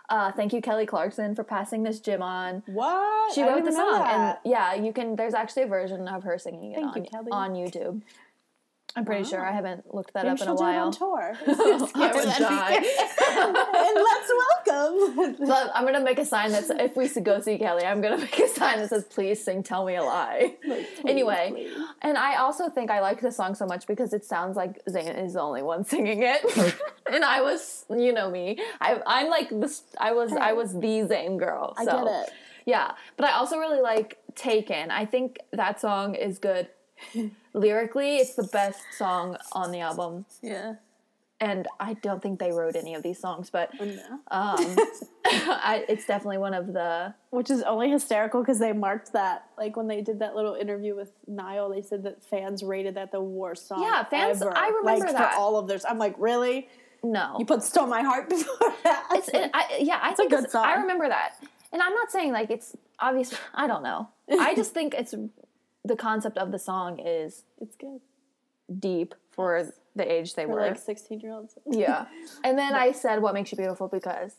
Uh, 0.09 0.33
thank 0.33 0.53
you, 0.53 0.61
Kelly 0.61 0.85
Clarkson, 0.85 1.37
for 1.37 1.45
passing 1.45 1.85
this 1.85 2.01
gym 2.01 2.21
on. 2.21 2.65
What? 2.67 3.35
She 3.35 3.43
wrote 3.43 3.65
the 3.65 3.71
song, 3.71 4.03
and 4.05 4.37
yeah, 4.45 4.75
you 4.75 4.93
can. 4.93 5.15
There's 5.15 5.35
actually 5.35 5.63
a 5.63 5.69
version 5.69 6.09
of 6.09 6.25
her 6.25 6.39
singing 6.39 6.73
it 6.73 6.77
Thank 6.77 6.97
on 6.97 7.05
you, 7.05 7.11
Kelly. 7.11 7.29
on 7.31 7.53
YouTube. 7.53 8.03
I'm 8.97 9.05
pretty 9.05 9.25
sure. 9.25 9.45
I 9.45 9.53
haven't 9.53 9.95
looked 9.95 10.15
that 10.15 10.25
Maybe 10.25 10.41
up 10.41 10.41
in 10.41 10.49
a 10.49 10.51
she'll 10.51 10.57
do 10.57 10.65
it 10.65 10.67
while. 10.67 10.87
on 10.87 10.93
tour. 10.93 11.39
I 11.47 12.09
and 13.85 13.95
let's 14.05 14.31
welcome. 14.67 15.47
But 15.47 15.71
I'm 15.75 15.85
gonna 15.85 16.01
make 16.01 16.19
a 16.19 16.25
sign 16.25 16.51
that's 16.51 16.71
if 16.71 16.97
we 16.97 17.09
go 17.21 17.41
see 17.41 17.59
Kelly, 17.59 17.85
I'm 17.85 18.01
gonna 18.01 18.19
make 18.19 18.39
a 18.39 18.49
sign 18.49 18.79
that 18.79 18.89
says 18.89 19.05
"Please 19.05 19.45
sing, 19.45 19.63
tell 19.63 19.85
me 19.85 19.97
a 19.97 20.03
lie." 20.03 20.57
anyway, 21.07 21.51
please. 21.53 21.79
and 22.03 22.19
I 22.19 22.37
also 22.37 22.69
think 22.69 22.91
I 22.91 23.01
like 23.01 23.21
this 23.21 23.37
song 23.37 23.55
so 23.55 23.67
much 23.67 23.87
because 23.87 24.13
it 24.13 24.25
sounds 24.25 24.57
like 24.57 24.85
Zayn 24.87 25.25
is 25.25 25.35
the 25.35 25.41
only 25.43 25.63
one 25.63 25.85
singing 25.85 26.23
it, 26.23 26.43
and 27.13 27.25
I 27.25 27.43
was, 27.43 27.85
you 27.91 28.13
know 28.13 28.31
me, 28.31 28.59
I, 28.81 29.01
I'm 29.07 29.29
like 29.29 29.49
this. 29.51 29.83
I 29.99 30.13
was, 30.13 30.33
I 30.33 30.53
was 30.55 30.73
the 30.73 31.07
Zayn 31.07 31.39
girl. 31.39 31.75
I 31.77 31.85
so. 31.85 32.05
get 32.05 32.07
it. 32.07 32.31
Yeah, 32.67 32.93
but 33.17 33.27
I 33.27 33.33
also 33.33 33.59
really 33.59 33.81
like 33.81 34.19
Taken. 34.35 34.93
I 34.93 35.05
think 35.05 35.39
that 35.53 35.81
song 35.81 36.15
is 36.15 36.39
good. 36.39 36.69
Lyrically, 37.55 38.17
it's 38.19 38.35
the 38.35 38.45
best 38.45 38.81
song 38.97 39.37
on 39.53 39.73
the 39.73 39.81
album, 39.81 40.25
Yeah. 40.43 40.75
and 41.41 41.67
I 41.81 41.95
don't 41.95 42.23
think 42.23 42.39
they 42.39 42.53
wrote 42.53 42.77
any 42.77 42.95
of 42.95 43.03
these 43.03 43.19
songs, 43.19 43.51
but 43.51 43.71
No. 43.81 44.21
um, 44.31 44.57
I, 45.27 45.85
it's 45.89 46.07
definitely 46.07 46.39
one 46.39 46.55
of 46.55 46.73
the 46.73 47.15
Which 47.31 47.51
is 47.51 47.63
only 47.63 47.91
hysterical 47.91 48.41
because 48.41 48.59
they 48.59 48.73
marked 48.73 49.13
that, 49.13 49.47
like 49.57 49.77
when 49.77 49.87
they 49.89 50.01
did 50.03 50.19
that 50.21 50.35
little 50.37 50.55
interview 50.55 50.95
with 50.95 51.11
Niall, 51.27 51.71
they 51.71 51.83
said 51.83 52.03
that 52.05 52.23
fans 52.23 52.63
rated 52.63 52.95
that 52.95 53.13
the 53.13 53.21
worst 53.21 53.67
song. 53.69 53.83
Yeah, 53.83 54.05
fans- 54.05 54.43
ever. 54.43 54.57
I 54.57 54.69
remember 54.69 55.07
like, 55.07 55.13
that. 55.17 55.35
for 55.35 55.41
all 55.41 55.57
of 55.59 55.67
theirs. 55.69 55.85
I'm 55.89 55.99
like, 55.99 56.15
really? 56.19 56.69
no. 57.03 57.37
You 57.39 57.45
put 57.47 57.63
"Stole 57.63 57.87
My 57.87 58.03
Heart" 58.03 58.29
before 58.29 58.75
that? 58.85 59.07
It's, 59.13 59.29
it, 59.29 59.51
I, 59.55 59.79
yeah, 59.81 59.99
I 60.03 60.15
think 60.15 60.31
good 60.31 60.41
it's- 60.41 60.53
song. 60.53 60.65
I 60.65 60.75
remember 60.81 61.09
that, 61.09 61.35
and 61.73 61.81
I'm 61.81 61.95
not 61.95 62.11
saying 62.11 62.33
like 62.33 62.51
it's 62.51 62.77
obvious. 62.99 63.33
I 63.55 63.67
don't 63.69 63.83
know. 63.85 64.09
I 64.31 64.55
just 64.57 64.75
think 64.75 64.95
it's 64.95 65.15
the 65.89 65.97
concept 65.97 66.39
of 66.39 66.53
the 66.53 66.59
song 66.59 66.99
is 67.01 67.45
It's 67.61 67.75
good 67.77 68.01
deep 68.79 69.15
for 69.31 69.67
the 69.97 70.11
age 70.13 70.35
they 70.35 70.45
for 70.45 70.53
were. 70.53 70.61
like 70.61 70.79
16 70.79 71.21
year 71.21 71.33
olds. 71.33 71.57
yeah, 71.67 72.07
and 72.45 72.57
then 72.59 72.75
I 72.75 72.93
said, 72.93 73.21
"What 73.23 73.35
makes 73.35 73.51
you 73.51 73.57
beautiful?" 73.57 73.89
Because 73.89 74.37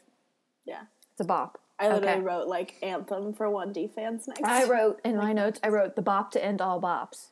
Yeah. 0.66 0.84
it's 1.12 1.22
a 1.22 1.26
bop. 1.26 1.60
I 1.80 1.90
literally 1.90 2.14
Okay. 2.16 2.22
wrote 2.22 2.48
like 2.48 2.76
anthem 2.84 3.34
for 3.34 3.48
1D 3.50 3.88
fans 3.94 4.28
next. 4.28 4.42
I 4.44 4.64
wrote 4.70 5.00
in 5.04 5.18
my 5.18 5.34
notes. 5.34 5.60
I 5.64 5.70
wrote 5.70 5.96
the 5.96 6.02
bop 6.02 6.32
to 6.32 6.44
end 6.44 6.62
all 6.62 6.80
bops 6.82 7.30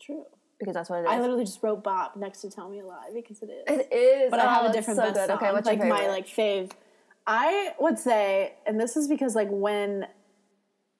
True. 0.00 0.24
because 0.58 0.74
that's 0.74 0.88
what 0.88 1.00
it 1.00 1.04
is. 1.06 1.10
I 1.10 1.20
literally 1.20 1.44
just 1.44 1.62
wrote 1.62 1.82
"Bop" 1.84 2.16
next 2.16 2.40
to 2.42 2.50
"Tell 2.50 2.68
Me 2.68 2.78
a 2.80 2.86
Lie" 2.86 3.10
because 3.12 3.42
it 3.42 3.50
is. 3.50 3.64
it 3.80 3.92
is, 3.92 4.30
but 4.30 4.40
I 4.40 4.46
have 4.54 4.64
Oh, 4.66 4.70
a 4.70 4.72
different 4.72 4.96
so 4.98 5.02
best 5.04 5.14
good. 5.16 5.26
song. 5.28 5.36
Okay, 5.36 5.52
what's 5.52 5.66
like 5.66 5.80
my 5.80 6.06
like 6.08 6.26
fave. 6.26 6.70
I 7.26 7.74
would 7.78 7.98
say, 7.98 8.54
and 8.66 8.80
this 8.80 8.96
is 8.96 9.06
because 9.06 9.34
like 9.34 9.48
when 9.50 10.06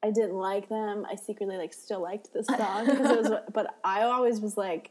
I 0.09 0.11
didn't 0.11 0.37
like 0.37 0.68
them, 0.68 1.07
I 1.11 1.14
secretly 1.16 1.57
like 1.57 1.73
still 1.73 2.01
liked 2.03 2.33
this 2.33 2.47
song 2.61 2.87
because 2.87 3.11
it 3.11 3.18
was. 3.23 3.33
But 3.53 3.66
I 3.85 4.03
always 4.03 4.40
was 4.40 4.57
like 4.57 4.90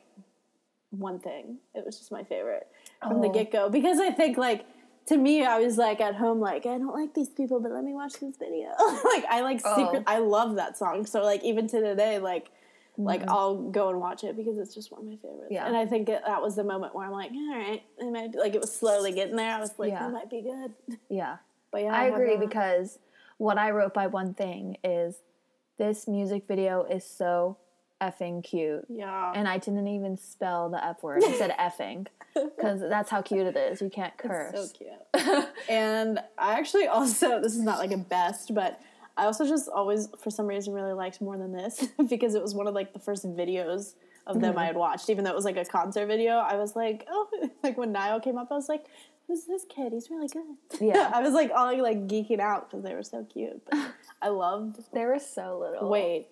one 0.91 1.19
thing. 1.19 1.57
It 1.75 1.85
was 1.85 1.97
just 1.97 2.11
my 2.11 2.23
favorite 2.23 2.67
from 3.01 3.21
the 3.21 3.27
Oh. 3.27 3.33
get 3.33 3.51
go 3.51 3.69
because 3.69 3.99
I 3.99 4.11
think 4.11 4.37
like. 4.37 4.65
To 5.07 5.15
me, 5.15 5.45
I 5.45 5.57
was 5.59 5.77
like 5.77 6.01
at 6.01 6.15
home, 6.15 6.41
like 6.41 6.65
I 6.65 6.77
don't 6.77 6.93
like 6.93 7.13
these 7.13 7.29
people, 7.29 7.61
but 7.61 7.71
let 7.71 7.81
me 7.85 7.93
watch 7.93 8.15
this 8.19 8.35
video. 8.35 8.67
like 9.13 9.23
I 9.29 9.39
like 9.39 9.59
secret. 9.61 10.03
Oh. 10.05 10.15
I 10.15 10.17
love 10.19 10.55
that 10.55 10.77
song. 10.77 11.05
So 11.05 11.23
like 11.23 11.45
even 11.45 11.65
to 11.69 11.79
today, 11.79 12.19
like 12.19 12.51
like 12.97 13.21
Mm-hmm. 13.21 13.29
I'll 13.29 13.55
go 13.55 13.87
and 13.87 14.01
watch 14.01 14.25
it 14.25 14.35
because 14.35 14.57
it's 14.57 14.75
just 14.75 14.91
one 14.91 14.99
of 15.03 15.07
my 15.07 15.15
favorites. 15.15 15.47
Yeah. 15.49 15.65
And 15.65 15.77
I 15.77 15.85
think 15.85 16.09
it, 16.09 16.23
that 16.27 16.41
was 16.41 16.57
the 16.57 16.65
moment 16.65 16.93
where 16.93 17.05
I'm 17.05 17.13
like, 17.13 17.31
all 17.31 17.55
right, 17.57 17.81
it 17.99 18.11
might 18.11 18.33
be, 18.33 18.37
like 18.37 18.53
it 18.53 18.59
was 18.59 18.73
slowly 18.75 19.13
getting 19.13 19.37
there. 19.37 19.53
I 19.55 19.59
was 19.61 19.71
like, 19.77 19.91
Yeah. 19.91 19.99
that 20.03 20.11
might 20.11 20.29
be 20.29 20.41
good. 20.41 20.97
yeah. 21.09 21.37
But 21.71 21.83
yeah, 21.83 21.93
I 21.95 22.03
have 22.05 22.13
agree 22.15 22.35
because 22.35 22.99
what 23.37 23.57
I 23.57 23.71
wrote 23.71 23.93
by 23.93 24.07
one 24.07 24.33
thing 24.33 24.77
is 24.83 25.15
this 25.77 26.07
music 26.07 26.47
video 26.47 26.83
is 26.83 27.03
so 27.03 27.57
effing 28.01 28.43
cute. 28.43 28.85
yeah, 28.89 29.31
And 29.33 29.47
I 29.47 29.57
didn't 29.57 29.87
even 29.87 30.17
spell 30.17 30.69
the 30.69 30.83
F 30.83 31.03
word. 31.03 31.23
I 31.23 31.33
said 31.33 31.55
effing 31.59 32.07
because 32.33 32.81
that's 32.81 33.09
how 33.09 33.21
cute 33.21 33.47
it 33.47 33.57
is. 33.57 33.81
You 33.81 33.89
can't 33.89 34.15
curse. 34.17 34.53
so 34.53 34.67
cute. 34.77 35.49
and 35.69 36.19
I 36.37 36.59
actually 36.59 36.87
also 36.87 37.41
this 37.41 37.55
is 37.55 37.61
not 37.61 37.79
like 37.79 37.91
a 37.91 37.97
best, 37.97 38.53
but 38.53 38.79
I 39.15 39.25
also 39.25 39.47
just 39.47 39.67
always 39.69 40.09
for 40.19 40.29
some 40.29 40.45
reason 40.45 40.73
really 40.73 40.93
liked 40.93 41.21
more 41.21 41.37
than 41.37 41.51
this 41.51 41.87
because 42.09 42.35
it 42.35 42.41
was 42.41 42.53
one 42.53 42.67
of 42.67 42.75
like 42.75 42.93
the 42.93 42.99
first 42.99 43.25
videos 43.25 43.93
of 44.27 44.41
them 44.41 44.57
I 44.57 44.61
mm-hmm. 44.61 44.67
had 44.67 44.75
watched, 44.75 45.09
even 45.09 45.23
though 45.23 45.31
it 45.31 45.35
was 45.35 45.45
like 45.45 45.57
a 45.57 45.65
concert 45.65 46.05
video. 46.07 46.33
I 46.33 46.55
was 46.55 46.75
like, 46.75 47.07
oh, 47.09 47.49
like 47.63 47.77
when 47.77 47.91
Niall 47.91 48.19
came 48.19 48.37
up, 48.37 48.51
I 48.51 48.55
was 48.55 48.69
like. 48.69 48.85
Who's 49.27 49.45
this 49.45 49.65
kid? 49.69 49.91
He's 49.93 50.09
really 50.09 50.27
good. 50.29 50.45
Yeah. 50.79 51.11
I 51.13 51.21
was 51.21 51.33
like 51.33 51.51
all 51.53 51.81
like 51.81 52.07
geeking 52.07 52.39
out 52.39 52.69
because 52.69 52.83
they 52.83 52.93
were 52.93 53.03
so 53.03 53.25
cute. 53.25 53.61
But 53.69 53.79
I 54.21 54.29
loved 54.29 54.77
they 54.93 55.05
were 55.05 55.19
so 55.19 55.59
little. 55.59 55.89
Wait. 55.89 56.27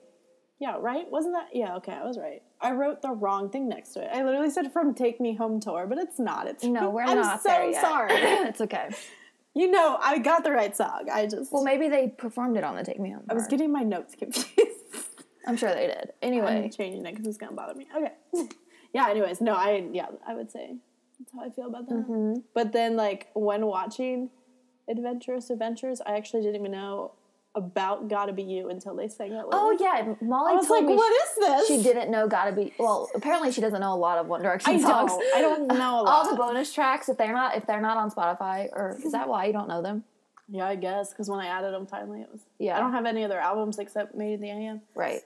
Yeah, 0.60 0.78
right? 0.80 1.06
Wasn't 1.12 1.34
that? 1.36 1.50
Yeah, 1.54 1.76
okay, 1.76 1.92
I 1.92 2.04
was 2.06 2.18
right. 2.18 2.42
I 2.62 2.72
wrote 2.72 3.02
the 3.02 3.12
wrong 3.12 3.50
thing 3.50 3.68
next 3.68 3.90
to 3.90 4.02
it. 4.02 4.10
I 4.14 4.24
literally 4.24 4.50
said 4.50 4.72
from 4.72 4.94
Take 4.94 5.20
Me 5.20 5.36
Home 5.36 5.60
Tour, 5.60 5.86
but 5.86 5.98
it's 5.98 6.18
not. 6.18 6.48
It's 6.48 6.64
No, 6.64 6.90
we're 6.92 7.04
I'm 7.04 7.18
not 7.18 7.44
so 7.44 7.50
there 7.50 7.70
yet. 7.70 7.82
sorry. 7.82 8.14
it's 8.14 8.62
okay. 8.62 8.90
you 9.54 9.70
know, 9.70 10.00
I 10.02 10.18
got 10.20 10.46
the 10.46 10.52
right 10.52 10.76
song. 10.76 11.10
I 11.12 11.26
just 11.28 11.52
Well, 11.52 11.64
maybe 11.66 11.90
they 11.90 12.08
performed 12.08 12.56
it 12.56 12.64
on 12.64 12.76
the 12.78 12.84
Take 12.84 13.02
Me 13.02 13.12
Home. 13.12 13.26
I 13.30 13.34
was 13.34 13.48
getting 13.48 13.74
my 13.74 13.84
notes 13.84 14.16
confused. 14.16 14.70
I'm 15.46 15.58
sure 15.58 15.74
they 15.76 15.88
did. 15.88 16.12
I'm 16.24 16.30
Anyway, 16.30 16.72
changing 16.76 17.06
it 17.06 17.12
because 17.12 17.28
it's 17.28 17.38
gonna 17.38 17.52
bother 17.52 17.76
me. 17.76 17.88
Okay. 17.96 18.48
yeah. 18.94 19.10
Anyways, 19.10 19.42
no, 19.42 19.54
I 19.54 19.86
yeah, 19.92 20.08
I 20.26 20.34
would 20.36 20.50
say 20.50 20.78
that's 21.19 21.32
how 21.34 21.41
I 21.41 21.49
feel 21.49 21.67
about 21.67 21.88
that. 21.89 21.95
Mm-hmm. 21.95 22.39
But 22.54 22.71
then, 22.73 22.95
like 22.95 23.28
when 23.34 23.65
watching 23.65 24.30
Adventurous 24.89 25.49
Adventures, 25.49 26.01
I 26.06 26.15
actually 26.17 26.41
didn't 26.41 26.58
even 26.58 26.71
know 26.71 27.12
about 27.56 28.10
"Gotta 28.10 28.34
Be 28.34 28.43
You" 28.43 28.69
until 28.69 28.95
they 28.95 29.08
sang 29.08 29.32
it. 29.32 29.45
oh 29.51 29.78
yeah, 29.80 30.13
Molly 30.21 30.54
I 30.54 30.56
was 30.58 30.67
told 30.67 30.82
like, 30.82 30.88
me 30.89 30.95
"What 30.95 31.12
she, 31.12 31.15
is 31.41 31.47
this?" 31.47 31.67
she 31.67 31.84
didn't 31.84 32.12
know 32.12 32.28
"Gotta 32.28 32.51
Be." 32.51 32.73
Well, 32.78 33.10
apparently 33.15 33.51
she 33.51 33.62
doesn't 33.62 33.80
know 33.80 33.93
a 33.93 33.95
lot 33.95 34.17
of 34.17 34.28
One 34.28 34.41
Direction 34.41 34.73
I 34.75 34.80
songs. 34.82 35.12
don't. 35.12 35.36
I 35.38 35.41
don't 35.41 35.67
know 35.67 36.01
a 36.01 36.01
lot. 36.04 36.08
All 36.25 36.30
the 36.30 36.36
bonus 36.36 36.73
tracks, 36.73 37.08
if 37.10 37.17
they're 37.17 37.34
not 37.34 37.56
if 37.56 37.65
they're 37.65 37.82
not 37.82 37.97
on 37.97 38.12
Spotify, 38.12 38.67
or 38.73 38.97
is 39.04 39.12
that 39.13 39.28
why 39.30 39.45
you 39.45 39.54
don't 39.54 39.69
know 39.69 39.82
them? 39.82 40.04
Yeah, 40.47 40.67
I 40.67 40.75
guess 40.75 41.10
because 41.10 41.28
when 41.30 41.39
I 41.39 41.47
added 41.47 41.73
them 41.73 41.88
finally, 41.88 42.21
it 42.21 42.30
was. 42.32 42.41
Yeah. 42.60 42.78
I 42.78 42.80
don't 42.80 42.91
have 42.91 43.06
any 43.06 43.23
other 43.23 43.39
albums 43.39 43.80
except 43.80 44.13
Made 44.15 44.34
in 44.34 44.41
the 44.41 44.49
AM. 44.51 44.82
Right. 44.93 45.21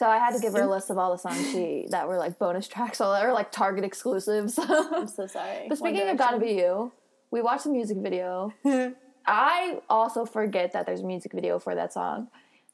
So 0.00 0.08
I 0.08 0.16
had 0.16 0.32
to 0.32 0.40
give 0.40 0.54
her 0.54 0.62
a 0.62 0.66
list 0.66 0.88
of 0.88 0.96
all 0.96 1.10
the 1.10 1.18
songs 1.18 1.50
she 1.52 1.86
that 1.90 2.08
were 2.08 2.16
like 2.16 2.38
bonus 2.38 2.66
tracks, 2.66 3.02
all 3.02 3.12
that 3.12 3.22
were 3.22 3.34
like 3.34 3.52
Target 3.52 3.84
exclusives. 3.84 4.58
I'm 4.58 5.06
so 5.06 5.26
sorry. 5.26 5.66
But 5.68 5.76
speaking 5.76 6.08
of 6.08 6.16
Gotta 6.16 6.38
Be 6.38 6.52
You, 6.52 6.90
we 7.30 7.42
watched 7.42 7.64
the 7.64 7.70
music 7.70 7.98
video. 7.98 8.50
I 9.26 9.80
also 9.90 10.24
forget 10.24 10.72
that 10.72 10.86
there's 10.86 11.00
a 11.00 11.04
music 11.04 11.34
video 11.34 11.58
for 11.58 11.74
that 11.74 11.92
song. 11.92 12.28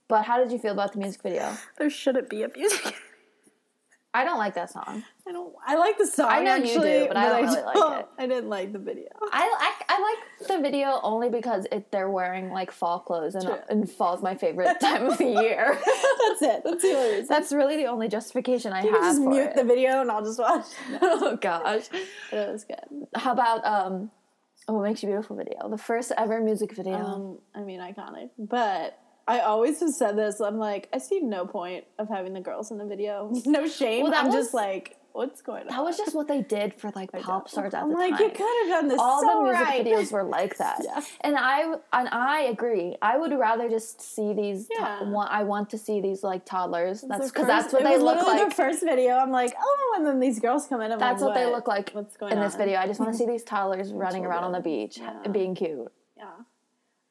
But 0.07 0.23
how 0.23 0.39
did 0.39 0.53
you 0.53 0.59
feel 0.61 0.71
about 0.71 0.93
the 0.93 1.01
music 1.01 1.21
video? 1.21 1.53
there 1.79 1.91
shouldn't 1.91 2.31
be 2.31 2.45
a 2.45 2.49
music. 2.57 2.95
I 4.17 4.25
don't 4.25 4.39
like 4.39 4.55
that 4.55 4.71
song. 4.71 5.05
I 5.29 5.33
don't. 5.33 5.53
I 5.67 5.77
like 5.77 5.99
the 5.99 6.07
song. 6.07 6.29
I 6.31 6.43
know 6.43 6.55
you 6.55 6.81
do, 6.81 7.05
but 7.09 7.19
I 7.19 7.29
don't 7.29 7.45
really 7.45 7.63
like 7.65 7.75
don't- 7.75 7.99
it. 8.01 8.07
I 8.19 8.27
didn't 8.27 8.49
like 8.49 8.73
the 8.73 8.79
video. 8.79 9.09
I, 9.31 9.73
I, 9.89 9.95
I 9.95 10.01
like 10.01 10.49
the 10.49 10.63
video 10.63 11.01
only 11.03 11.29
because 11.29 11.67
it, 11.71 11.93
they're 11.93 12.09
wearing 12.09 12.51
like 12.51 12.71
fall 12.71 13.01
clothes 13.01 13.35
and, 13.35 13.45
True. 13.45 13.59
and 13.69 13.91
fall's 13.91 14.23
my 14.23 14.35
favorite 14.35 14.81
time 14.81 15.05
of 15.05 15.19
the 15.19 15.27
year. 15.27 15.79
That's 15.85 16.43
it. 16.43 16.63
That's 16.65 16.83
the 16.83 16.93
only 16.95 17.11
reason. 17.11 17.27
That's 17.29 17.53
really 17.53 17.77
the 17.77 17.87
only 17.87 18.09
justification 18.09 18.73
I 18.73 18.77
have. 18.77 18.85
You 18.87 18.91
can 18.93 19.03
have 19.03 19.13
just 19.17 19.21
mute 19.21 19.51
it. 19.51 19.57
the 19.57 19.65
video 19.65 20.01
and 20.01 20.11
I'll 20.11 20.25
just 20.25 20.39
watch. 20.39 20.65
oh 21.03 21.37
gosh. 21.39 21.89
But 22.31 22.39
it 22.39 22.53
was 22.53 22.65
good. 22.65 23.07
How 23.15 23.33
about 23.33 23.67
um 23.67 24.11
what 24.67 24.83
makes 24.83 25.03
you 25.03 25.09
beautiful 25.09 25.37
video? 25.37 25.69
The 25.69 25.77
first 25.79 26.11
ever 26.17 26.41
music 26.41 26.75
video. 26.75 26.95
Um, 26.95 27.39
I 27.55 27.61
mean, 27.61 27.81
iconic. 27.81 28.31
But 28.39 28.99
I 29.29 29.41
always 29.41 29.81
have 29.81 29.91
said 29.91 30.17
this. 30.17 30.41
I'm 30.41 30.59
like, 30.59 30.89
I 30.93 30.99
see 30.99 31.21
no 31.21 31.47
point 31.47 31.85
of 31.99 32.09
having 32.09 32.33
the 32.33 32.41
girls 32.41 32.71
in 32.71 32.79
the 32.79 32.87
video. 32.87 33.33
No 33.47 33.67
shame. 33.67 34.05
Well, 34.05 34.15
I'm 34.15 34.27
was- 34.27 34.35
just 34.35 34.55
like, 34.55 34.97
what's 35.13 35.41
going 35.41 35.63
on? 35.63 35.69
that 35.69 35.83
was 35.83 35.97
just 35.97 36.15
what 36.15 36.29
they 36.29 36.43
did 36.43 36.75
for 36.75 36.93
like 36.95 37.09
I 37.15 37.21
pop 37.23 37.49
stars 37.49 37.73
at 37.75 37.83
I'm 37.83 37.91
the 37.91 37.97
like, 37.97 38.11
time. 38.11 38.21
you 38.23 38.29
could 38.31 38.69
have 38.69 38.69
done 38.83 38.89
this 38.89 38.99
all 39.01 39.23
so 39.23 39.27
the 39.39 39.43
music 39.45 39.67
right. 39.67 39.85
videos 39.85 40.13
were 40.13 40.23
like 40.23 40.57
that. 40.65 40.81
Yeah. 40.85 41.01
And 41.23 41.37
I 41.37 41.63
and 41.93 42.09
I 42.13 42.43
agree. 42.43 42.97
I 43.03 43.17
would 43.19 43.33
rather 43.33 43.69
just 43.69 44.01
see 44.01 44.33
these. 44.35 44.69
to- 44.69 44.75
Yeah. 44.79 45.03
want, 45.11 45.33
I 45.33 45.43
want 45.43 45.71
to 45.71 45.79
see 45.79 46.01
these 46.01 46.23
like 46.23 46.45
toddlers. 46.45 47.01
That's 47.01 47.31
because 47.31 47.47
that's 47.47 47.73
what 47.73 47.83
they 47.83 47.99
look 47.99 48.25
like. 48.27 48.49
The 48.51 48.55
first 48.55 48.85
video, 48.85 49.17
I'm 49.17 49.31
like, 49.33 49.55
oh, 49.61 49.95
and 49.97 50.07
then 50.07 50.21
these 50.21 50.39
girls 50.39 50.67
come 50.69 50.81
in. 50.83 50.93
I'm 50.93 50.99
That's 50.99 51.21
like, 51.23 51.31
what 51.31 51.35
they 51.35 51.47
look 51.47 51.67
like 51.67 51.91
What's 51.93 52.17
going 52.17 52.33
in 52.33 52.39
on 52.39 52.45
this 52.45 52.55
video. 52.55 52.79
I 52.79 52.87
just 52.87 53.01
want 53.01 53.11
to 53.13 53.19
see 53.19 53.27
these 53.27 53.43
toddlers 53.43 53.93
running 53.93 54.25
around 54.25 54.45
on 54.45 54.53
the 54.53 54.61
beach 54.61 54.99
Yeah. 54.99 55.19
and 55.25 55.33
being 55.33 55.55
cute. 55.57 55.91
Yeah. 56.17 56.27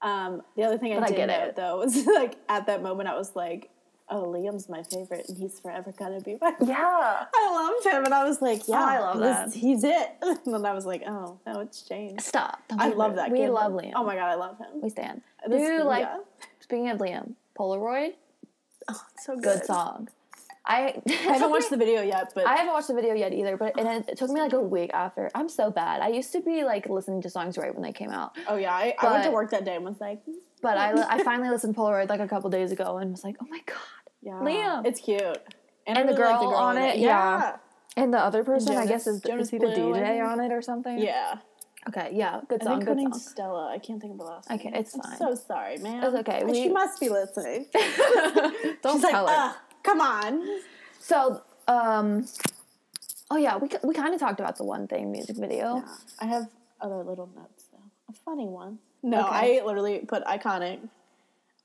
Um, 0.06 0.42
the 0.56 0.64
other 0.64 0.78
thing 0.78 0.94
I 0.94 0.96
But 1.00 1.04
I 1.04 1.08
did 1.08 1.16
get 1.18 1.26
note 1.28 1.48
it. 1.50 1.56
though 1.56 1.78
was 1.80 2.06
like 2.20 2.36
at 2.48 2.68
that 2.68 2.82
moment 2.84 3.10
I 3.10 3.18
was 3.18 3.36
like, 3.36 3.70
oh, 4.10 4.24
Liam's 4.26 4.70
my 4.70 4.84
favorite, 4.84 5.26
and 5.28 5.36
he's 5.38 5.60
forever 5.60 5.92
gonna 5.98 6.22
be 6.22 6.38
my. 6.40 6.54
Yeah. 6.62 7.26
I 7.34 7.52
loved 7.52 7.86
him, 7.86 8.06
and 8.06 8.14
I 8.14 8.24
was 8.24 8.40
like, 8.42 8.68
yeah, 8.68 8.84
I 8.84 9.00
love 9.00 9.18
this- 9.20 9.54
that. 9.54 9.60
He's 9.60 9.84
it. 9.84 10.10
And 10.22 10.54
then 10.54 10.66
I 10.66 10.74
was 10.74 10.86
like, 10.86 11.04
oh, 11.08 11.40
no, 11.48 11.60
it's 11.62 11.82
changed. 11.82 12.22
Stop. 12.24 12.62
I 12.78 12.90
love 12.90 13.12
rude. 13.12 13.18
that. 13.20 13.32
We 13.32 13.40
kid. 13.40 13.50
love 13.50 13.72
Liam. 13.74 13.94
Oh 13.96 14.04
my 14.04 14.14
god, 14.16 14.30
I 14.30 14.36
love 14.36 14.58
him. 14.60 14.68
We 14.82 14.90
stand. 14.90 15.22
This- 15.48 15.60
Do 15.60 15.74
you 15.74 15.84
like? 15.84 16.04
yeah. 16.04 16.18
Speaking 16.60 16.90
of 16.90 17.00
Liam, 17.00 17.34
Polaroid, 17.58 18.14
Oh, 18.88 19.02
it's 19.16 19.26
so 19.26 19.34
good. 19.34 19.44
good 19.44 19.66
song. 19.66 20.10
I 20.66 21.02
I 21.08 21.12
haven't 21.12 21.52
watched 21.52 21.70
the 21.70 21.78
video 21.78 22.02
yet, 22.02 22.32
but 22.34 22.48
I 22.48 22.56
haven't 22.56 22.74
watched 22.74 22.88
the 22.88 22.94
video 22.96 23.14
yet 23.14 23.34
either, 23.34 23.58
but 23.58 23.80
and 23.80 23.88
it, 23.88 24.10
it 24.10 24.18
took 24.18 24.30
me 24.30 24.42
like 24.42 24.54
a 24.54 24.60
week 24.60 24.92
after. 24.94 25.30
I'm 25.36 25.50
so 25.50 25.70
bad. 25.70 26.02
I 26.02 26.10
used 26.10 26.32
to 26.34 26.42
be 26.42 26.64
like 26.64 26.90
listening 26.90 27.22
to 27.22 27.30
songs 27.30 27.58
right 27.58 27.74
when 27.74 27.84
they 27.84 27.92
came 27.92 28.12
out, 28.12 28.36
oh 28.48 28.56
yeah, 28.56 28.74
I, 28.74 28.96
I 29.00 29.12
went 29.12 29.24
to 29.26 29.32
work 29.32 29.52
that 29.52 29.66
day 29.66 29.76
and 29.76 29.86
was 29.86 30.00
like, 30.02 30.26
mm, 30.26 30.34
but 30.62 30.78
I 30.78 30.94
mm. 30.94 31.06
I 31.08 31.24
finally 31.24 31.50
listened 31.50 31.76
to 31.76 31.82
Polaroid 31.82 32.10
like 32.10 32.20
a 32.20 32.28
couple 32.28 32.50
days 32.50 32.72
ago 32.72 32.98
and 32.98 33.12
was 33.12 33.24
like, 33.24 33.36
oh 33.42 33.48
my 33.50 33.62
god. 33.66 33.78
yeah, 34.22 34.34
Liam. 34.34 34.86
it's 34.86 35.00
cute. 35.00 35.22
And, 35.88 35.98
I 35.98 36.02
And 36.02 36.10
the 36.10 36.14
really 36.14 36.32
like 36.32 36.40
girl 36.40 36.54
on 36.56 36.78
in 36.78 36.84
it, 36.84 36.98
yeah. 36.98 37.58
And 37.98 38.14
the 38.14 38.20
other 38.20 38.44
person, 38.44 38.76
I 38.76 38.86
guess, 38.86 39.08
is, 39.08 39.22
Jonas 39.22 39.46
is 39.48 39.52
he 39.52 39.58
the 39.58 39.68
DJ 39.68 39.94
think. 39.94 40.26
on 40.26 40.40
it 40.42 40.52
or 40.52 40.62
something? 40.62 41.00
yeah. 41.00 41.36
Okay, 41.88 42.10
yeah, 42.14 42.42
good 42.50 42.62
I 42.64 42.66
song, 42.66 42.74
think 42.80 42.90
her 42.90 42.96
good 42.96 43.02
name's 43.02 43.24
song. 43.24 43.32
Stella. 43.32 43.72
I 43.72 43.78
can't 43.78 44.02
think 44.02 44.14
of 44.14 44.18
the 44.18 44.24
last. 44.24 44.50
Okay, 44.50 44.70
name. 44.70 44.82
it's 44.82 44.96
I'm 44.96 45.02
fine. 45.02 45.18
so 45.20 45.36
sorry, 45.36 45.78
man. 45.78 46.04
It's 46.04 46.16
okay, 46.16 46.44
She 46.52 46.70
must 46.70 47.00
be 47.00 47.10
listening. 47.10 47.68
Don't 48.82 48.96
She's 48.96 49.04
like, 49.04 49.12
tell 49.12 49.28
her. 49.28 49.34
Ugh, 49.38 49.56
come 49.86 50.02
on. 50.02 50.60
So, 51.00 51.42
um, 51.68 52.26
oh 53.32 53.38
yeah, 53.38 53.58
we 53.58 53.70
we 53.84 53.94
kind 53.94 54.14
of 54.14 54.20
talked 54.20 54.40
about 54.40 54.58
the 54.58 54.64
one 54.64 54.88
thing 54.88 55.12
music 55.12 55.38
video. 55.38 55.84
I 56.20 56.26
have 56.26 56.48
other 56.82 57.04
little 57.04 57.30
notes 57.36 57.66
though. 57.72 57.84
A 58.10 58.14
funny 58.14 58.48
one. 58.48 58.80
No, 59.04 59.20
Okay. 59.28 59.60
I 59.62 59.66
literally 59.66 60.00
put 60.00 60.24
iconic. 60.26 60.80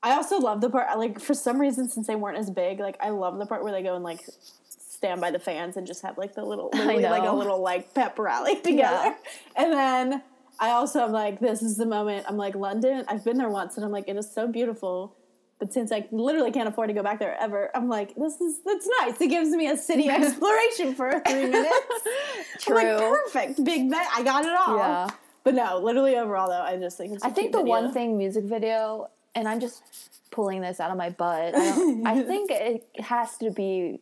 I 0.02 0.12
also 0.12 0.38
love 0.38 0.60
the 0.60 0.70
part 0.70 0.96
like 0.98 1.20
for 1.20 1.34
some 1.34 1.60
reason 1.60 1.88
since 1.88 2.06
they 2.06 2.14
weren't 2.14 2.38
as 2.38 2.50
big, 2.50 2.80
like 2.80 2.96
I 3.00 3.10
love 3.10 3.38
the 3.38 3.46
part 3.46 3.62
where 3.62 3.72
they 3.72 3.82
go 3.82 3.94
and 3.94 4.04
like 4.04 4.20
stand 4.68 5.20
by 5.20 5.30
the 5.30 5.38
fans 5.38 5.76
and 5.76 5.86
just 5.86 6.02
have 6.02 6.18
like 6.18 6.34
the 6.34 6.44
little 6.44 6.70
literally 6.74 7.02
like 7.02 7.22
a 7.28 7.32
little 7.32 7.60
like 7.62 7.94
pep 7.94 8.18
rally 8.18 8.60
together. 8.62 9.14
And 9.56 9.72
then 9.72 10.22
I 10.58 10.70
also 10.70 11.00
am 11.00 11.12
like, 11.12 11.40
this 11.40 11.62
is 11.62 11.76
the 11.78 11.86
moment. 11.86 12.26
I'm 12.28 12.36
like, 12.36 12.54
London, 12.54 13.04
I've 13.08 13.24
been 13.24 13.38
there 13.38 13.48
once 13.48 13.76
and 13.76 13.84
I'm 13.84 13.92
like, 13.92 14.08
it 14.08 14.16
is 14.16 14.30
so 14.30 14.46
beautiful. 14.46 15.16
But 15.60 15.74
since 15.74 15.92
I 15.92 16.08
literally 16.10 16.50
can't 16.50 16.68
afford 16.68 16.88
to 16.88 16.94
go 16.94 17.02
back 17.02 17.18
there 17.18 17.36
ever, 17.38 17.70
I'm 17.76 17.88
like, 17.88 18.14
this 18.16 18.40
is 18.40 18.60
that's 18.64 18.88
nice. 19.00 19.20
It 19.20 19.28
gives 19.28 19.50
me 19.50 19.68
a 19.68 19.76
city 19.76 20.08
exploration 20.10 20.94
for 20.94 21.20
three 21.28 21.46
minutes. 21.46 21.76
I'm 22.66 22.74
like, 22.74 22.86
True. 22.86 22.98
perfect. 22.98 23.62
Big 23.62 23.90
bet. 23.90 24.06
I 24.12 24.22
got 24.22 24.44
it 24.46 24.56
all. 24.56 24.78
Yeah. 24.78 25.08
But 25.44 25.54
no, 25.54 25.78
literally 25.78 26.16
overall 26.16 26.48
though, 26.48 26.62
I 26.62 26.76
just 26.78 26.96
think 26.96 27.14
it's 27.14 27.22
a 27.22 27.26
I 27.26 27.30
think 27.30 27.52
the 27.52 27.62
one 27.62 27.92
thing 27.92 28.16
music 28.16 28.44
video, 28.44 29.10
and 29.34 29.46
I'm 29.46 29.60
just 29.60 29.82
pulling 30.30 30.62
this 30.62 30.80
out 30.80 30.90
of 30.90 30.96
my 30.96 31.10
butt. 31.10 31.54
I, 31.54 31.76
don't, 31.76 32.06
I 32.06 32.22
think 32.26 32.50
it 32.50 32.88
has 32.98 33.36
to 33.38 33.50
be 33.50 34.00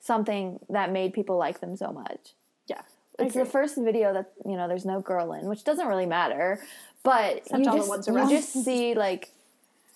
something 0.00 0.60
that 0.68 0.92
made 0.92 1.14
people 1.14 1.38
like 1.38 1.60
them 1.60 1.76
so 1.76 1.90
much. 1.90 2.34
Yeah. 2.66 2.82
It's 3.18 3.34
the 3.34 3.44
first 3.44 3.76
video 3.76 4.12
that 4.12 4.32
you 4.46 4.56
know 4.56 4.68
there's 4.68 4.84
no 4.84 5.00
girl 5.00 5.32
in, 5.32 5.46
which 5.46 5.64
doesn't 5.64 5.86
really 5.86 6.06
matter. 6.06 6.60
But 7.02 7.38
Except 7.38 7.58
you 7.58 7.64
just, 7.64 8.08
you 8.08 8.28
just 8.28 8.64
see 8.64 8.94
like, 8.94 9.30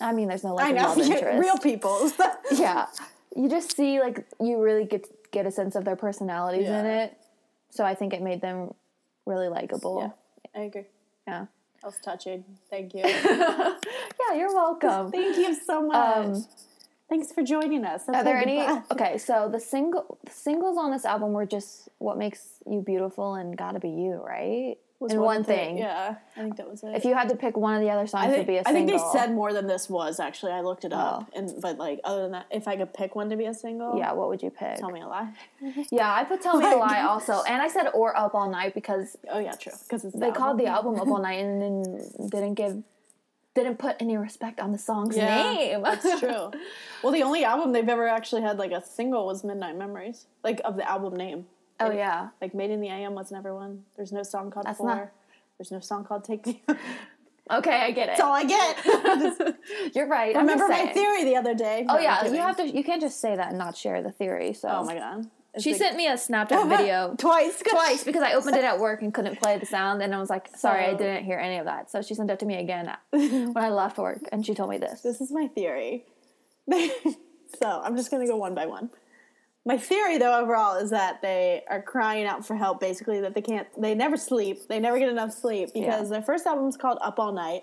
I 0.01 0.13
mean, 0.13 0.29
there's 0.29 0.45
no 0.45 0.55
like 0.55 0.67
I 0.69 0.73
know. 0.73 0.83
love 0.89 0.99
interest. 1.11 1.39
Real 1.39 1.59
people. 1.59 2.11
yeah, 2.53 2.87
you 3.37 3.49
just 3.49 3.77
see 3.77 4.01
like 4.01 4.27
you 4.41 4.61
really 4.63 4.85
get 4.85 5.07
get 5.31 5.47
a 5.47 5.51
sense 5.51 5.75
of 5.77 5.85
their 5.85 5.97
personalities 5.97 6.67
in 6.67 6.85
Yeah. 6.85 7.05
it. 7.05 7.17
So 7.71 7.85
I 7.85 7.95
think 7.95 8.13
it 8.13 8.21
made 8.23 8.41
them 8.41 8.75
really 9.27 9.49
likable. 9.49 10.13
Yeah, 10.55 10.61
I 10.61 10.65
agree. 10.65 10.85
Yeah. 11.27 11.47
That 11.81 11.87
was 11.87 11.99
touching. 12.05 12.45
Thank 12.71 12.95
you. 12.95 13.03
Yeah, 14.31 14.39
you're 14.39 14.55
welcome. 14.55 15.11
Thank 15.11 15.37
you 15.37 15.53
so 15.55 15.83
much. 15.87 16.17
Um, 16.27 16.47
Thanks 17.09 17.33
for 17.33 17.43
joining 17.43 17.85
us. 17.85 18.09
Are 18.09 18.23
there 18.25 18.37
any? 18.39 18.61
Okay, 18.91 19.19
so 19.19 19.49
the 19.51 19.59
single 19.61 20.17
the 20.25 20.31
singles 20.31 20.79
on 20.79 20.91
this 20.93 21.05
album 21.05 21.33
were 21.33 21.45
just 21.45 21.89
"What 21.99 22.17
Makes 22.17 22.55
You 22.71 22.81
Beautiful" 22.81 23.35
and 23.35 23.57
"Gotta 23.57 23.81
Be 23.81 23.91
You," 23.91 24.23
right? 24.25 24.77
And 25.11 25.21
one, 25.21 25.43
thing. 25.45 25.79
Yeah, 25.79 26.17
I 26.37 26.41
think 26.43 26.57
that 26.57 26.71
was 26.71 26.83
it. 26.83 26.95
If 26.95 27.05
you 27.05 27.15
had 27.15 27.29
to 27.31 27.37
pick 27.37 27.57
one 27.57 27.75
of 27.75 27.81
the 27.81 27.91
other 27.91 28.07
songs 28.07 28.27
I 28.27 28.29
to 28.29 28.35
think, 28.35 28.47
be 28.47 28.57
a 28.57 28.61
I 28.61 28.63
single. 28.65 28.83
I 28.83 28.87
think 28.87 29.13
they 29.13 29.19
said 29.19 29.33
more 29.35 29.53
than 29.53 29.67
this 29.67 29.91
was 29.91 30.21
actually. 30.21 30.53
I 30.53 30.61
looked 30.61 30.85
it 30.85 30.93
up, 30.93 31.27
Oh. 31.33 31.39
and 31.39 31.51
but 31.61 31.79
like 31.79 32.01
other 32.05 32.23
than 32.23 32.33
that, 32.33 32.47
if 32.51 32.69
I 32.69 32.77
could 32.77 32.95
pick 32.95 33.15
one 33.17 33.29
to 33.31 33.37
be 33.37 33.47
a 33.47 33.55
single, 33.55 33.99
yeah, 33.99 34.13
what 34.13 34.29
would 34.29 34.43
you 34.43 34.51
pick? 34.51 34.77
tell 34.77 34.91
me 34.91 35.01
a 35.01 35.07
lie. 35.09 35.29
Yeah, 35.91 36.13
I 36.13 36.25
put 36.25 36.41
"Tell 36.41 36.57
Me 36.59 36.71
a 36.73 36.77
Lie" 36.77 37.03
also, 37.03 37.43
and 37.49 37.61
I 37.63 37.69
said 37.69 37.89
"Or 37.95 38.17
Up 38.17 38.35
All 38.35 38.51
Night" 38.51 38.75
because 38.75 39.17
Oh 39.31 39.39
yeah, 39.39 39.53
true. 39.53 39.73
Because 39.83 40.05
it's 40.05 40.15
they 40.17 40.31
called 40.31 40.59
the 40.59 40.67
album 40.67 41.01
"Up 41.01 41.09
All 41.09 41.21
Night" 41.23 41.41
and 41.45 41.61
then 41.63 42.29
didn't 42.31 42.55
give 42.55 42.83
didn't 43.55 43.79
put 43.79 43.97
any 44.01 44.17
respect 44.17 44.59
on 44.61 44.73
the 44.73 44.79
song's 44.79 45.15
Yeah, 45.17 45.53
name. 45.53 45.83
That's 45.85 46.21
true. 46.21 46.51
Well, 47.03 47.13
the 47.13 47.23
only 47.23 47.45
album 47.45 47.73
they've 47.73 47.89
ever 47.89 48.09
actually 48.09 48.41
had 48.43 48.59
like 48.59 48.73
a 48.73 48.83
single 48.83 49.27
was 49.27 49.45
Midnight 49.45 49.77
Memories, 49.77 50.27
like 50.43 50.61
of 50.65 50.77
the 50.77 50.89
album 50.91 51.15
name. 51.17 51.47
Oh 51.87 51.91
It- 51.91 51.97
yeah, 51.97 52.29
Like 52.41 52.55
Made 52.55 52.71
in 52.71 52.81
the 52.81 52.89
AM 52.89 53.15
was 53.15 53.31
never 53.31 53.55
one. 53.55 53.85
There's 53.97 54.13
no 54.13 54.23
song 54.23 54.51
called 54.51 54.67
That's 54.67 54.79
Four. 54.79 54.87
not- 54.89 55.11
There's 55.59 55.71
no 55.73 55.81
song 55.81 56.05
called 56.05 56.25
Take 56.25 56.47
Me. 56.47 56.63
Okay, 57.51 57.75
I 57.75 57.91
get 57.91 58.05
it. 58.05 58.07
That's 58.17 58.21
all 58.21 58.33
I 58.33 58.45
get. 58.45 59.57
You're 59.97 60.07
right. 60.07 60.35
Remember 60.35 60.69
my 60.69 60.77
saying. 60.77 60.95
theory 60.95 61.25
the 61.25 61.37
other 61.37 61.55
day? 61.55 61.85
Oh 61.89 61.95
No, 61.97 62.01
yeah, 62.01 62.25
you 62.27 62.37
have 62.37 62.57
to. 62.59 62.67
You 62.67 62.85
can't 62.85 63.01
just 63.03 63.21
say 63.21 63.35
that 63.35 63.49
and 63.49 63.59
not 63.59 63.77
share 63.77 64.01
the 64.01 64.13
theory. 64.13 64.53
So 64.55 64.69
Oh 64.69 64.85
my 64.85 64.95
god. 64.95 65.29
It's 65.53 65.65
she 65.65 65.73
like- 65.73 65.81
sent 65.83 65.97
me 65.97 66.07
a 66.07 66.13
Snapchat 66.15 66.69
video 66.77 67.15
twice. 67.19 67.61
twice 67.69 68.05
because 68.05 68.23
I 68.23 68.35
opened 68.35 68.57
it 68.57 68.65
at 68.65 68.79
work 68.79 69.03
and 69.03 69.13
couldn't 69.13 69.41
play 69.43 69.59
the 69.59 69.67
sound, 69.67 70.01
and 70.03 70.15
I 70.15 70.21
was 70.21 70.31
like, 70.31 70.57
"Sorry, 70.57 70.85
I 70.85 70.95
didn't 70.95 71.25
hear 71.25 71.39
any 71.39 71.59
of 71.59 71.67
that." 71.67 71.91
So 71.91 72.01
she 72.01 72.15
sent 72.15 72.31
it 72.31 72.39
to 72.39 72.47
me 72.47 72.55
again 72.59 72.91
when 73.11 73.57
I 73.57 73.71
left 73.71 73.99
work, 73.99 74.21
and 74.31 74.47
she 74.47 74.55
told 74.55 74.71
me 74.71 74.79
this. 74.79 75.01
This 75.03 75.21
is 75.21 75.33
my 75.33 75.49
theory. 75.49 76.07
so 76.71 77.67
I'm 77.85 77.97
just 77.97 78.11
gonna 78.11 78.27
go 78.27 78.37
one 78.37 78.55
by 78.55 78.67
one. 78.67 78.89
My 79.65 79.77
theory, 79.79 80.19
though, 80.19 80.41
overall, 80.41 80.77
is 80.77 80.91
that 80.91 81.23
they 81.23 81.63
are 81.71 81.81
crying 81.81 82.27
out 82.27 82.45
for 82.45 82.57
help. 82.57 82.81
Basically, 82.81 83.21
that 83.21 83.35
they 83.35 83.41
can't, 83.43 83.69
they 83.81 83.95
never 83.95 84.17
sleep, 84.17 84.67
they 84.69 84.81
never 84.81 84.99
get 84.99 85.09
enough 85.09 85.33
sleep 85.33 85.71
because 85.73 86.09
Yeah. 86.09 86.15
their 86.17 86.23
first 86.23 86.47
album 86.47 86.67
is 86.69 86.77
called 86.77 86.99
Up 87.01 87.19
All 87.21 87.33
Night, 87.33 87.63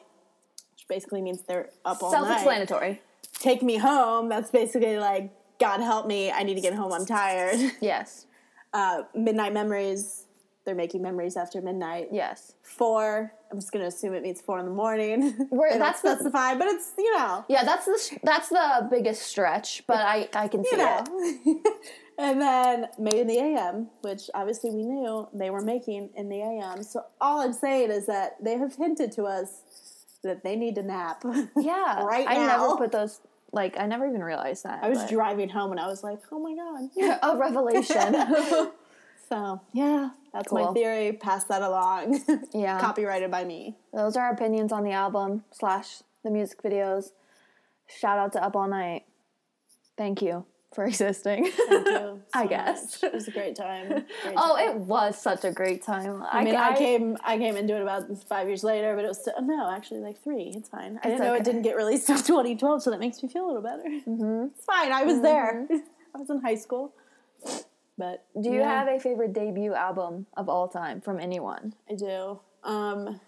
which 0.75 0.87
basically 0.87 1.21
means 1.21 1.41
they're 1.43 1.69
up 1.83 2.01
all 2.01 2.11
night. 2.11 2.19
Self-explanatory. 2.19 3.01
Take 3.37 3.61
Me 3.61 3.77
Home. 3.77 4.29
That's 4.29 4.49
basically 4.49 4.97
like 4.97 5.31
God 5.59 5.81
help 5.81 6.07
me, 6.07 6.31
I 6.31 6.43
need 6.43 6.55
to 6.55 6.61
get 6.61 6.73
home. 6.73 6.93
I'm 6.93 7.05
tired. 7.05 7.59
Yes. 7.81 8.25
Uh, 8.71 9.01
midnight 9.13 9.51
Memories. 9.51 10.25
They're 10.69 10.75
making 10.75 11.01
memories 11.01 11.35
after 11.35 11.59
midnight. 11.63 12.09
Yes. 12.11 12.53
Four. 12.61 13.33
I'm 13.51 13.57
just 13.57 13.71
gonna 13.71 13.87
assume 13.87 14.13
it 14.13 14.21
means 14.21 14.39
four 14.39 14.59
in 14.59 14.65
the 14.65 14.71
morning. 14.71 15.31
Don't 15.49 15.79
that's 15.79 16.01
the- 16.03 16.13
specify, 16.13 16.53
but 16.53 16.67
it's 16.67 16.91
you 16.95 17.11
know. 17.17 17.43
Yeah, 17.49 17.63
that's 17.63 17.85
the 17.85 18.19
that's 18.21 18.49
the 18.49 18.87
biggest 18.91 19.23
stretch, 19.23 19.81
but 19.87 19.97
I 19.97 20.29
I 20.35 20.47
can 20.47 20.63
see 20.63 20.75
you 20.77 20.85
it. 20.87 21.67
and 22.19 22.39
then 22.39 22.85
Made 22.99 23.15
in 23.15 23.25
the 23.25 23.39
AM, 23.39 23.87
which 24.01 24.29
obviously 24.35 24.69
we 24.69 24.83
knew 24.83 25.27
they 25.33 25.49
were 25.49 25.61
making 25.61 26.11
in 26.15 26.29
the 26.29 26.39
AM. 26.39 26.83
So 26.83 27.03
all 27.19 27.41
I'm 27.41 27.53
saying 27.53 27.89
is 27.89 28.05
that 28.05 28.35
they 28.43 28.55
have 28.59 28.75
hinted 28.75 29.11
to 29.13 29.23
us 29.23 29.63
that 30.21 30.43
they 30.43 30.55
need 30.55 30.75
to 30.75 30.83
nap. 30.83 31.23
Yeah, 31.57 32.03
Right 32.03 32.27
I 32.29 32.35
now. 32.35 32.45
never 32.67 32.75
put 32.77 32.91
those 32.91 33.21
Like 33.51 33.75
I 33.79 33.87
never 33.87 34.05
even 34.07 34.21
realized 34.23 34.65
that. 34.65 34.83
I 34.83 34.89
was 34.89 34.99
but- 34.99 35.09
driving 35.09 35.49
home 35.49 35.71
and 35.71 35.79
I 35.79 35.87
was 35.87 36.03
like, 36.03 36.19
oh 36.31 36.37
my 36.37 36.53
god. 36.53 37.19
a 37.23 37.35
revelation. 37.35 38.13
So 39.29 39.61
yeah, 39.73 40.09
that's 40.33 40.51
my 40.51 40.73
theory. 40.73 41.13
Pass 41.13 41.43
that 41.45 41.61
along. 41.61 42.19
yeah. 42.53 42.79
Copyrighted 42.79 43.29
by 43.29 43.45
me. 43.45 43.77
Those 43.93 44.17
are 44.17 44.25
our 44.25 44.33
opinions 44.33 44.71
on 44.71 44.83
the 44.83 44.91
album 44.91 45.43
slash 45.51 46.01
the 46.23 46.31
music 46.31 46.63
videos. 46.63 47.11
Shout 47.87 48.17
out 48.17 48.33
to 48.33 48.43
Up 48.43 48.55
All 48.55 48.67
Night. 48.67 49.03
Thank 49.97 50.21
you 50.23 50.45
for 50.73 50.83
existing. 50.87 51.45
You. 51.45 52.21
I 52.33 52.47
guess. 52.47 53.03
much. 53.03 53.11
it 53.11 53.13
was 53.13 53.27
a 53.27 53.31
great 53.31 53.55
time. 53.55 53.89
Great 53.89 54.35
oh, 54.35 54.57
time. 54.57 54.69
it 54.69 54.75
was 54.77 55.21
such 55.21 55.43
a 55.43 55.51
great 55.51 55.83
time. 55.83 56.23
I 56.31 56.43
mean, 56.43 56.55
I, 56.55 56.75
came, 56.75 57.17
I 57.23 57.37
came 57.37 57.55
into 57.55 57.75
it 57.75 57.81
about 57.81 58.05
five 58.27 58.47
years 58.47 58.63
later, 58.63 58.95
but 58.95 59.05
it 59.05 59.09
was 59.09 59.21
still, 59.21 59.33
no, 59.41 59.69
actually 59.71 59.99
like 59.99 60.23
three. 60.23 60.53
It's 60.55 60.69
fine. 60.69 60.99
I 61.03 61.07
didn't 61.07 61.21
know 61.21 61.35
it 61.35 61.43
didn't 61.43 61.63
get 61.63 61.75
released 61.75 62.09
until 62.09 62.23
2012, 62.37 62.83
so 62.83 62.91
that 62.91 62.99
makes 62.99 63.21
me 63.21 63.29
feel 63.29 63.45
a 63.45 63.47
little 63.47 63.61
better. 63.61 63.83
Mm-hmm. 63.83 64.47
It's 64.55 64.65
fine. 64.65 64.91
I 64.91 65.03
was 65.03 65.21
there. 65.21 65.67
I 66.15 66.17
was 66.17 66.29
in 66.29 66.41
high 66.41 66.55
school. 66.55 66.93
But 67.99 68.23
Do 68.41 68.49
you 68.49 68.59
yeah, 68.59 68.79
have 68.79 68.87
a 68.87 68.97
favorite 68.99 69.33
debut 69.33 69.73
album 69.73 70.25
of 70.37 70.47
all 70.47 70.67
time 70.69 71.01
from 71.01 71.19
anyone? 71.19 71.73
I 71.91 71.95
do. 71.95 72.39
Um, 72.63 73.19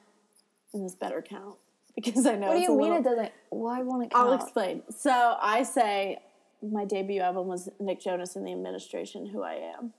and 0.74 0.86
this 0.86 0.96
better 0.96 1.22
count 1.22 1.58
because 1.96 2.26
I 2.26 2.36
know. 2.36 2.48
What 2.48 2.54
do 2.54 2.60
it's 2.60 2.68
you 2.70 2.78
mean 2.78 2.80
little- 2.94 2.98
it 2.98 3.04
doesn't? 3.04 3.32
Why 3.50 3.82
won't 3.84 4.06
it 4.06 4.12
count? 4.12 4.28
I'll 4.30 4.34
explain. 4.34 4.84
So 4.90 5.12
I 5.42 5.64
say 5.64 6.20
my 6.64 6.86
debut 6.86 7.20
album 7.22 7.48
was 7.48 7.68
Nick 7.82 8.00
Jonas 8.00 8.36
and 8.38 8.48
the 8.48 8.54
Administration, 8.54 9.26
Who 9.28 9.44
I 9.44 9.56
Am. 9.78 9.92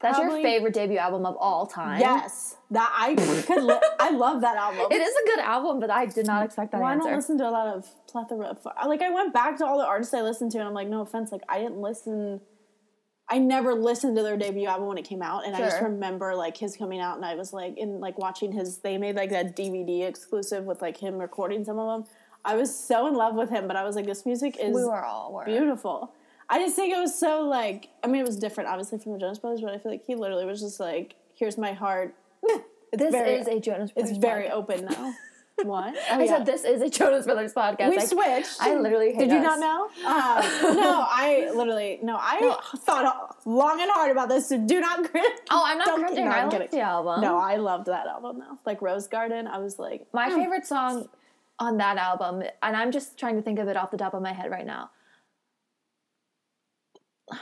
That's 0.00 0.18
probably- 0.18 0.40
your 0.40 0.50
favorite 0.50 0.72
debut 0.74 0.96
album 0.98 1.26
of 1.26 1.36
all 1.38 1.66
time. 1.66 2.00
Yes, 2.00 2.56
that 2.70 2.90
I 2.98 3.14
could. 3.46 3.62
Li- 3.62 3.78
I 4.00 4.10
love 4.10 4.40
that 4.40 4.56
album. 4.56 4.86
It 4.90 5.02
is 5.02 5.14
a 5.14 5.26
good 5.26 5.40
album, 5.40 5.80
but 5.80 5.90
I 5.90 6.06
did 6.06 6.26
not 6.26 6.44
expect 6.46 6.72
that 6.72 6.80
Well, 6.80 6.88
I 6.88 6.94
answer. 6.94 7.08
don't 7.10 7.16
listen 7.18 7.38
to 7.38 7.48
a 7.48 7.50
lot 7.52 7.68
of 7.76 7.86
plethora 8.08 8.46
of 8.46 8.66
like 8.88 9.02
I 9.02 9.10
went 9.10 9.32
back 9.34 9.58
to 9.58 9.66
all 9.66 9.76
the 9.78 9.84
artists 9.86 10.12
I 10.14 10.22
listened 10.22 10.50
to 10.52 10.58
and 10.58 10.66
I'm 10.66 10.74
like 10.74 10.88
no 10.88 11.02
offense 11.02 11.30
like 11.30 11.42
I 11.48 11.58
didn't 11.60 11.76
listen 11.80 12.40
I 13.32 13.38
never 13.38 13.72
listened 13.72 14.14
to 14.16 14.22
their 14.22 14.36
debut 14.36 14.66
album 14.66 14.88
when 14.88 14.98
it 14.98 15.06
came 15.06 15.22
out 15.22 15.46
and 15.46 15.56
I 15.56 15.60
just 15.60 15.80
remember 15.80 16.34
like 16.34 16.54
his 16.54 16.76
coming 16.76 17.00
out 17.00 17.16
and 17.16 17.24
I 17.24 17.34
was 17.34 17.54
like 17.54 17.78
in 17.78 17.98
like 17.98 18.18
watching 18.18 18.52
his 18.52 18.76
they 18.78 18.98
made 18.98 19.16
like 19.16 19.30
that 19.30 19.56
DVD 19.56 20.06
exclusive 20.06 20.64
with 20.64 20.82
like 20.82 20.98
him 20.98 21.16
recording 21.16 21.64
some 21.64 21.78
of 21.78 22.04
them 22.04 22.14
I 22.44 22.56
was 22.56 22.78
so 22.78 23.06
in 23.06 23.14
love 23.14 23.34
with 23.34 23.48
him 23.48 23.66
but 23.66 23.74
I 23.74 23.84
was 23.84 23.96
like 23.96 24.04
this 24.04 24.26
music 24.26 24.58
is 24.60 24.74
we 24.74 24.84
were 24.84 25.02
all 25.02 25.32
were. 25.32 25.46
beautiful. 25.46 26.12
I 26.50 26.58
just 26.58 26.76
think 26.76 26.92
it 26.92 26.98
was 26.98 27.18
so 27.18 27.40
like 27.48 27.88
I 28.04 28.06
mean 28.06 28.20
it 28.20 28.26
was 28.26 28.36
different 28.36 28.68
obviously 28.68 28.98
from 28.98 29.14
the 29.14 29.18
Jonas 29.18 29.38
Brothers 29.38 29.62
but 29.62 29.72
I 29.72 29.78
feel 29.78 29.92
like 29.92 30.04
he 30.06 30.14
literally 30.14 30.44
was 30.44 30.60
just 30.60 30.78
like 30.78 31.14
here's 31.34 31.56
my 31.56 31.72
heart. 31.72 32.14
This 32.94 33.10
very, 33.10 33.36
is 33.36 33.48
a 33.48 33.58
Jonas 33.58 33.90
Brothers. 33.92 34.10
it's 34.10 34.18
very 34.18 34.50
open 34.50 34.84
now 34.84 35.14
what 35.64 35.94
Oh, 36.10 36.18
I 36.18 36.22
yeah. 36.22 36.26
said 36.38 36.46
this 36.46 36.64
is 36.64 36.80
a 36.82 36.88
Jonas 36.90 37.24
Brothers 37.26 37.52
podcast. 37.54 37.90
We 37.90 37.98
I- 37.98 38.04
switched. 38.04 38.56
I 38.60 38.74
literally 38.76 39.12
hate 39.12 39.28
Did 39.28 39.32
you 39.32 39.40
not 39.40 39.58
know? 39.60 39.88
Um, 40.04 40.76
no, 40.76 41.06
I 41.08 41.50
literally 41.54 41.98
no. 42.02 42.16
I 42.18 42.56
thought 42.78 43.36
long 43.46 43.80
and 43.80 43.90
hard 43.90 44.10
about 44.10 44.28
this. 44.28 44.48
So 44.48 44.58
do 44.58 44.80
not 44.80 45.08
crit. 45.10 45.40
Oh, 45.50 45.62
I'm 45.64 45.78
not 45.78 45.86
Don't- 45.86 46.04
cringing. 46.04 46.24
no, 46.24 46.30
I 46.30 46.48
kidding. 46.48 46.68
the 46.70 46.80
album. 46.80 47.20
No, 47.20 47.36
I 47.38 47.56
loved 47.56 47.86
that 47.86 48.06
album 48.06 48.38
though. 48.40 48.58
Like 48.66 48.82
Rose 48.82 49.06
Garden, 49.08 49.46
I 49.46 49.58
was 49.58 49.78
like, 49.78 50.06
My 50.12 50.28
favorite 50.30 50.66
song 50.66 51.08
on 51.58 51.76
that 51.76 51.96
album, 51.98 52.42
and 52.62 52.76
I'm 52.76 52.90
just 52.90 53.18
trying 53.18 53.36
to 53.36 53.42
think 53.42 53.58
of 53.58 53.68
it 53.68 53.76
off 53.76 53.90
the 53.90 53.96
top 53.98 54.14
of 54.14 54.22
my 54.22 54.32
head 54.32 54.50
right 54.50 54.66
now. 54.66 54.90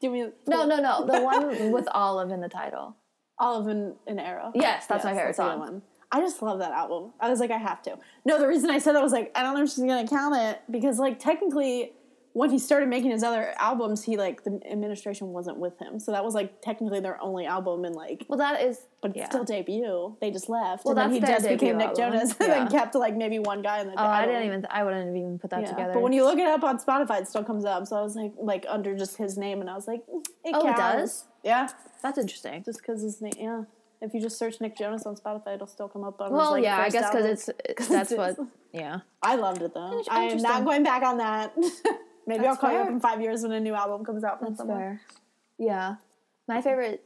give 0.00 0.12
me 0.12 0.28
No, 0.46 0.66
no, 0.66 0.76
no. 0.80 1.06
The 1.06 1.20
one 1.22 1.72
with 1.72 1.88
Olive 1.92 2.30
in 2.30 2.40
the 2.40 2.48
title. 2.48 2.96
Olive 3.38 3.66
and 3.68 3.94
an 4.06 4.18
Arrow. 4.18 4.50
Yes, 4.54 4.86
that's 4.86 5.04
my 5.04 5.12
favorite 5.12 5.36
that's 5.36 5.38
song. 5.38 5.82
I 6.16 6.20
just 6.20 6.40
love 6.42 6.58
that 6.60 6.72
album. 6.72 7.12
I 7.20 7.28
was 7.28 7.40
like, 7.40 7.50
I 7.50 7.58
have 7.58 7.82
to. 7.82 7.98
No, 8.24 8.38
the 8.38 8.48
reason 8.48 8.70
I 8.70 8.78
said 8.78 8.92
that 8.94 9.02
was 9.02 9.12
like, 9.12 9.30
I 9.34 9.42
don't 9.42 9.54
know 9.54 9.62
if 9.62 9.70
she's 9.70 9.84
gonna 9.84 10.08
count 10.08 10.34
it 10.36 10.62
because 10.70 10.98
like 10.98 11.18
technically. 11.18 11.92
When 12.32 12.50
he 12.50 12.58
started 12.58 12.90
making 12.90 13.12
his 13.12 13.22
other 13.22 13.54
albums, 13.58 14.04
he 14.04 14.18
like 14.18 14.44
the 14.44 14.60
administration 14.70 15.28
wasn't 15.28 15.56
with 15.56 15.78
him, 15.78 15.98
so 15.98 16.12
that 16.12 16.22
was 16.22 16.34
like 16.34 16.60
technically 16.60 17.00
their 17.00 17.18
only 17.22 17.46
album, 17.46 17.86
and 17.86 17.94
like 17.94 18.26
Well, 18.28 18.38
that 18.38 18.60
is. 18.60 18.78
but 19.00 19.12
it's 19.12 19.20
yeah. 19.20 19.28
still 19.30 19.42
debut. 19.44 20.14
They 20.20 20.30
just 20.30 20.50
left. 20.50 20.84
Well, 20.84 20.98
and 20.98 21.14
then 21.14 21.22
he 21.22 21.26
just 21.26 21.48
became 21.48 21.78
Nick 21.78 21.98
album. 21.98 22.12
Jonas 22.12 22.34
and 22.40 22.50
then 22.52 22.68
kept 22.68 22.94
like 22.94 23.16
maybe 23.16 23.38
one 23.38 23.62
guy 23.62 23.80
in 23.80 23.86
the 23.86 23.94
Oh, 23.94 24.04
I 24.04 24.26
didn't 24.26 24.44
even. 24.44 24.66
I 24.68 24.84
wouldn't 24.84 25.06
have 25.06 25.16
even 25.16 25.38
put 25.38 25.48
that 25.48 25.62
yeah. 25.62 25.70
together. 25.70 25.94
But 25.94 26.02
when 26.02 26.12
you 26.12 26.24
look 26.24 26.38
it 26.38 26.46
up 26.46 26.62
on 26.62 26.78
Spotify, 26.78 27.22
it 27.22 27.26
still 27.28 27.42
comes 27.42 27.64
up. 27.64 27.86
So 27.86 27.96
I 27.96 28.02
was 28.02 28.14
like, 28.16 28.32
like 28.36 28.66
under 28.68 28.94
just 28.94 29.16
his 29.16 29.38
name, 29.38 29.62
and 29.62 29.70
I 29.70 29.74
was 29.74 29.88
like, 29.88 30.02
mm, 30.06 30.22
it 30.44 30.54
Oh, 30.54 30.68
it 30.68 30.76
does? 30.76 31.24
Yeah, 31.42 31.70
that's 32.02 32.18
interesting. 32.18 32.62
just 32.64 32.80
because 32.82 33.00
his 33.00 33.22
name. 33.22 33.32
Yeah, 33.38 33.62
if 34.00 34.12
you 34.14 34.20
just 34.20 34.38
search 34.38 34.60
Nick 34.60 34.76
Jonas 34.76 35.04
on 35.06 35.16
Spotify, 35.16 35.54
it'll 35.54 35.66
still 35.66 35.88
come 35.88 36.04
up 36.04 36.20
on. 36.20 36.30
his, 36.30 36.36
Well, 36.36 36.50
like, 36.52 36.64
yeah, 36.64 36.78
I 36.78 36.88
guess 36.90 37.10
because 37.10 37.26
it's 37.26 37.50
because 37.66 37.88
that's 37.96 38.12
it's- 38.12 38.36
what. 38.38 38.48
Yeah. 38.72 39.00
I 39.22 39.36
loved 39.36 39.62
it 39.62 39.72
though. 39.72 40.02
I 40.10 40.24
am 40.24 40.38
not 40.38 40.64
going 40.64 40.82
back 40.82 41.02
on 41.02 41.16
that. 41.18 41.54
maybe 42.26 42.42
That's 42.44 42.48
I'll 42.48 42.56
call 42.56 42.72
you 42.72 42.78
up 42.78 42.88
in 42.88 43.00
five 43.00 43.20
years 43.22 43.42
when 43.42 43.52
a 43.52 43.60
new 43.60 43.74
album 43.74 44.04
comes 44.04 44.22
out 44.22 44.38
from 44.38 44.48
That's 44.48 44.58
someone. 44.58 44.78
fair. 44.78 45.00
Yeah. 45.58 45.94
My 46.46 46.60
favorite. 46.60 47.02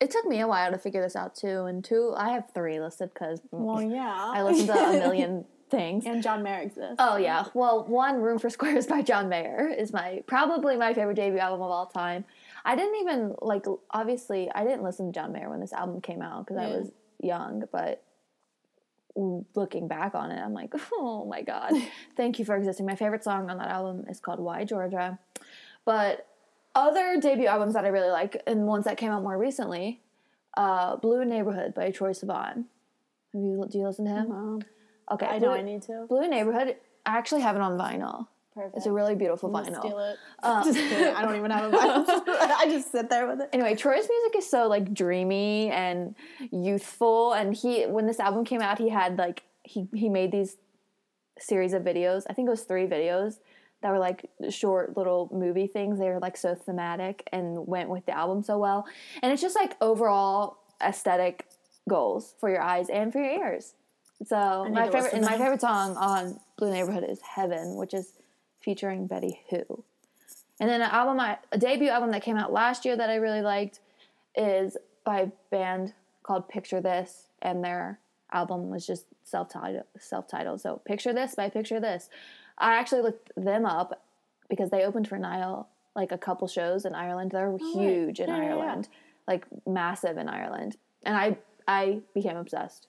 It 0.00 0.10
took 0.10 0.24
me 0.26 0.40
a 0.40 0.46
while 0.48 0.70
to 0.70 0.78
figure 0.78 1.02
this 1.02 1.14
out 1.16 1.34
too, 1.34 1.64
and 1.64 1.84
two, 1.84 2.14
I 2.16 2.30
have 2.30 2.50
three 2.54 2.80
listed 2.80 3.10
because 3.12 3.40
Well, 3.50 3.82
yeah, 3.82 4.14
I 4.32 4.42
listen 4.42 4.66
to 4.68 4.72
a 4.72 4.92
million 4.98 5.44
things. 5.70 6.06
and 6.06 6.22
John 6.22 6.42
Mayer 6.42 6.60
exists. 6.60 6.96
Oh 6.98 7.16
yeah. 7.18 7.44
Well, 7.52 7.84
one 7.84 8.20
Room 8.22 8.38
for 8.38 8.48
Squares 8.48 8.86
by 8.86 9.02
John 9.02 9.28
Mayer 9.28 9.68
is 9.76 9.92
my 9.92 10.22
probably 10.26 10.76
my 10.76 10.94
favorite 10.94 11.16
debut 11.16 11.38
album 11.38 11.60
of 11.60 11.70
all 11.70 11.86
time. 11.86 12.24
I 12.64 12.76
didn't 12.76 13.00
even 13.00 13.34
like 13.40 13.64
obviously 13.90 14.50
I 14.54 14.64
didn't 14.64 14.82
listen 14.82 15.12
to 15.12 15.12
John 15.12 15.32
Mayer 15.32 15.48
when 15.48 15.60
this 15.60 15.72
album 15.72 16.00
came 16.00 16.22
out 16.22 16.46
because 16.46 16.62
I 16.62 16.66
was 16.68 16.90
young, 17.22 17.64
but 17.72 18.02
looking 19.54 19.88
back 19.88 20.14
on 20.14 20.30
it, 20.30 20.40
I'm 20.40 20.52
like, 20.52 20.72
oh 20.92 21.24
my 21.24 21.42
god, 21.42 21.72
thank 22.16 22.38
you 22.38 22.44
for 22.44 22.56
existing. 22.56 22.86
My 22.86 22.96
favorite 22.96 23.24
song 23.24 23.50
on 23.50 23.58
that 23.58 23.68
album 23.68 24.04
is 24.08 24.20
called 24.20 24.40
Why 24.40 24.64
Georgia, 24.64 25.18
but 25.84 26.26
other 26.74 27.20
debut 27.20 27.46
albums 27.46 27.74
that 27.74 27.84
I 27.84 27.88
really 27.88 28.10
like 28.10 28.42
and 28.46 28.66
ones 28.66 28.84
that 28.84 28.96
came 28.96 29.10
out 29.10 29.22
more 29.22 29.36
recently, 29.36 30.00
uh, 30.56 30.96
Blue 30.96 31.24
Neighborhood 31.24 31.74
by 31.74 31.90
Troye 31.90 32.18
Sivan. 32.18 32.64
Have 33.32 33.42
you 33.42 33.66
do 33.70 33.78
you 33.78 33.86
listen 33.86 34.04
to 34.04 34.10
him? 34.10 34.62
Okay, 35.10 35.26
I 35.26 35.38
know 35.38 35.52
I 35.52 35.62
need 35.62 35.82
to. 35.82 36.06
Blue 36.08 36.28
Neighborhood. 36.28 36.76
I 37.06 37.16
actually 37.16 37.40
have 37.40 37.56
it 37.56 37.62
on 37.62 37.78
vinyl. 37.78 38.28
Perfect. 38.54 38.76
It's 38.76 38.86
a 38.86 38.92
really 38.92 39.14
beautiful 39.14 39.48
vinyl. 39.48 39.78
Steal 39.78 39.98
it. 39.98 40.18
Kidding. 40.74 41.14
I 41.14 41.22
don't 41.22 41.36
even 41.36 41.50
have 41.50 41.72
a 41.72 41.76
vinyl. 41.76 42.04
I 42.26 42.66
just 42.68 42.90
sit 42.90 43.08
there 43.08 43.28
with 43.28 43.40
it. 43.40 43.48
Anyway, 43.52 43.76
Troy's 43.76 44.08
music 44.08 44.38
is 44.38 44.50
so 44.50 44.66
like 44.66 44.92
dreamy 44.92 45.70
and 45.70 46.16
youthful, 46.50 47.32
and 47.32 47.54
he 47.54 47.84
when 47.84 48.06
this 48.06 48.18
album 48.18 48.44
came 48.44 48.60
out, 48.60 48.78
he 48.78 48.88
had 48.88 49.18
like 49.18 49.44
he 49.62 49.88
he 49.94 50.08
made 50.08 50.32
these 50.32 50.56
series 51.38 51.72
of 51.72 51.82
videos. 51.82 52.24
I 52.28 52.32
think 52.32 52.48
it 52.48 52.50
was 52.50 52.62
three 52.62 52.86
videos 52.86 53.38
that 53.82 53.90
were 53.90 53.98
like 53.98 54.28
short 54.50 54.96
little 54.96 55.30
movie 55.32 55.66
things. 55.66 55.98
They 55.98 56.08
were 56.08 56.18
like 56.18 56.36
so 56.36 56.54
thematic 56.54 57.28
and 57.32 57.66
went 57.66 57.88
with 57.88 58.04
the 58.06 58.16
album 58.16 58.42
so 58.42 58.58
well. 58.58 58.86
And 59.22 59.32
it's 59.32 59.40
just 59.40 59.56
like 59.56 59.76
overall 59.80 60.58
aesthetic 60.84 61.46
goals 61.88 62.34
for 62.40 62.50
your 62.50 62.62
eyes 62.62 62.88
and 62.90 63.12
for 63.12 63.20
your 63.22 63.46
ears. 63.46 63.74
So 64.26 64.66
my 64.70 64.90
favorite 64.90 65.14
and 65.14 65.24
my 65.24 65.38
favorite 65.38 65.62
song 65.62 65.96
on 65.96 66.38
Blue 66.58 66.70
Neighborhood 66.70 67.04
is 67.08 67.20
Heaven, 67.22 67.76
which 67.76 67.94
is 67.94 68.12
featuring 68.60 69.06
Betty 69.06 69.40
Who. 69.50 69.84
And 70.60 70.68
then 70.68 70.82
an 70.82 70.90
album, 70.90 71.18
I, 71.18 71.38
a 71.52 71.58
debut 71.58 71.88
album 71.88 72.10
that 72.10 72.22
came 72.22 72.36
out 72.36 72.52
last 72.52 72.84
year 72.84 72.96
that 72.96 73.08
I 73.08 73.16
really 73.16 73.40
liked 73.40 73.80
is 74.36 74.76
by 75.04 75.20
a 75.20 75.32
band 75.50 75.94
called 76.22 76.48
Picture 76.48 76.80
This, 76.80 77.28
and 77.40 77.64
their 77.64 77.98
album 78.32 78.68
was 78.68 78.86
just 78.86 79.06
self-titled. 79.24 79.84
Self-titled. 79.98 80.60
So 80.60 80.82
Picture 80.84 81.12
This 81.12 81.34
by 81.34 81.48
Picture 81.48 81.80
This. 81.80 82.10
I 82.58 82.74
actually 82.74 83.00
looked 83.02 83.32
them 83.36 83.64
up 83.64 84.02
because 84.50 84.70
they 84.70 84.84
opened 84.84 85.08
for 85.08 85.18
Niall 85.18 85.68
like 85.96 86.12
a 86.12 86.18
couple 86.18 86.46
shows 86.46 86.84
in 86.84 86.94
Ireland. 86.94 87.30
They're 87.30 87.56
oh, 87.60 87.72
huge 87.72 88.20
in 88.20 88.28
Yeah, 88.28 88.36
yeah, 88.36 88.42
yeah. 88.42 88.54
Ireland, 88.54 88.88
like 89.26 89.46
massive 89.66 90.18
in 90.18 90.28
Ireland, 90.28 90.76
and 91.04 91.16
I 91.16 91.38
I 91.66 92.00
became 92.14 92.36
obsessed. 92.36 92.86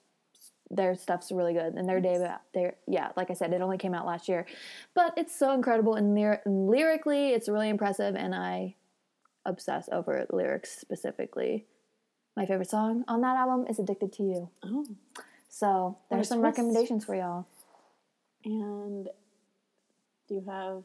Their 0.74 0.94
stuff's 0.94 1.30
really 1.30 1.52
good, 1.52 1.74
and 1.74 1.86
their 1.86 2.00
debut, 2.00 2.28
their 2.54 2.76
yeah, 2.88 3.10
like 3.14 3.30
I 3.30 3.34
said, 3.34 3.52
it 3.52 3.60
only 3.60 3.76
came 3.76 3.92
out 3.94 4.06
last 4.06 4.26
year, 4.28 4.46
but 4.94 5.12
it's 5.18 5.36
so 5.38 5.52
incredible 5.52 5.94
and 5.96 6.14
lyr- 6.14 6.40
lyrically, 6.46 7.30
it's 7.34 7.46
really 7.48 7.68
impressive, 7.68 8.16
and 8.16 8.34
I 8.34 8.74
obsess 9.44 9.88
over 9.92 10.24
lyrics 10.30 10.70
specifically. 10.80 11.66
My 12.36 12.46
favorite 12.46 12.70
song 12.70 13.04
on 13.06 13.20
that 13.20 13.36
album 13.36 13.66
is 13.68 13.78
"Addicted 13.78 14.12
to 14.14 14.22
You." 14.22 14.50
Oh. 14.64 14.86
So 15.50 15.98
there's 16.10 16.28
some 16.28 16.40
twist. 16.40 16.56
recommendations 16.56 17.04
for 17.04 17.14
y'all. 17.14 17.46
And 18.46 19.04
do 20.26 20.34
you 20.36 20.44
have 20.48 20.78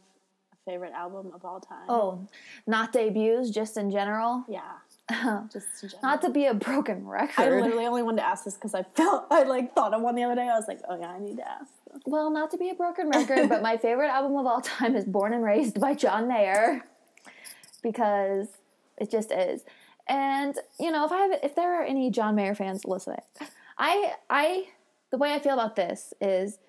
a 0.52 0.58
favorite 0.70 0.92
album 0.92 1.32
of 1.34 1.46
all 1.46 1.62
time? 1.62 1.86
Oh, 1.88 2.28
not 2.68 2.92
debuts, 2.92 3.50
just 3.50 3.78
in 3.78 3.90
general. 3.90 4.44
yeah. 4.50 4.74
Just. 5.54 5.96
Not 6.04 6.22
to 6.24 6.30
be 6.30 6.48
a 6.48 6.54
broken 6.54 7.08
record. 7.08 7.42
I 7.42 7.50
literally 7.50 7.86
only 7.86 8.04
wanted 8.04 8.18
to 8.18 8.28
ask 8.28 8.44
this 8.44 8.56
because 8.56 8.74
I 8.74 8.84
felt 8.84 9.28
I 9.32 9.44
like 9.44 9.74
thought 9.74 9.94
of 9.94 10.02
one 10.02 10.16
the 10.16 10.24
other 10.24 10.36
day. 10.36 10.50
I 10.50 10.58
was 10.58 10.68
like, 10.68 10.82
oh 10.88 11.00
yeah, 11.00 11.12
I 11.12 11.20
need 11.20 11.38
to 11.38 11.48
ask. 11.48 11.72
Well, 12.06 12.30
not 12.30 12.52
to 12.52 12.58
be 12.58 12.70
a 12.70 12.76
broken 12.76 13.10
record, 13.10 13.48
but 13.50 13.62
my 13.62 13.78
favorite 13.78 14.10
album 14.10 14.36
of 14.38 14.46
all 14.46 14.62
time 14.62 14.96
is 14.96 15.06
Born 15.06 15.34
and 15.34 15.44
Raised 15.44 15.80
by 15.80 15.94
John 15.94 16.28
Mayer 16.28 16.84
because 17.82 18.48
it 18.98 19.10
just 19.10 19.32
is. 19.32 19.64
And 20.08 20.56
you 20.80 20.92
know, 20.92 21.06
if 21.06 21.12
I 21.12 21.18
have, 21.20 21.40
if 21.44 21.56
there 21.56 21.80
are 21.80 21.84
any 21.84 22.10
John 22.12 22.36
Mayer 22.36 22.56
fans 22.56 22.84
listening, 22.86 23.22
I 23.78 24.14
I 24.30 24.68
the 25.12 25.18
way 25.18 25.34
I 25.34 25.40
feel 25.40 25.54
about 25.54 25.76
this 25.76 26.14
is 26.20 26.60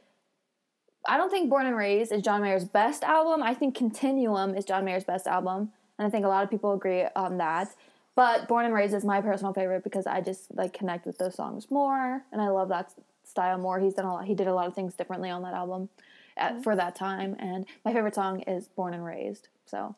I 1.06 1.16
don't 1.16 1.30
think 1.30 1.50
Born 1.50 1.66
and 1.66 1.76
Raised 1.76 2.12
is 2.12 2.22
John 2.22 2.42
Mayer's 2.42 2.64
best 2.64 3.02
album. 3.02 3.42
I 3.42 3.54
think 3.54 3.74
Continuum 3.74 4.54
is 4.54 4.64
John 4.64 4.84
Mayer's 4.84 5.04
best 5.04 5.26
album, 5.26 5.72
and 5.98 6.06
I 6.06 6.10
think 6.10 6.24
a 6.24 6.28
lot 6.28 6.44
of 6.44 6.50
people 6.50 6.72
agree 6.72 7.04
on 7.16 7.38
that. 7.38 7.74
But 8.18 8.48
Born 8.48 8.64
and 8.64 8.74
Raised 8.74 8.94
is 8.94 9.04
my 9.04 9.20
personal 9.20 9.52
favorite 9.52 9.84
because 9.84 10.04
I 10.04 10.20
just 10.20 10.52
like 10.52 10.72
connect 10.72 11.06
with 11.06 11.18
those 11.18 11.36
songs 11.36 11.70
more, 11.70 12.24
and 12.32 12.42
I 12.42 12.48
love 12.48 12.68
that 12.70 12.92
style 13.22 13.58
more. 13.58 13.78
He's 13.78 13.94
done 13.94 14.06
a 14.06 14.12
lot. 14.12 14.24
He 14.24 14.34
did 14.34 14.48
a 14.48 14.54
lot 14.54 14.66
of 14.66 14.74
things 14.74 14.94
differently 14.94 15.30
on 15.30 15.42
that 15.42 15.54
album 15.54 15.88
at, 16.36 16.64
for 16.64 16.74
that 16.74 16.96
time, 16.96 17.36
and 17.38 17.64
my 17.84 17.92
favorite 17.92 18.16
song 18.16 18.40
is 18.40 18.66
Born 18.74 18.92
and 18.92 19.04
Raised. 19.04 19.46
So 19.66 19.94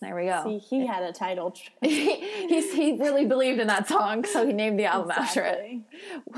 there 0.00 0.14
we 0.14 0.26
go. 0.26 0.44
See, 0.44 0.58
he 0.58 0.86
had 0.86 1.02
a 1.02 1.12
title. 1.12 1.52
He's, 1.82 2.72
he 2.72 2.96
really 2.96 3.26
believed 3.26 3.58
in 3.58 3.66
that 3.66 3.88
song, 3.88 4.24
so 4.24 4.46
he 4.46 4.52
named 4.52 4.78
the 4.78 4.84
album 4.84 5.10
after 5.10 5.42
it. 5.42 5.80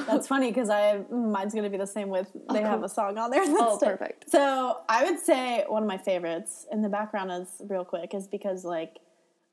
That's 0.07 0.27
funny 0.27 0.49
because 0.51 0.71
I 0.71 1.05
mm, 1.13 1.31
mine's 1.31 1.53
gonna 1.53 1.69
be 1.69 1.77
the 1.77 1.87
same 1.87 2.09
with 2.09 2.29
they 2.51 2.63
have 2.63 2.83
a 2.83 2.89
song 2.89 3.19
on 3.19 3.31
there. 3.31 3.45
Oh, 3.47 3.77
it. 3.77 3.85
perfect. 3.85 4.31
So 4.31 4.79
I 4.89 5.05
would 5.05 5.21
say 5.21 5.67
one 5.69 5.83
of 5.83 5.87
my 5.87 5.99
favorites 5.99 6.67
in 6.73 6.81
the 6.81 6.89
background 6.89 7.31
is 7.31 7.61
real 7.69 7.85
quick 7.85 8.15
is 8.15 8.27
because 8.27 8.65
like 8.65 9.01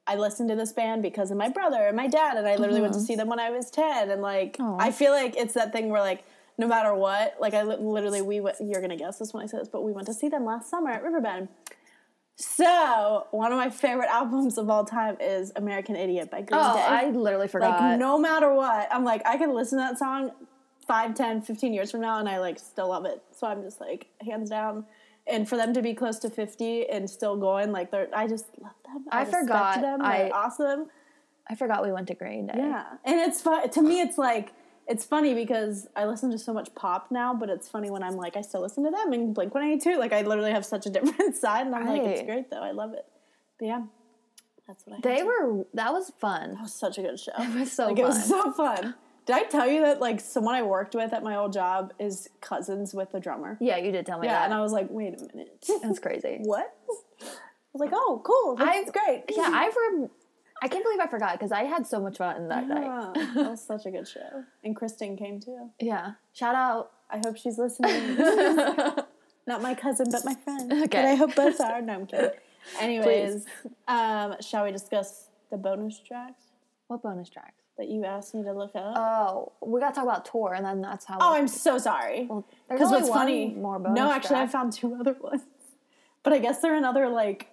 I 0.08 0.16
listened 0.16 0.50
to 0.50 0.56
this 0.56 0.72
band 0.72 1.02
because 1.02 1.32
of 1.32 1.38
my 1.38 1.50
brother 1.50 1.88
and 1.88 1.96
my 1.96 2.08
dad, 2.08 2.38
and 2.38 2.48
I 2.48 2.56
literally 2.56 2.82
went 2.82 2.94
to 2.94 3.00
see 3.00 3.14
mm-hmm. 3.14 3.20
them 3.20 3.30
when 3.30 3.40
I 3.40 3.50
was 3.50 3.72
ten, 3.72 4.12
and 4.12 4.22
like 4.22 4.58
Aw. 4.60 4.78
I 4.80 4.92
feel 4.92 5.12
like 5.12 5.36
it's 5.36 5.54
that 5.54 5.72
thing 5.72 5.90
where 5.90 6.02
like 6.02 6.24
no 6.58 6.68
matter 6.68 6.94
what, 6.94 7.36
like 7.40 7.54
I 7.54 7.64
li- 7.64 7.78
literally 7.80 8.22
we 8.22 8.40
went. 8.40 8.58
You're 8.62 8.82
gonna 8.82 8.98
guess 8.98 9.18
this 9.20 9.34
when 9.34 9.44
I 9.44 9.48
say 9.48 9.58
this, 9.58 9.68
but 9.68 9.84
we 9.84 9.92
went 9.92 10.08
to 10.08 10.14
see 10.14 10.30
them 10.30 10.46
last 10.46 10.70
summer 10.70 10.92
at 10.92 11.04
Riverbend. 11.04 11.50
So 12.38 13.28
one 13.32 13.52
of 13.52 13.58
my 13.58 13.70
favorite 13.70 14.10
albums 14.10 14.58
of 14.58 14.70
all 14.70 14.84
time 14.84 15.18
is 15.22 15.54
American 15.56 15.96
Idiot 15.96 16.30
by 16.30 16.42
Green 16.42 16.60
Oh, 16.62 16.76
Day. 16.76 16.82
I 16.82 17.10
literally 17.10 17.48
forgot. 17.48 17.80
Like 17.80 18.00
no 18.00 18.18
matter 18.18 18.54
what, 18.54 18.90
I'm 18.92 19.06
like 19.06 19.22
I 19.26 19.38
can 19.38 19.54
listen 19.54 19.80
to 19.80 19.86
that 19.86 19.98
song 19.98 20.32
5, 20.88 21.16
10, 21.16 21.42
15 21.42 21.74
years 21.74 21.92
from 21.92 22.02
now 22.02 22.20
and 22.20 22.28
I 22.28 22.40
like 22.40 22.60
still 22.60 22.90
love 22.90 23.06
it. 23.06 23.24
So 23.32 23.48
I'm 23.48 23.64
just 23.64 23.80
like 23.80 24.08
hands 24.22 24.50
down. 24.50 24.86
And 25.28 25.50
for 25.50 25.58
them 25.58 25.74
to 25.74 25.82
be 25.82 25.94
close 25.96 26.20
to 26.20 26.30
50 26.30 26.88
and 26.90 27.10
still 27.10 27.36
going, 27.36 27.72
like 27.72 27.90
they're 27.92 28.08
I 28.16 28.28
just 28.28 28.46
love 28.62 28.74
them. 28.86 29.06
I 29.12 29.22
respect 29.22 29.44
forgot. 29.44 29.82
them. 29.82 30.02
I- 30.04 30.18
They're 30.18 30.36
awesome. 30.36 30.88
I 31.48 31.56
forgot 31.56 31.84
we 31.84 31.92
went 31.92 32.08
to 32.08 32.16
Green 32.16 32.48
Day. 32.48 32.54
Yeah. 32.58 32.86
And 33.04 33.20
it's 33.20 33.42
fun 33.42 33.70
to 33.70 33.82
me 33.82 34.02
it's 34.02 34.18
like 34.18 34.52
it's 34.88 35.04
funny 35.04 35.34
because 35.34 35.88
I 35.96 36.06
listen 36.06 36.30
to 36.32 36.38
so 36.38 36.54
much 36.54 36.74
pop 36.76 37.10
now, 37.12 37.34
but 37.34 37.50
it's 37.50 37.68
funny 37.68 37.90
when 37.90 38.04
I'm 38.04 38.16
like 38.18 38.36
I 38.38 38.42
still 38.42 38.62
listen 38.62 38.84
to 38.84 38.92
them 38.92 39.14
and 39.14 39.34
Blink 39.34 39.54
182. 39.54 39.98
Like 40.00 40.14
I 40.14 40.22
literally 40.22 40.52
have 40.52 40.66
such 40.66 40.86
a 40.86 40.90
different 40.98 41.36
side 41.36 41.66
and 41.66 41.76
I'm 41.76 41.88
like 41.88 42.04
it's 42.04 42.22
great 42.24 42.50
though. 42.52 42.62
I 42.62 42.72
love 42.72 42.94
it. 42.94 43.06
But 43.60 43.66
yeah. 43.66 43.82
That's 44.68 44.86
what 44.86 44.98
I 44.98 45.00
They 45.02 45.22
were. 45.24 45.66
That 45.76 45.92
was 45.94 46.12
fun. 46.20 46.52
It 46.52 46.62
was 46.62 46.74
such 46.74 46.98
a 46.98 47.02
good 47.02 47.20
show. 47.20 47.32
It 47.38 47.54
was 47.60 47.72
so 47.72 47.88
like, 47.88 47.98
fun. 47.98 48.04
It 48.04 48.08
was 48.08 48.26
so 48.26 48.52
fun. 48.52 48.96
Did 49.26 49.36
I 49.36 49.44
tell 49.44 49.68
you 49.68 49.82
that 49.82 50.00
like 50.00 50.20
someone 50.20 50.56
I 50.56 50.62
worked 50.62 50.94
with 50.96 51.12
at 51.14 51.24
my 51.24 51.36
old 51.36 51.52
job 51.54 51.94
is 52.00 52.30
cousins 52.42 52.94
with 52.94 53.12
the 53.12 53.20
drummer? 53.20 53.58
yeah, 53.60 53.78
you 53.78 53.92
did 53.92 54.06
tell 54.06 54.20
me 54.20 54.28
Yeah, 54.28 54.34
that. 54.40 54.46
and 54.46 54.54
I 54.54 54.62
was 54.62 54.72
like, 54.72 54.88
wait 54.90 55.16
a 55.20 55.36
minute, 55.36 55.66
That's 55.84 56.00
crazy. 56.00 56.40
what? 56.44 56.74
I 57.22 57.26
was 57.74 57.80
like, 57.82 57.92
oh, 57.94 58.22
cool, 58.24 58.56
that's 58.56 58.92
great. 58.92 59.24
Yeah, 59.30 59.50
I 59.52 59.72
rem- 59.92 60.10
I 60.64 60.68
can't 60.70 60.84
believe 60.84 61.00
I 61.02 61.08
forgot 61.08 61.34
because 61.34 61.52
I 61.52 61.64
had 61.64 61.86
so 61.86 62.00
much 62.00 62.18
fun 62.18 62.48
that 62.48 62.68
night. 62.68 62.88
Ah, 62.88 63.12
that 63.14 63.36
was 63.52 63.62
such 63.66 63.86
a 63.86 63.92
good 63.92 64.08
show. 64.08 64.44
And 64.64 64.76
Kristen 64.76 65.18
came 65.18 65.40
too. 65.42 65.70
Yeah. 65.82 66.14
Shout 66.34 66.56
out. 66.56 66.92
I 67.10 67.18
hope 67.24 67.36
she's 67.38 67.58
listening. 67.58 68.16
Not 69.48 69.62
my 69.62 69.76
cousin, 69.76 70.08
but 70.12 70.24
my 70.24 70.34
friend. 70.36 70.72
Okay. 70.72 70.86
But 70.88 71.06
I 71.06 71.16
hope 71.16 71.36
both 71.36 71.60
are. 71.60 71.82
No, 71.82 71.94
I'm 71.94 72.06
kidding. 72.08 72.32
Anyways, 72.80 73.46
um, 73.88 74.36
shall 74.40 74.64
we 74.64 74.72
discuss 74.72 75.28
the 75.52 75.58
bonus 75.58 76.00
tracks 76.00 76.46
what 76.88 77.04
bonus 77.04 77.30
tracks? 77.30 77.65
That 77.78 77.90
you 77.90 78.06
asked 78.06 78.34
me 78.34 78.44
to 78.44 78.54
look 78.54 78.72
up? 78.76 78.94
Oh, 78.98 79.52
we 79.62 79.80
got 79.80 79.90
to 79.90 79.96
talk 79.96 80.04
about 80.04 80.26
tour, 80.26 80.54
and 80.54 80.66
then 80.66 80.82
that's 80.82 81.06
how. 81.06 81.18
oh, 81.20 81.34
I'm 81.34 81.48
so 81.48 81.78
sorry. 81.78 82.22
Because 82.70 82.88
only 82.88 82.98
what's 83.00 83.10
one 83.10 83.20
funny? 83.20 83.54
More 83.54 83.80
bonus 83.80 83.96
no, 83.98 84.12
actually, 84.12 84.38
I 84.38 84.48
found 84.48 84.74
two 84.74 84.96
other 85.00 85.14
ones, 85.20 85.42
but 86.24 86.34
I 86.34 86.40
guess 86.40 86.60
they're 86.62 86.76
another 86.76 87.10
like. 87.10 87.50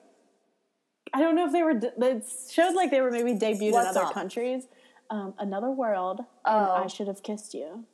I 1.14 1.20
don't 1.20 1.34
know 1.36 1.46
if 1.46 1.52
they 1.52 1.62
were. 1.62 1.72
It 1.78 2.24
showed 2.50 2.74
like 2.74 2.90
they 2.90 3.00
were 3.02 3.10
maybe 3.10 3.34
debuted 3.34 3.72
What 3.72 3.82
in 3.82 3.88
other 3.88 4.00
song? 4.00 4.12
countries. 4.12 4.64
Um, 5.10 5.34
Another 5.38 5.70
world. 5.70 6.20
Oh. 6.46 6.58
And 6.76 6.84
I 6.84 6.86
should 6.86 7.06
have 7.06 7.22
kissed 7.22 7.52
you. 7.52 7.84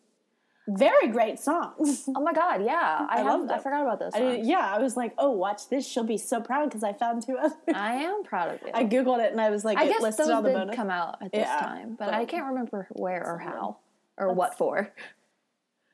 Very 0.68 1.08
great 1.08 1.38
songs. 1.40 2.04
Oh 2.14 2.20
my 2.20 2.32
god, 2.34 2.62
yeah, 2.64 3.06
I, 3.08 3.20
I 3.20 3.22
have, 3.22 3.50
I 3.50 3.58
forgot 3.58 3.82
about 3.82 3.98
those. 4.00 4.12
I 4.14 4.36
yeah, 4.42 4.70
I 4.74 4.78
was 4.78 4.96
like, 4.96 5.14
oh, 5.16 5.30
watch 5.30 5.68
this. 5.70 5.86
She'll 5.86 6.04
be 6.04 6.18
so 6.18 6.40
proud 6.40 6.66
because 6.68 6.82
I 6.84 6.92
found 6.92 7.24
two 7.24 7.36
others. 7.38 7.56
I 7.74 7.94
am 7.94 8.22
proud 8.22 8.54
of 8.54 8.60
you. 8.62 8.70
I 8.74 8.84
googled 8.84 9.24
it 9.24 9.32
and 9.32 9.40
I 9.40 9.48
was 9.50 9.64
like, 9.64 9.78
I 9.78 9.84
it 9.84 9.88
guess 9.88 10.02
listed 10.02 10.26
those 10.26 10.30
all 10.34 10.42
the 10.42 10.50
did 10.50 10.58
bonus. 10.58 10.76
come 10.76 10.90
out 10.90 11.16
at 11.22 11.32
this 11.32 11.40
Yeah, 11.46 11.58
time, 11.60 11.96
but, 11.98 12.06
but- 12.06 12.14
I 12.14 12.24
can't 12.26 12.46
remember 12.46 12.86
where 12.90 13.24
or 13.26 13.38
how 13.38 13.78
or 14.18 14.32
what 14.32 14.56
for. 14.58 14.92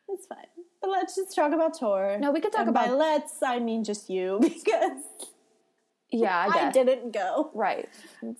It's 0.09 0.27
fine. 0.27 0.45
But 0.83 0.91
let's 0.91 1.17
just 1.17 1.35
talk 1.35 1.53
about 1.53 1.73
tour. 1.79 2.19
No, 2.21 2.31
we 2.31 2.41
could 2.43 2.53
talk 2.53 2.67
and 2.67 2.75
by 2.75 2.85
about- 2.85 2.99
let's, 2.99 3.43
I 3.43 3.59
mean 3.59 3.85
just 3.85 4.11
you 4.11 4.39
because 4.43 5.01
Yeah, 6.21 6.47
I 6.51 6.69
I, 6.69 6.71
didn't 6.71 7.13
go. 7.13 7.51
Right. 7.55 7.89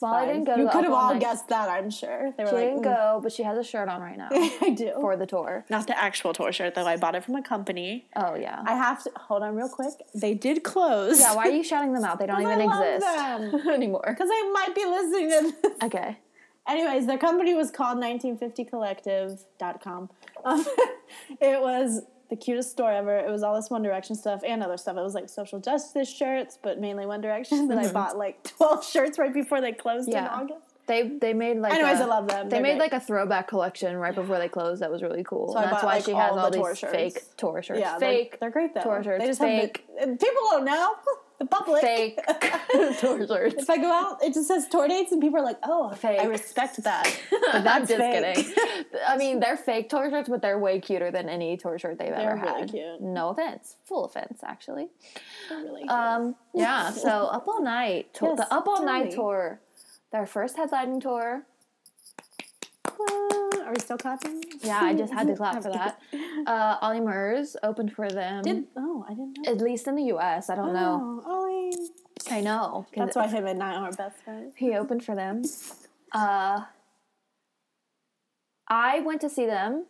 Well, 0.01 0.15
I 0.15 0.27
didn't 0.27 0.45
go. 0.45 0.57
You 0.57 0.69
could 0.69 0.85
have 0.85 0.93
All 0.93 0.99
all 1.07 1.13
Night. 1.13 1.21
guessed 1.21 1.49
that, 1.49 1.69
I'm 1.69 1.91
sure. 1.91 2.33
They 2.37 2.45
were 2.45 2.51
She 2.51 2.57
like, 2.57 2.65
didn't 2.67 2.81
"Mm." 2.81 2.85
go, 2.85 3.21
but 3.23 3.33
she 3.33 3.43
has 3.43 3.59
a 3.59 3.65
shirt 3.65 3.89
on 3.89 4.01
right 4.01 4.17
now 4.17 4.29
I 4.33 4.75
do. 4.77 4.93
for 5.01 5.17
the 5.17 5.27
tour. 5.27 5.65
Not 5.71 5.87
the 5.87 5.99
actual 5.99 6.33
tour 6.33 6.53
shirt 6.53 6.75
though. 6.75 6.87
I 6.87 6.97
bought 6.97 7.15
it 7.15 7.25
from 7.25 7.35
a 7.37 7.43
company. 7.43 8.07
Oh 8.17 8.35
yeah. 8.35 8.63
I 8.67 8.75
have 8.77 9.03
to 9.05 9.11
hold 9.17 9.43
on 9.43 9.55
real 9.55 9.69
quick. 9.69 9.93
They 10.15 10.35
did 10.35 10.63
close. 10.63 11.21
yeah. 11.21 11.35
Why 11.35 11.49
are 11.49 11.53
you 11.53 11.65
shouting 11.73 11.93
them 11.93 12.05
out? 12.05 12.19
They 12.19 12.27
don't 12.27 12.41
even 12.43 12.61
I 12.61 12.65
love 12.65 13.43
exist 13.53 13.67
anymore. 13.69 14.05
Because 14.09 14.29
they 14.29 14.43
might 14.51 14.75
be 14.75 14.85
listening 14.85 15.31
to 15.31 15.53
this. 15.63 15.73
Okay. 15.85 16.19
Anyways, 16.67 17.07
their 17.07 17.19
company 17.19 17.55
was 17.55 17.71
called 17.71 17.99
1950collective.com. 17.99 20.11
Um, 20.45 20.65
it 21.41 21.61
was 21.61 22.03
the 22.31 22.37
cutest 22.37 22.71
store 22.71 22.93
ever. 22.93 23.19
It 23.19 23.31
was 23.31 23.43
all 23.43 23.55
this 23.55 23.71
One 23.71 23.83
Direction 23.83 24.17
stuff 24.17 24.43
and 24.47 24.63
other 24.63 24.77
stuff. 24.77 24.97
It 24.97 25.03
was 25.03 25.15
like 25.15 25.29
social 25.29 25.61
justice 25.61 26.09
shirts, 26.09 26.59
but 26.63 26.81
mainly 26.81 27.07
One 27.07 27.21
Direction. 27.21 27.69
Then 27.69 27.79
I 27.79 27.85
mm-hmm. 27.85 27.93
bought 27.93 28.17
like 28.17 28.43
12 28.45 28.85
shirts 28.85 29.19
right 29.19 29.33
before 29.33 29.61
they 29.61 29.73
closed 29.73 30.09
in 30.09 30.15
Yeah. 30.15 30.29
August. 30.29 30.75
They 30.87 31.09
they 31.09 31.33
made 31.33 31.59
like. 31.59 31.73
Anyways, 31.73 32.01
I 32.01 32.05
I 32.05 32.07
love 32.07 32.29
them. 32.29 32.49
They 32.49 32.57
They're 32.57 32.63
made 32.63 32.79
great. 32.79 32.93
like 32.93 32.93
a 32.93 33.01
throwback 33.01 33.49
collection 33.49 33.97
right 33.97 34.15
before 34.15 34.39
they 34.39 34.49
closed. 34.49 34.83
That 34.83 34.91
was 34.91 35.03
really 35.03 35.25
cool. 35.25 35.53
So 35.53 35.59
I 35.59 35.63
and 35.63 35.73
that's 35.73 35.83
bought, 35.83 35.87
why 35.89 35.95
like, 35.95 36.05
she 36.05 36.13
has 36.13 36.33
all 36.33 36.39
all, 36.39 36.51
the 36.51 36.59
these 36.59 36.81
tour 36.81 36.91
fake 36.91 37.23
tour 37.39 37.63
shirts. 37.63 37.81
Yeah, 37.81 37.99
they're, 37.99 38.11
fake 38.11 38.39
they're 38.39 38.51
great 38.51 38.75
though. 38.75 38.83
tour 38.83 39.03
shirts, 39.03 39.23
They 39.23 39.27
just 39.27 39.41
fake- 39.41 39.85
have 39.99 40.09
people 40.19 40.43
don't 40.51 40.65
know. 40.67 40.95
The 41.41 41.47
public. 41.47 41.81
fake 41.83 42.21
tour 43.01 43.27
shirts. 43.27 43.55
If 43.59 43.69
I 43.71 43.77
go 43.79 43.91
out, 43.91 44.23
it 44.23 44.33
just 44.35 44.47
says 44.49 44.69
tour 44.69 44.87
dates, 44.87 45.11
and 45.13 45.21
people 45.21 45.39
are 45.41 45.45
like, 45.45 45.59
"Oh, 45.65 45.91
Fake. 45.91 46.21
I 46.21 46.25
respect 46.27 46.83
that." 46.85 47.21
But 47.31 47.41
I'm 47.55 47.65
that's 47.65 47.89
just 47.89 47.99
fake. 48.01 48.37
kidding. 48.37 48.55
I 49.07 49.17
mean, 49.17 49.41
they're 49.41 49.57
fake 49.57 49.89
tour 49.89 50.09
shirts, 50.11 50.29
but 50.29 50.43
they're 50.43 50.59
way 50.59 50.79
cuter 50.81 51.11
than 51.11 51.29
any 51.29 51.57
tour 51.57 51.77
shirt 51.79 51.99
they've 51.99 52.11
They're 52.11 52.31
ever 52.33 52.41
really 52.41 52.61
had. 52.61 52.71
cute. 52.71 53.01
No 53.01 53.31
offense, 53.31 53.77
full 53.85 54.05
offense, 54.05 54.41
actually. 54.45 54.89
They're 55.49 55.59
really 55.59 55.81
cute. 55.83 55.91
Um, 55.91 56.37
yeah. 56.55 56.91
So 56.93 57.09
up 57.09 57.49
all 57.49 57.63
night, 57.63 58.15
tour, 58.15 58.35
Yes, 58.37 58.49
the 58.49 58.55
up 58.55 58.69
all 58.69 58.85
night 58.85 59.07
me. 59.07 59.13
tour, 59.15 59.61
their 60.13 60.27
first 60.27 60.57
headlining 60.57 61.01
tour. 61.03 61.43
Are 63.65 63.73
we 63.73 63.79
still 63.81 63.99
clapping? 63.99 64.43
Yeah, 64.63 64.81
I 64.81 64.95
just 64.95 65.13
had 65.13 65.27
to 65.29 65.35
clap 65.41 65.63
for 65.63 65.71
that. 65.71 65.99
Uh, 66.47 66.77
Ollie 66.81 67.01
Murs 67.01 67.57
opened 67.63 67.93
for 67.93 68.11
them. 68.11 68.43
Did 68.43 68.65
oh, 68.77 69.05
I 69.09 69.15
didn't 69.15 69.39
know. 69.39 69.51
at 69.53 69.59
least 69.59 69.87
in 69.89 69.97
the 69.97 70.05
U.S. 70.05 70.51
I 70.51 70.55
don't 70.55 70.73
know. 70.73 71.23
Oh, 71.27 71.31
Ollie. 71.31 71.73
I 72.31 72.41
know. 72.41 72.87
'cause 72.95 73.05
That's 73.15 73.17
why 73.17 73.27
him 73.29 73.47
and 73.47 73.63
I 73.63 73.75
are 73.75 73.93
best 73.93 74.19
friends. 74.23 74.55
he 74.57 74.75
opened 74.75 75.05
for 75.05 75.15
them. 75.15 75.43
Uh, 76.13 76.63
I 78.69 79.01
went 79.01 79.21
to 79.23 79.29
see 79.29 79.47
them 79.47 79.87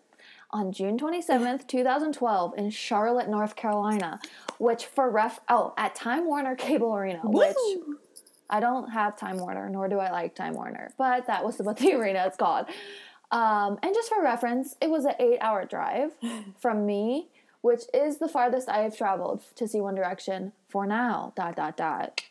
on 0.50 0.72
June 0.72 0.98
27th, 0.98 1.66
2012 1.66 2.54
in 2.56 2.70
Charlotte, 2.70 3.28
North 3.28 3.56
Carolina, 3.56 4.20
which 4.58 4.86
for 4.86 5.08
ref 5.10 5.40
oh, 5.48 5.74
at 5.76 5.94
Time 5.94 6.26
Warner 6.26 6.54
Cable 6.56 6.94
Arena, 6.94 7.20
which 7.24 7.56
Woo! 7.56 7.98
I 8.50 8.60
don't 8.60 8.90
have 8.90 9.16
Time 9.16 9.38
Warner, 9.38 9.68
nor 9.68 9.88
do 9.88 9.98
I 9.98 10.10
like 10.10 10.34
Time 10.34 10.54
Warner, 10.54 10.90
but 10.98 11.26
that 11.26 11.44
was 11.44 11.58
what 11.58 11.76
the 11.76 11.92
arena 11.94 12.24
is 12.26 12.36
called. 12.36 12.66
Um, 13.30 13.78
and 13.82 13.94
just 13.94 14.08
for 14.08 14.22
reference, 14.22 14.76
it 14.80 14.90
was 14.90 15.04
an 15.04 15.14
eight-hour 15.18 15.64
drive 15.66 16.12
from 16.60 16.86
me, 16.86 17.28
which 17.62 17.82
is 17.92 18.18
the 18.18 18.28
farthest 18.28 18.68
I 18.68 18.78
have 18.78 18.96
traveled 18.96 19.42
to 19.56 19.66
see 19.66 19.80
One 19.80 19.94
Direction 19.94 20.52
for 20.68 20.86
now. 20.86 21.32
Dot 21.36 21.56
dot 21.56 21.76
dot. 21.76 22.22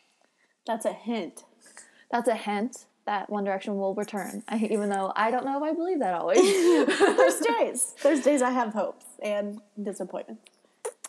That's 0.66 0.84
a 0.84 0.92
hint. 0.92 1.44
That's 2.10 2.28
a 2.28 2.34
hint 2.36 2.86
that 3.06 3.28
One 3.28 3.44
Direction 3.44 3.76
will 3.76 3.94
return, 3.94 4.42
I, 4.48 4.56
even 4.70 4.88
though 4.88 5.12
I 5.14 5.30
don't 5.30 5.44
know 5.44 5.56
if 5.56 5.62
I 5.62 5.74
believe 5.74 5.98
that 5.98 6.14
always. 6.14 6.38
There's 6.98 7.40
days. 7.40 7.94
There's 8.02 8.22
days 8.22 8.40
I 8.42 8.50
have 8.50 8.72
hopes 8.72 9.04
and 9.22 9.60
disappointments. 9.82 10.42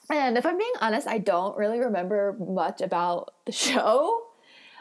and 0.10 0.38
if 0.38 0.46
I'm 0.46 0.58
being 0.58 0.74
honest, 0.82 1.08
I 1.08 1.20
don't 1.20 1.58
really 1.58 1.80
remember 1.80 2.36
much 2.40 2.82
about 2.82 3.34
the 3.46 3.52
show. 3.52 4.24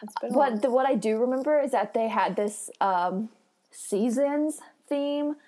It's 0.02 0.14
been 0.20 0.32
a 0.32 0.36
while. 0.36 0.50
What 0.50 0.62
the, 0.62 0.70
what 0.70 0.86
I 0.86 0.94
do 0.94 1.18
remember 1.18 1.60
is 1.60 1.70
that 1.70 1.94
they 1.94 2.08
had 2.08 2.36
this 2.36 2.70
um, 2.80 3.28
seasons 3.70 4.60
theme. 4.88 5.36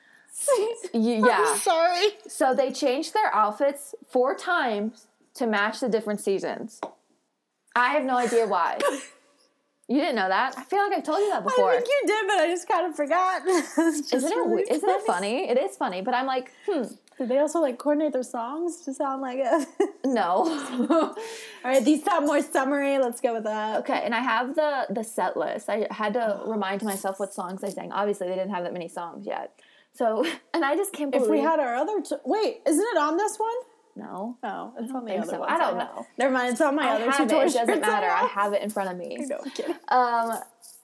Yeah. 0.93 1.57
Sorry. 1.57 2.09
So 2.29 2.55
they 2.55 2.71
changed 2.71 3.15
their 3.15 3.35
outfits 3.35 3.95
four 4.07 4.35
times 4.35 5.07
to 5.35 5.47
match 5.47 5.81
the 5.81 5.89
different 5.89 6.21
seasons. 6.21 6.81
I 7.75 7.89
have 7.91 8.05
no 8.05 8.17
idea 8.17 8.47
why. 8.47 8.79
You 9.89 10.01
didn't 10.01 10.17
know 10.17 10.29
that? 10.29 10.59
I 10.59 10.65
feel 10.65 10.81
like 10.81 10.99
I've 10.99 11.05
told 11.05 11.21
you 11.21 11.31
that 11.31 11.45
before. 11.45 11.71
I 11.71 11.77
think 11.77 11.87
you 11.87 12.09
did, 12.09 12.27
but 12.27 12.39
I 12.39 12.49
just 12.49 12.67
kind 12.69 12.87
of 12.87 12.97
forgot. 12.97 13.47
Isn't 13.79 14.13
it, 14.13 14.37
really 14.37 14.65
isn't 14.69 14.89
it 14.89 15.03
funny? 15.03 15.49
It 15.49 15.57
is 15.59 15.77
funny, 15.77 16.01
but 16.03 16.13
I'm 16.13 16.27
like, 16.27 16.51
hmm. 16.69 16.83
Did 17.19 17.29
they 17.29 17.39
also 17.39 17.61
like 17.61 17.79
coordinate 17.79 18.13
their 18.13 18.23
songs 18.23 18.83
to 18.83 18.93
sound 18.93 19.23
like 19.23 19.39
a? 19.39 19.67
No. 20.05 20.45
All 20.91 21.17
right, 21.65 21.85
these 21.85 22.05
sound 22.05 22.27
more 22.27 22.41
summery. 22.41 22.99
Let's 22.99 23.21
go 23.21 23.35
with 23.35 23.45
that. 23.45 23.81
okay, 23.81 24.03
and 24.05 24.15
I 24.15 24.21
have 24.21 24.55
the 24.55 24.87
the 24.91 25.03
set 25.03 25.37
list. 25.37 25.69
I 25.69 25.89
had 25.91 26.15
to 26.15 26.43
remind 26.47 26.83
myself 26.83 27.19
what 27.19 27.35
songs 27.35 27.61
they 27.61 27.71
sang. 27.71 27.91
Obviously, 27.91 28.29
they 28.29 28.35
didn't 28.37 28.55
have 28.55 28.65
that 28.65 28.73
many 28.73 28.89
songs 28.89 29.27
yet. 29.27 29.59
So, 29.93 30.25
and 30.55 30.65
I 30.65 30.77
just 30.77 30.93
can't 30.93 31.11
believe 31.11 31.27
If 31.27 31.31
we 31.31 31.41
had 31.41 31.59
our 31.59 31.75
other, 31.75 32.01
t- 32.03 32.17
wait, 32.25 32.61
isn't 32.67 32.87
it 32.95 32.99
on 32.99 33.17
this 33.17 33.37
one? 33.39 33.57
no. 33.97 34.37
Oh, 34.43 34.75
it's 34.79 34.93
on 34.93 35.05
the 35.07 35.17
other 35.17 35.27
so. 35.27 35.41
one. 35.41 35.49
I 35.51 35.59
don't 35.59 35.79
know. 35.79 36.07
Never 36.19 36.33
mind, 36.33 36.53
it's 36.53 36.61
on 36.61 36.77
my 36.77 36.87
I 36.87 36.95
other 36.97 37.11
have 37.11 37.29
two 37.29 37.37
it. 37.37 37.47
It 37.49 37.55
doesn't 37.55 37.81
matter. 37.81 38.09
I 38.09 38.27
have 38.27 38.53
it 38.53 38.63
in 38.63 38.71
front 38.71 38.91
of 38.91 38.97
me. 38.99 39.17
No, 39.21 39.39
I'm 39.43 39.51
kidding. 39.51 39.75
Um, 39.89 40.39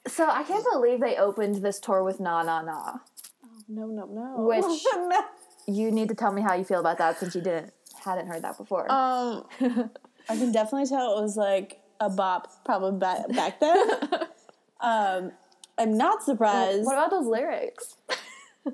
so 0.09 0.29
I 0.29 0.43
can't 0.43 0.65
believe 0.73 1.01
they 1.01 1.17
opened 1.17 1.57
this 1.57 1.79
tour 1.79 2.03
with 2.03 2.19
Na 2.21 2.43
Na 2.43 2.63
Na. 2.63 2.95
No, 3.69 3.87
no, 3.87 4.07
no. 4.07 4.47
Which-. 4.47 4.85
You 5.67 5.91
need 5.91 6.09
to 6.09 6.15
tell 6.15 6.33
me 6.33 6.43
how 6.43 6.55
you 6.55 6.65
feel 6.65 6.81
about 6.81 6.99
that 6.99 7.19
since 7.19 7.35
you 7.35 7.41
didn't 7.41 7.73
hadn't 8.05 8.27
heard 8.27 8.43
that 8.43 8.59
before. 8.59 8.91
Um, 8.91 9.45
I 10.29 10.37
can 10.37 10.53
definitely 10.53 10.89
tell 10.89 11.19
it 11.19 11.23
was 11.23 11.37
like 11.37 11.81
a 12.01 12.11
bop 12.11 12.65
probably 12.65 12.99
back, 12.99 13.29
back 13.29 13.61
then. 13.61 13.77
um, 14.81 15.33
I'm 15.79 15.97
not 15.97 16.23
surprised. 16.23 16.85
what 16.85 16.95
about 16.95 17.11
those 17.11 17.27
lyrics? 17.27 17.97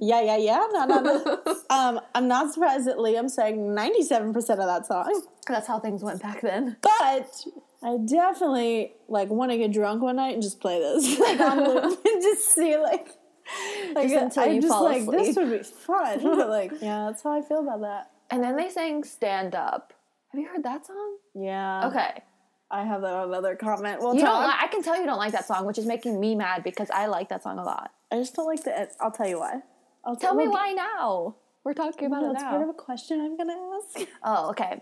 yeah, 0.01 0.21
yeah, 0.21 0.37
yeah. 0.37 0.67
No, 0.73 0.85
no, 0.87 1.01
no. 1.01 1.55
um, 1.71 2.01
I'm 2.15 2.29
not 2.29 2.53
surprised 2.53 2.87
that 2.87 2.97
Liam 2.97 3.31
sang 3.31 3.75
97% 3.75 4.37
of 4.37 4.45
that 4.45 4.87
song. 4.87 5.23
That's 5.47 5.67
how 5.67 5.79
things 5.79 6.03
went 6.03 6.23
back 6.23 6.41
then. 6.43 6.77
But 6.83 7.47
I 7.83 7.97
definitely 8.05 8.93
like 9.09 9.29
want 9.31 9.53
to 9.53 9.59
get 9.59 9.73
drunk 9.73 10.03
one 10.03 10.17
night 10.17 10.35
and 10.35 10.43
just 10.43 10.61
play 10.61 10.79
this 10.81 11.19
like, 11.19 11.41
on 11.41 11.59
loop 11.65 12.01
and 12.05 12.23
just 12.23 12.55
see 12.55 12.77
like. 12.77 13.09
Like, 13.95 14.09
Just 14.09 14.17
uh, 14.17 14.25
until 14.25 14.43
I'm 14.45 14.53
you 14.55 14.61
just 14.61 14.73
fall 14.73 14.85
like 14.85 15.07
this 15.11 15.37
would 15.37 15.51
be 15.51 15.59
fun, 15.65 16.23
but 16.23 16.49
like, 16.59 16.73
yeah, 16.81 17.07
that's 17.07 17.23
how 17.23 17.33
I 17.33 17.41
feel 17.43 17.61
about 17.61 17.81
that. 17.81 18.11
And 18.31 18.43
then 18.45 18.57
they 18.57 18.69
sang 18.69 19.03
"Stand 19.05 19.55
Up." 19.55 19.95
Have 20.33 20.41
you 20.41 20.47
heard 20.49 20.63
that 20.65 20.87
song? 20.87 21.17
Yeah. 21.35 21.87
Okay, 21.89 22.23
I 22.71 22.85
have 22.85 23.01
that 23.01 23.15
on 23.15 23.29
another 23.29 23.57
comment. 23.57 24.01
We'll 24.01 24.15
you 24.15 24.21
talk. 24.21 24.43
don't. 24.43 24.51
Li- 24.51 24.57
I 24.61 24.67
can 24.69 24.83
tell 24.83 25.01
you 25.01 25.07
don't 25.07 25.19
like 25.19 25.33
that 25.33 25.47
song, 25.47 25.65
which 25.67 25.79
is 25.79 25.87
making 25.87 26.21
me 26.21 26.35
mad 26.35 26.63
because 26.63 26.91
I 26.91 27.07
like 27.07 27.31
that 27.31 27.43
song 27.43 27.59
a 27.59 27.65
lot. 27.65 27.91
I 28.13 28.17
just 28.17 28.35
don't 28.35 28.47
like 28.47 28.63
the. 28.65 28.89
I'll 29.01 29.11
tell 29.11 29.27
you 29.29 29.39
why. 29.41 29.63
I'll 30.05 30.17
Tell 30.17 30.35
me 30.35 30.47
why 30.49 30.73
now. 30.73 31.37
We're 31.65 31.75
talking 31.75 32.07
about 32.07 32.23
No, 32.23 32.31
it 32.31 32.35
it's 32.35 32.43
part 32.43 32.63
of 32.63 32.69
a 32.69 32.73
question 32.75 33.21
I'm 33.21 33.37
gonna 33.37 33.57
ask. 33.77 34.09
Oh, 34.23 34.51
okay. 34.51 34.79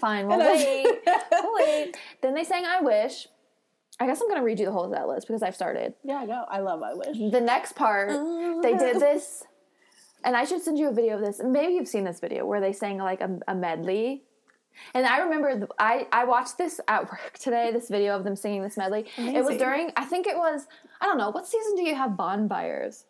Fine. 0.00 0.26
We'll 0.28 0.38
wait. 0.38 0.86
We'll 1.30 1.54
wait. 1.56 1.96
Then 2.22 2.34
they 2.34 2.44
sang 2.44 2.64
"I 2.64 2.80
Wish." 2.80 3.28
I 4.00 4.06
guess 4.06 4.20
I'm 4.20 4.28
gonna 4.28 4.42
read 4.42 4.58
you 4.58 4.64
the 4.64 4.72
whole 4.72 4.90
set 4.90 5.06
list 5.06 5.26
because 5.26 5.42
I've 5.42 5.54
started. 5.54 5.94
yeah, 6.02 6.16
I 6.16 6.26
go. 6.26 6.44
I 6.48 6.60
love. 6.60 6.82
I 6.82 6.94
wish. 6.94 7.18
The 7.18 7.40
next 7.40 7.74
part, 7.74 8.08
they 8.62 8.72
did 8.72 8.96
oh. 8.96 8.98
this, 8.98 9.44
and 10.24 10.36
I 10.36 10.44
should 10.44 10.62
send 10.62 10.78
you 10.78 10.88
a 10.88 10.92
video 10.92 11.16
of 11.16 11.20
this. 11.20 11.40
Maybe 11.44 11.74
you've 11.74 11.88
seen 11.88 12.04
this 12.04 12.18
video 12.18 12.46
where 12.46 12.60
they 12.60 12.72
sang 12.72 12.98
like 12.98 13.20
a, 13.20 13.38
a 13.46 13.54
medley. 13.54 14.24
And 14.94 15.04
I 15.04 15.18
remember 15.18 15.54
th- 15.54 15.70
I 15.78 16.06
I 16.10 16.24
watched 16.24 16.56
this 16.56 16.80
at 16.88 17.04
work 17.04 17.38
today. 17.40 17.70
This 17.72 17.90
video 17.90 18.16
of 18.16 18.24
them 18.24 18.36
singing 18.36 18.62
this 18.62 18.78
medley. 18.78 19.04
It 19.18 19.44
was 19.44 19.58
during 19.58 19.92
I 19.96 20.06
think 20.06 20.26
it 20.26 20.36
was 20.36 20.66
I 21.00 21.06
don't 21.06 21.18
know 21.18 21.30
what 21.30 21.46
season 21.46 21.74
do 21.76 21.82
you 21.82 21.94
have 21.94 22.16
bonfires? 22.16 23.04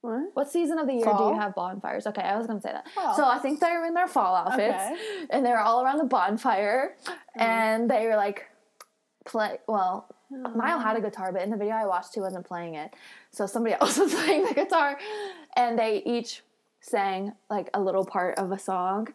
What? 0.00 0.30
What 0.34 0.50
season 0.50 0.78
of 0.78 0.86
the 0.86 0.94
year 0.94 1.04
do 1.04 1.24
you 1.24 1.34
have 1.38 1.56
bonfires? 1.56 2.06
Okay, 2.06 2.22
I 2.22 2.38
was 2.38 2.46
gonna 2.46 2.60
say 2.60 2.72
that. 2.72 2.88
Fall. 2.94 3.16
So 3.16 3.26
I 3.26 3.38
think 3.38 3.60
they're 3.60 3.84
in 3.84 3.94
their 3.94 4.06
fall 4.06 4.36
outfits, 4.36 4.78
Okay. 4.78 5.26
and 5.30 5.44
they're 5.44 5.60
all 5.60 5.82
around 5.82 5.98
the 5.98 6.04
bonfire, 6.04 6.94
oh. 7.08 7.14
and 7.34 7.90
they 7.90 8.06
were 8.06 8.14
like, 8.14 8.47
play. 9.24 9.58
Well, 9.66 10.06
Niall 10.30 10.80
had 10.80 10.96
a 10.96 11.00
mm. 11.00 11.04
guitar, 11.04 11.32
but 11.32 11.42
in 11.42 11.50
the 11.50 11.56
video 11.56 11.74
I 11.74 11.86
watched, 11.86 12.14
he 12.14 12.20
wasn't 12.20 12.46
playing 12.46 12.74
it. 12.74 12.94
So 13.30 13.46
somebody 13.46 13.74
else 13.80 13.98
was 13.98 14.14
playing 14.14 14.44
the 14.44 14.54
guitar, 14.54 14.98
and 15.56 15.78
they 15.78 16.02
each 16.04 16.42
sang 16.80 17.32
like 17.50 17.70
a 17.74 17.80
little 17.80 18.04
part 18.04 18.38
of 18.38 18.52
a 18.52 18.58
song. 18.58 19.08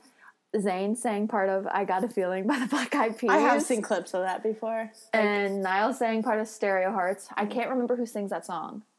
Zayn 0.56 0.96
sang 0.96 1.28
part 1.28 1.50
of 1.50 1.66
"I 1.68 1.84
Got 1.84 2.04
a 2.04 2.10
Feeling" 2.10 2.46
by 2.46 2.60
the 2.60 2.68
Black 2.68 2.94
Eyed 2.94 3.18
Peas. 3.18 3.32
I 3.32 3.40
have 3.40 3.64
seen 3.64 3.82
clips 3.82 4.14
of 4.14 4.22
that 4.22 4.44
before. 4.44 4.92
and 5.12 5.64
Niall 5.64 5.94
sang 5.94 6.22
part 6.22 6.40
of 6.40 6.48
"Stereo 6.48 6.92
Hearts." 6.92 7.28
I 7.36 7.46
can't 7.46 7.70
remember 7.70 7.96
who 7.96 8.06
sings 8.06 8.30
that 8.30 8.46
song. 8.46 8.84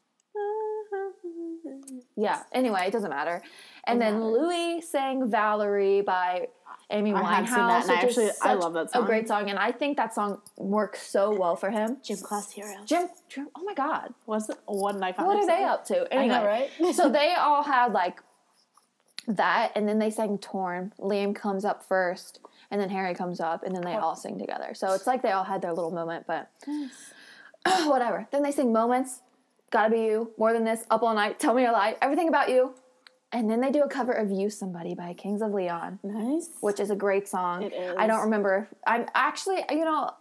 Yeah. 2.17 2.43
Anyway, 2.53 2.81
it 2.87 2.91
doesn't 2.91 3.09
matter. 3.09 3.41
And 3.85 3.99
then. 3.99 4.23
Louis 4.23 4.81
sang 4.81 5.29
"Valerie" 5.29 6.01
by 6.01 6.47
Amy 6.91 7.11
Winehouse. 7.13 7.23
I 7.23 7.33
have 7.35 7.47
seen 7.47 7.55
that, 7.57 7.83
and 7.83 7.91
I 7.91 8.03
which 8.05 8.17
is 8.17 8.29
actually- 8.29 8.49
I 8.49 8.53
love 8.53 8.73
that 8.73 8.91
song. 8.91 9.03
A 9.03 9.05
great 9.05 9.27
song, 9.27 9.49
and 9.49 9.57
I 9.57 9.71
think 9.71 9.97
that 9.97 10.13
song 10.13 10.41
works 10.57 11.01
so 11.07 11.33
well 11.33 11.55
for 11.55 11.69
him. 11.71 11.97
Gym 12.03 12.17
class 12.17 12.51
heroes. 12.51 12.85
Jim, 12.85 13.09
Jim 13.27 13.49
oh 13.55 13.63
my 13.63 13.73
God, 13.73 14.13
Was 14.27 14.49
it 14.49 14.57
one 14.65 14.99
iconic? 15.01 15.25
what 15.25 15.37
are 15.37 15.45
they 15.47 15.57
song? 15.61 15.69
up 15.69 15.85
to? 15.85 16.13
I 16.13 16.17
Anyway, 16.17 16.35
know, 16.35 16.45
right? 16.45 16.69
so 16.95 17.09
they 17.09 17.33
all 17.33 17.63
had 17.63 17.91
like 17.93 18.21
that, 19.27 19.71
and 19.75 19.87
then 19.89 19.97
they 19.99 20.11
sang 20.11 20.37
"Torn." 20.37 20.93
Liam 20.99 21.33
comes 21.35 21.65
up 21.65 21.83
first, 21.83 22.39
and 22.69 22.79
then 22.79 22.89
Harry 22.91 23.15
comes 23.15 23.39
up, 23.39 23.63
and 23.63 23.75
then 23.75 23.81
they 23.83 23.95
all 23.95 24.15
sing 24.15 24.37
together. 24.37 24.73
So 24.75 24.93
it's 24.93 25.07
like 25.07 25.23
they 25.23 25.31
all 25.31 25.43
had 25.45 25.61
their 25.63 25.73
little 25.73 25.91
moment, 25.91 26.25
but 26.27 26.51
whatever. 27.85 28.27
Then 28.31 28.43
they 28.43 28.51
sing 28.51 28.71
"Moments," 28.71 29.21
"Gotta 29.71 29.89
Be 29.89 30.01
You," 30.01 30.31
"More 30.37 30.53
Than 30.53 30.63
This," 30.63 30.85
"Up 30.91 31.01
All 31.01 31.15
Night," 31.15 31.39
"Tell 31.39 31.55
Me 31.55 31.65
a 31.65 31.71
Lie," 31.71 31.97
"Everything 32.01 32.27
About 32.29 32.49
You," 32.49 32.75
and 33.35 33.49
then 33.49 33.59
they 33.59 33.69
do 33.69 33.83
a 33.83 33.89
cover 33.89 34.13
of 34.13 34.31
"Use 34.31 34.57
Somebody" 34.57 34.95
by 34.95 35.13
Kings 35.13 35.41
of 35.41 35.51
Leon, 35.51 35.99
nice. 36.03 36.49
which 36.61 36.79
is 36.79 36.89
a 36.89 36.95
great 36.95 37.27
song. 37.27 37.63
It 37.63 37.73
is. 37.73 37.93
I 37.97 38.07
don't 38.07 38.21
remember. 38.21 38.69
If, 38.71 38.77
I'm 38.87 39.05
actually, 39.13 39.63
you 39.69 39.83
know. 39.83 40.11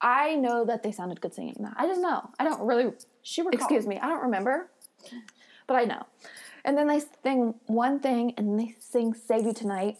I 0.00 0.36
know 0.36 0.64
that 0.64 0.84
they 0.84 0.92
sounded 0.92 1.20
good 1.20 1.34
singing 1.34 1.56
that. 1.60 1.74
I 1.76 1.86
just 1.86 2.00
know. 2.00 2.30
I 2.38 2.44
don't 2.44 2.60
really 2.60 2.92
She 3.22 3.40
recalled. 3.40 3.54
Excuse 3.54 3.86
me, 3.86 3.98
I 3.98 4.08
don't 4.08 4.22
remember, 4.22 4.70
but 5.66 5.74
I 5.74 5.84
know. 5.84 6.06
And 6.64 6.76
then 6.78 6.86
they 6.86 7.00
sing 7.24 7.54
one 7.66 7.98
thing, 7.98 8.34
and 8.36 8.60
they 8.60 8.76
sing 8.78 9.14
"Save 9.14 9.46
You 9.46 9.54
Tonight." 9.54 9.96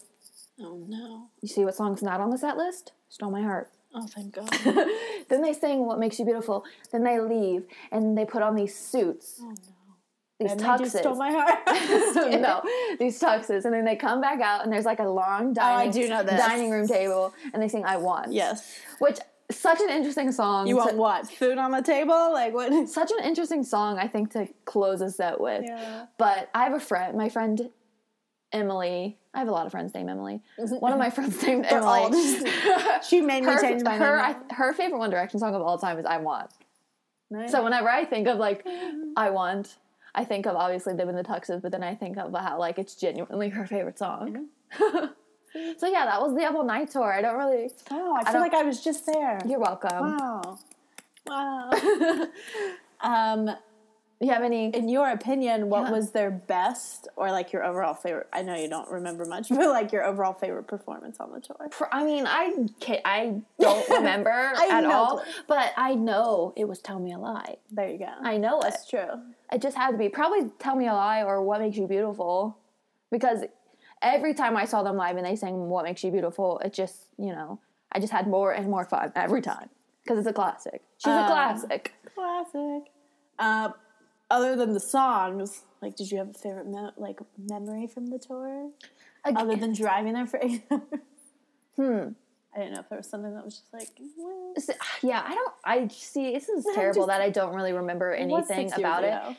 Oh 0.61 0.85
no. 0.87 1.29
You 1.41 1.47
see 1.47 1.65
what 1.65 1.75
song's 1.75 2.03
not 2.03 2.21
on 2.21 2.29
the 2.29 2.37
set 2.37 2.57
list? 2.57 2.93
"Stole 3.09 3.31
My 3.31 3.41
Heart." 3.41 3.71
Oh 3.95 4.05
thank 4.05 4.35
God. 4.35 4.49
then 5.29 5.41
they 5.41 5.53
sing 5.53 5.85
"What 5.87 5.97
Makes 5.99 6.19
You 6.19 6.25
Beautiful." 6.25 6.63
Then 6.91 7.03
they 7.03 7.19
leave, 7.19 7.63
and 7.91 8.15
they 8.15 8.23
put 8.23 8.43
on 8.43 8.55
these 8.55 8.75
suits, 8.77 9.39
oh 9.41 9.49
no. 9.49 9.78
These 10.39 10.51
And 10.51 10.59
they 10.59 10.63
tuxes. 10.65 10.99
stole 10.99 11.15
my 11.15 11.31
heart. 11.37 11.59
no, 12.41 12.61
these 12.97 13.19
tuxes, 13.19 13.65
and 13.65 13.73
then 13.73 13.85
they 13.85 13.95
come 13.95 14.21
back 14.21 14.39
out, 14.41 14.63
and 14.63 14.71
there's 14.71 14.85
like 14.85 14.99
a 14.99 15.07
long 15.07 15.49
Oh, 15.49 15.53
dining, 15.53 16.09
this. 16.09 16.39
dining 16.39 16.71
room 16.71 16.87
table, 16.87 17.33
and 17.53 17.61
they 17.61 17.67
sing 17.67 17.83
"I 17.85 17.97
Want." 17.97 18.31
yes. 18.31 18.77
which 18.99 19.17
such 19.51 19.81
an 19.81 19.89
interesting 19.89 20.31
song. 20.31 20.67
You 20.67 20.75
to- 20.75 20.79
want 20.79 20.97
what? 20.97 21.27
Food 21.27 21.57
on 21.57 21.71
the 21.71 21.81
table? 21.81 22.31
Like 22.31 22.53
what? 22.53 22.87
such 22.89 23.11
an 23.11 23.23
interesting 23.23 23.63
song, 23.63 23.97
I 23.97 24.07
think, 24.07 24.31
to 24.33 24.47
close 24.65 25.01
a 25.01 25.09
set 25.09 25.41
with. 25.41 25.63
Yeah. 25.65 26.05
But 26.17 26.49
I 26.53 26.63
have 26.65 26.73
a 26.73 26.79
friend, 26.79 27.17
my 27.17 27.29
friend 27.29 27.69
Emily. 28.51 29.17
I 29.33 29.39
have 29.39 29.47
a 29.47 29.51
lot 29.51 29.65
of 29.65 29.71
friends 29.71 29.93
named 29.93 30.09
Emily. 30.09 30.41
One 30.57 30.91
of 30.93 30.97
my 30.99 31.09
friends 31.09 31.41
named 31.43 31.65
Emily. 31.67 32.11
She 33.07 33.21
made 33.21 33.43
me 33.43 33.51
her, 33.51 33.61
change 33.61 33.83
my 33.83 33.95
her, 33.97 34.17
name. 34.17 34.35
I, 34.49 34.53
her 34.53 34.73
favorite 34.73 34.97
One 34.99 35.09
Direction 35.11 35.39
song 35.39 35.53
of 35.53 35.61
all 35.61 35.77
time 35.77 35.99
is 35.99 36.05
"I 36.05 36.17
Want." 36.17 36.49
Nice. 37.29 37.51
So 37.51 37.63
whenever 37.63 37.89
I 37.89 38.05
think 38.05 38.27
of 38.27 38.37
like 38.37 38.65
mm-hmm. 38.65 39.11
"I 39.17 39.29
Want," 39.31 39.75
I 40.15 40.23
think 40.25 40.45
of 40.47 40.55
obviously 40.55 40.95
them 40.95 41.09
in 41.09 41.15
the 41.15 41.23
tuxes, 41.23 41.61
but 41.61 41.71
then 41.71 41.83
I 41.83 41.95
think 41.95 42.17
of 42.17 42.33
how 42.33 42.57
like 42.59 42.79
it's 42.79 42.95
genuinely 42.95 43.49
her 43.49 43.65
favorite 43.67 43.97
song. 43.99 44.47
so 44.79 45.87
yeah, 45.87 46.05
that 46.05 46.21
was 46.21 46.35
the 46.35 46.43
Up 46.45 46.55
All 46.55 46.63
Night 46.63 46.91
tour. 46.91 47.11
I 47.11 47.21
don't 47.21 47.37
really. 47.37 47.69
oh, 47.91 48.15
I 48.25 48.31
feel 48.31 48.41
like 48.41 48.53
I 48.53 48.63
was 48.63 48.83
just 48.83 49.05
there. 49.05 49.39
You're 49.45 49.59
welcome. 49.59 50.17
Wow. 50.17 50.59
Wow. 51.27 51.69
um, 53.01 53.49
You 54.21 54.31
have 54.31 54.43
any? 54.43 54.69
in 54.69 54.89
your 54.89 55.09
opinion, 55.11 55.69
what 55.69 55.83
Yeah. 55.85 55.91
was 55.91 56.11
their 56.11 56.29
best 56.31 57.07
or 57.15 57.31
like 57.31 57.53
your 57.53 57.63
overall 57.63 57.93
favorite? 57.93 58.27
I 58.33 58.41
know 58.41 58.55
you 58.55 58.67
don't 58.67 58.89
remember 58.89 59.25
much, 59.25 59.49
but 59.49 59.69
like 59.69 59.91
your 59.91 60.03
overall 60.05 60.33
favorite 60.33 60.67
performance 60.67 61.17
on 61.19 61.31
the 61.31 61.39
tour. 61.39 61.69
I 61.91 62.03
mean, 62.03 62.25
I 62.27 62.67
ca- 62.81 63.01
I 63.05 63.41
don't 63.59 63.87
remember 63.89 64.29
I 64.31 64.69
at 64.71 64.85
all, 64.85 65.23
but 65.47 65.71
I 65.77 65.95
know 65.95 66.53
it 66.57 66.67
was 66.67 66.79
"Tell 66.79 66.99
Me 66.99 67.13
a 67.13 67.17
Lie." 67.19 67.57
There 67.71 67.87
you 67.89 67.97
go. 67.99 68.09
I 68.21 68.37
know 68.37 68.59
it. 68.59 68.63
That's 68.63 68.87
true. 68.89 69.21
It 69.51 69.61
just 69.61 69.75
had 69.77 69.91
to 69.91 69.97
be 69.97 70.09
probably 70.09 70.49
"Tell 70.59 70.75
Me 70.75 70.87
a 70.87 70.93
Lie" 70.93 71.23
or 71.23 71.41
"What 71.41 71.61
Makes 71.61 71.77
You 71.77 71.87
Beautiful," 71.87 72.57
because 73.11 73.43
every 74.01 74.33
time 74.33 74.55
I 74.55 74.65
saw 74.65 74.83
them 74.83 74.95
live 74.95 75.17
and 75.17 75.25
they 75.25 75.35
sang 75.35 75.69
"What 75.69 75.85
Makes 75.85 76.03
You 76.03 76.11
Beautiful," 76.11 76.59
it 76.59 76.73
just 76.73 77.07
you 77.17 77.31
know 77.33 77.59
I 77.91 77.99
just 77.99 78.13
had 78.13 78.27
more 78.27 78.51
and 78.51 78.67
more 78.69 78.85
fun 78.85 79.11
every 79.15 79.41
time 79.41 79.69
because 80.03 80.19
it's 80.19 80.27
a 80.27 80.33
classic. 80.33 80.81
She's 80.97 81.11
a 81.13 81.17
Um, 81.21 81.25
classic. 81.27 81.93
Classic. 82.13 82.83
Uh, 83.39 83.69
other 84.29 84.55
than 84.55 84.73
the 84.73 84.79
songs, 84.79 85.63
like, 85.81 85.95
did 85.95 86.11
you 86.11 86.17
have 86.19 86.29
a 86.29 86.33
favorite 86.33 86.67
me- 86.67 86.91
like 86.97 87.19
memory 87.37 87.87
from 87.87 88.07
the 88.07 88.19
tour? 88.19 88.69
Ag- 89.25 89.35
Other 89.37 89.55
than 89.55 89.73
driving 89.73 90.13
there 90.13 90.27
for 90.27 90.39
eight 90.43 90.63
hours? 90.71 90.81
hmm. 91.75 92.09
I 92.55 92.59
didn't 92.59 92.73
know 92.73 92.79
if 92.79 92.89
there 92.89 92.97
was 92.97 93.07
something 93.07 93.33
that 93.35 93.45
was 93.45 93.55
just 93.59 93.73
like, 93.73 93.89
well, 94.17 94.53
Yeah, 95.03 95.23
I 95.25 95.35
don't. 95.35 95.53
I 95.63 95.87
see. 95.89 96.33
This 96.33 96.49
is 96.49 96.65
terrible 96.75 97.01
Just- 97.01 97.07
that 97.09 97.21
I 97.21 97.29
don't 97.29 97.53
really 97.55 97.73
remember 97.73 98.11
anything 98.13 98.71
about 98.73 99.03
it. 99.03 99.07
ago. 99.13 99.35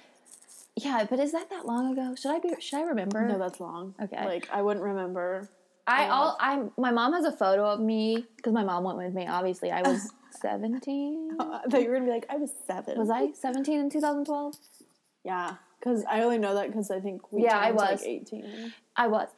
Yeah, 0.76 1.04
but 1.10 1.18
is 1.18 1.32
that 1.32 1.50
that 1.50 1.66
long 1.66 1.92
ago? 1.92 2.14
Should 2.14 2.30
I 2.30 2.38
be? 2.38 2.54
Should 2.60 2.78
I 2.78 2.82
remember? 2.82 3.26
No, 3.26 3.38
that's 3.38 3.60
long. 3.60 3.94
Okay. 4.00 4.24
Like, 4.24 4.48
I 4.52 4.62
wouldn't 4.62 4.84
remember. 4.84 5.50
I 5.86 6.06
all 6.08 6.36
I 6.38 6.62
my 6.78 6.92
mom 6.92 7.12
has 7.14 7.24
a 7.24 7.32
photo 7.32 7.64
of 7.64 7.80
me 7.80 8.24
because 8.36 8.52
my 8.52 8.62
mom 8.62 8.84
went 8.84 8.96
with 8.96 9.12
me. 9.12 9.26
Obviously, 9.26 9.72
I 9.72 9.82
was 9.82 10.08
seventeen. 10.40 11.36
I 11.40 11.62
thought 11.68 11.82
you 11.82 11.88
were 11.88 11.94
gonna 11.94 12.06
be 12.06 12.12
like, 12.12 12.26
I 12.30 12.36
was 12.36 12.52
seven. 12.66 12.96
Was 12.96 13.10
I 13.10 13.32
seventeen 13.32 13.80
in 13.80 13.90
two 13.90 14.00
thousand 14.00 14.24
twelve? 14.26 14.54
Yeah, 15.24 15.54
because 15.80 16.04
I 16.08 16.22
only 16.22 16.38
know 16.38 16.54
that 16.54 16.68
because 16.68 16.90
I 16.92 17.00
think 17.00 17.32
we 17.32 17.42
Yeah, 17.42 17.58
I 17.58 17.66
turned, 17.66 17.76
like 17.78 17.90
was. 17.92 18.02
eighteen. 18.04 18.72
I 18.96 19.08
was. 19.08 19.28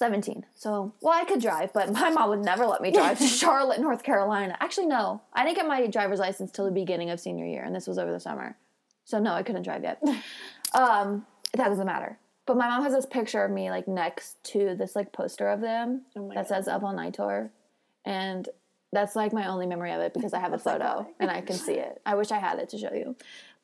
17. 0.00 0.46
So, 0.54 0.94
well, 1.02 1.12
I 1.12 1.24
could 1.24 1.42
drive, 1.42 1.74
but 1.74 1.92
my 1.92 2.08
mom 2.08 2.30
would 2.30 2.40
never 2.40 2.66
let 2.66 2.80
me 2.80 2.90
drive 2.90 3.18
to 3.18 3.26
Charlotte, 3.42 3.80
North 3.80 4.02
Carolina. 4.02 4.56
Actually, 4.58 4.86
no. 4.86 5.20
I 5.34 5.44
didn't 5.44 5.56
get 5.56 5.66
my 5.68 5.86
driver's 5.86 6.18
license 6.18 6.50
till 6.50 6.64
the 6.64 6.70
beginning 6.70 7.10
of 7.10 7.20
senior 7.20 7.44
year, 7.44 7.62
and 7.62 7.74
this 7.74 7.86
was 7.86 7.98
over 7.98 8.10
the 8.10 8.18
summer. 8.18 8.56
So, 9.04 9.20
no, 9.20 9.34
I 9.34 9.42
couldn't 9.42 9.62
drive 9.62 9.82
yet. 9.82 10.02
um, 10.74 11.26
that 11.52 11.68
doesn't 11.68 11.86
matter. 11.86 12.18
But 12.46 12.56
my 12.56 12.68
mom 12.68 12.82
has 12.82 12.94
this 12.94 13.04
picture 13.04 13.44
of 13.44 13.50
me 13.50 13.70
like 13.70 13.86
next 13.86 14.42
to 14.44 14.74
this 14.74 14.96
like 14.96 15.12
poster 15.12 15.48
of 15.48 15.60
them 15.60 16.02
Oh 16.16 16.28
that 16.28 16.34
God. 16.34 16.46
says 16.48 16.66
Up 16.66 16.82
All 16.82 16.94
Night 16.94 17.14
Tour. 17.14 17.50
And 18.04 18.48
that's 18.92 19.14
like 19.14 19.32
my 19.34 19.46
only 19.46 19.66
memory 19.66 19.92
of 19.92 20.00
it 20.00 20.14
because 20.14 20.32
I 20.32 20.40
have 20.40 20.54
a 20.54 20.58
photo 20.58 21.06
and 21.20 21.30
I 21.30 21.42
can 21.42 21.56
see 21.56 21.74
it. 21.74 22.00
I 22.04 22.14
wish 22.14 22.32
I 22.32 22.38
had 22.38 22.58
it 22.58 22.70
to 22.70 22.78
show 22.78 22.92
you. 22.92 23.14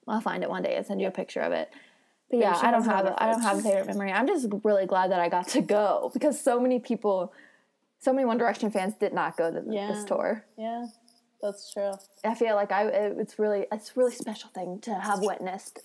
I'll 0.06 0.20
find 0.20 0.44
it 0.44 0.50
one 0.50 0.62
day 0.62 0.76
and 0.76 0.86
send 0.86 1.00
you 1.00 1.08
a 1.08 1.10
picture 1.12 1.40
of 1.40 1.52
it. 1.52 1.70
But 2.30 2.38
yeah, 2.40 2.58
I 2.60 2.70
don't 2.70 2.82
has 2.82 2.86
it 2.86 2.90
on 2.90 2.96
have 2.96 3.06
a, 3.06 3.22
I 3.22 3.30
don't 3.30 3.40
have 3.42 3.58
a 3.58 3.62
favorite 3.62 3.86
memory. 3.86 4.12
I'm 4.12 4.26
just 4.26 4.48
really 4.64 4.86
glad 4.86 5.10
that 5.12 5.20
I 5.20 5.28
got 5.28 5.48
to 5.48 5.60
go 5.60 6.10
because 6.14 6.40
so 6.40 6.58
many 6.58 6.78
people, 6.80 7.32
so 8.00 8.12
many 8.12 8.24
One 8.24 8.38
Direction 8.38 8.70
fans 8.70 8.94
did 8.94 9.12
not 9.12 9.36
go 9.36 9.50
to 9.52 9.60
th- 9.62 9.72
Yeah. 9.74 9.92
this 9.92 10.04
tour. 10.04 10.44
Yeah, 10.58 10.86
that's 11.40 11.72
true. 11.72 11.92
I 12.24 12.34
feel 12.34 12.56
like 12.56 12.72
I 12.72 12.86
it, 12.88 13.16
it's 13.18 13.38
really 13.38 13.66
it's 13.70 13.90
a 13.90 13.92
really 14.00 14.12
special 14.14 14.50
thing 14.50 14.80
to 14.80 14.94
have 14.94 15.20
witnessed. 15.20 15.78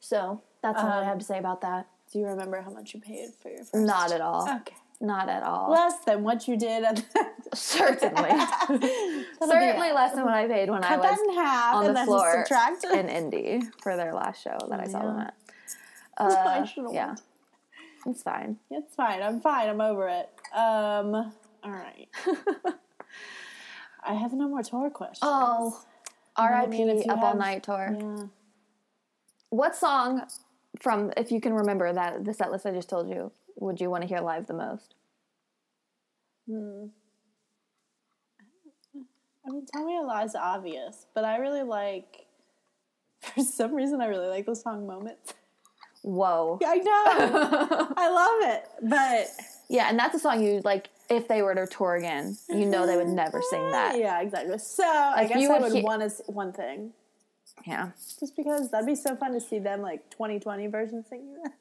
So 0.00 0.40
that's 0.62 0.78
all 0.80 0.88
I 0.88 1.00
Um, 1.00 1.04
have 1.06 1.18
to 1.18 1.24
say 1.24 1.38
about 1.38 1.62
that. 1.62 1.86
Do 2.12 2.18
you 2.20 2.26
remember 2.26 2.60
how 2.62 2.70
much 2.70 2.94
you 2.94 3.00
paid 3.00 3.30
for 3.42 3.48
your 3.50 3.58
first? 3.64 3.74
Not 3.74 4.12
at 4.12 4.20
all. 4.20 4.48
Okay. 4.48 4.74
Not 5.00 5.28
at 5.28 5.42
all. 5.44 5.70
Less 5.70 5.98
than 6.06 6.22
what 6.24 6.48
you 6.48 6.56
did 6.56 6.82
at 6.84 6.96
the 6.96 7.26
Certainly. 7.54 8.30
Certainly 9.40 9.92
less 9.92 10.14
than 10.14 10.24
what 10.24 10.34
I 10.34 10.46
paid 10.48 10.70
when 10.70 10.82
I 10.82 10.88
Cut 10.88 11.02
that 11.02 11.10
was 11.12 11.86
on 11.86 11.94
the 11.94 12.04
floor 12.04 12.44
in 12.92 13.08
Indy 13.08 13.62
for 13.82 13.96
their 13.96 14.12
last 14.14 14.42
show 14.42 14.56
that 14.70 14.80
I 14.80 14.86
saw 14.86 15.00
them 15.02 15.18
Yeah. 15.18 15.30
At. 16.18 16.46
I 16.46 16.58
Uh, 16.60 16.64
should've 16.64 16.92
yeah, 16.92 17.14
it's 18.06 18.22
fine. 18.22 18.58
It's 18.70 18.94
fine. 18.94 19.22
I'm 19.22 19.40
fine. 19.40 19.68
I'm 19.68 19.80
over 19.80 20.08
it. 20.08 20.28
Um. 20.54 21.14
All 21.64 21.70
right. 21.72 22.08
I 24.04 24.14
have 24.14 24.32
no 24.32 24.48
more 24.48 24.62
tour 24.62 24.90
questions. 24.90 25.18
Oh, 25.22 25.82
I 26.36 26.42
R.I.P. 26.44 26.70
mean, 26.70 26.88
if 26.88 27.04
you 27.06 27.12
Up 27.12 27.20
All 27.22 27.34
Night 27.36 27.62
tour. 27.64 27.94
Yeah. 27.98 28.24
What 29.50 29.74
song 29.74 30.22
from, 30.78 31.12
if 31.16 31.32
you 31.32 31.40
can 31.40 31.52
remember 31.54 31.92
that 31.92 32.24
the 32.24 32.32
set 32.32 32.50
list 32.52 32.64
I 32.66 32.70
just 32.70 32.88
told 32.88 33.08
you, 33.08 33.32
would 33.56 33.80
you 33.80 33.90
want 33.90 34.02
to 34.02 34.08
hear 34.08 34.20
live 34.20 34.46
the 34.46 34.54
most? 34.54 34.94
Hmm. 36.48 36.86
I 39.46 39.50
mean, 39.50 39.66
Tell 39.72 39.84
Me 39.84 39.96
a 39.96 40.02
Lie's 40.02 40.34
obvious, 40.34 41.06
but 41.14 41.24
I 41.24 41.38
really 41.38 41.62
like. 41.62 42.26
For 43.34 43.42
some 43.42 43.74
reason, 43.74 44.00
I 44.00 44.06
really 44.06 44.28
like 44.28 44.46
the 44.46 44.54
song 44.54 44.86
"Moments." 44.86 45.34
Whoa. 46.02 46.58
I 46.64 46.76
know, 46.76 47.92
I 47.96 48.10
love 48.10 48.54
it, 48.54 48.64
but 48.82 49.26
Yeah, 49.68 49.88
and 49.88 49.98
that's 49.98 50.14
a 50.14 50.18
song 50.18 50.42
you 50.42 50.60
like. 50.64 50.88
If 51.10 51.26
they 51.26 51.40
were 51.40 51.54
to 51.54 51.66
tour 51.66 51.96
again, 51.96 52.36
you 52.50 52.66
know 52.66 52.86
they 52.86 52.96
would 52.96 53.08
never 53.08 53.40
sing 53.50 53.60
mm-hmm. 53.60 53.72
that. 53.72 53.98
Yeah, 53.98 54.20
exactly. 54.20 54.58
So 54.58 54.84
I 54.84 55.26
guess 55.26 55.40
you 55.40 55.50
I 55.50 55.58
would 55.58 55.72
would 55.72 55.78
he- 55.78 55.82
want 55.82 56.02
to 56.02 56.22
one 56.30 56.52
thing, 56.52 56.92
Yeah. 57.66 57.90
just 58.20 58.36
because 58.36 58.70
that'd 58.70 58.86
be 58.86 58.94
so 58.94 59.16
fun 59.16 59.32
to 59.32 59.40
see 59.40 59.58
them 59.58 59.80
like 59.80 60.10
2020 60.10 60.66
version 60.66 61.04
singing 61.08 61.34
that. 61.42 61.52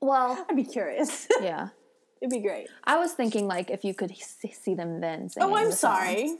Well, 0.00 0.44
I'd 0.50 0.56
be 0.56 0.64
curious. 0.64 1.26
yeah. 1.40 1.68
It'd 2.20 2.30
be 2.30 2.40
great. 2.40 2.68
I 2.84 2.96
was 2.98 3.12
thinking 3.12 3.46
like 3.46 3.70
if 3.70 3.84
you 3.84 3.92
could 3.92 4.14
see 4.16 4.74
them 4.74 5.00
then. 5.00 5.28
Singing 5.28 5.50
Oh, 5.50 5.56
I'm 5.56 5.70
the 5.70 5.76
sorry. 5.76 6.36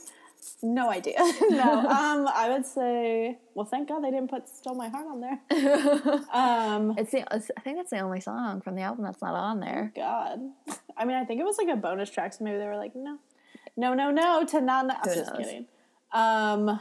No 0.62 0.90
idea. 0.90 1.16
no. 1.50 1.80
Um, 1.80 2.28
I 2.32 2.48
would 2.50 2.66
say. 2.66 3.38
Well, 3.54 3.66
thank 3.66 3.88
God 3.88 4.02
they 4.02 4.10
didn't 4.10 4.30
put 4.30 4.48
"Stole 4.48 4.74
My 4.74 4.88
Heart" 4.88 5.06
on 5.06 5.20
there. 5.20 5.40
Um, 6.32 6.94
It's 6.98 7.12
the. 7.12 7.24
It's, 7.32 7.50
I 7.56 7.60
think 7.60 7.76
that's 7.76 7.90
the 7.90 8.00
only 8.00 8.20
song 8.20 8.60
from 8.60 8.74
the 8.74 8.82
album 8.82 9.04
that's 9.04 9.22
not 9.22 9.34
on 9.34 9.60
there. 9.60 9.92
God. 9.94 10.40
I 10.96 11.04
mean, 11.04 11.16
I 11.16 11.24
think 11.24 11.40
it 11.40 11.44
was 11.44 11.58
like 11.58 11.68
a 11.68 11.76
bonus 11.76 12.10
track, 12.10 12.32
so 12.32 12.44
maybe 12.44 12.58
they 12.58 12.66
were 12.66 12.76
like, 12.76 12.94
no, 12.94 13.18
no, 13.76 13.94
no, 13.94 14.10
no, 14.10 14.44
to 14.46 14.60
not. 14.60 14.86
I'm 14.90 15.14
just 15.14 15.32
knows? 15.32 15.38
kidding. 15.38 15.66
Um. 16.12 16.80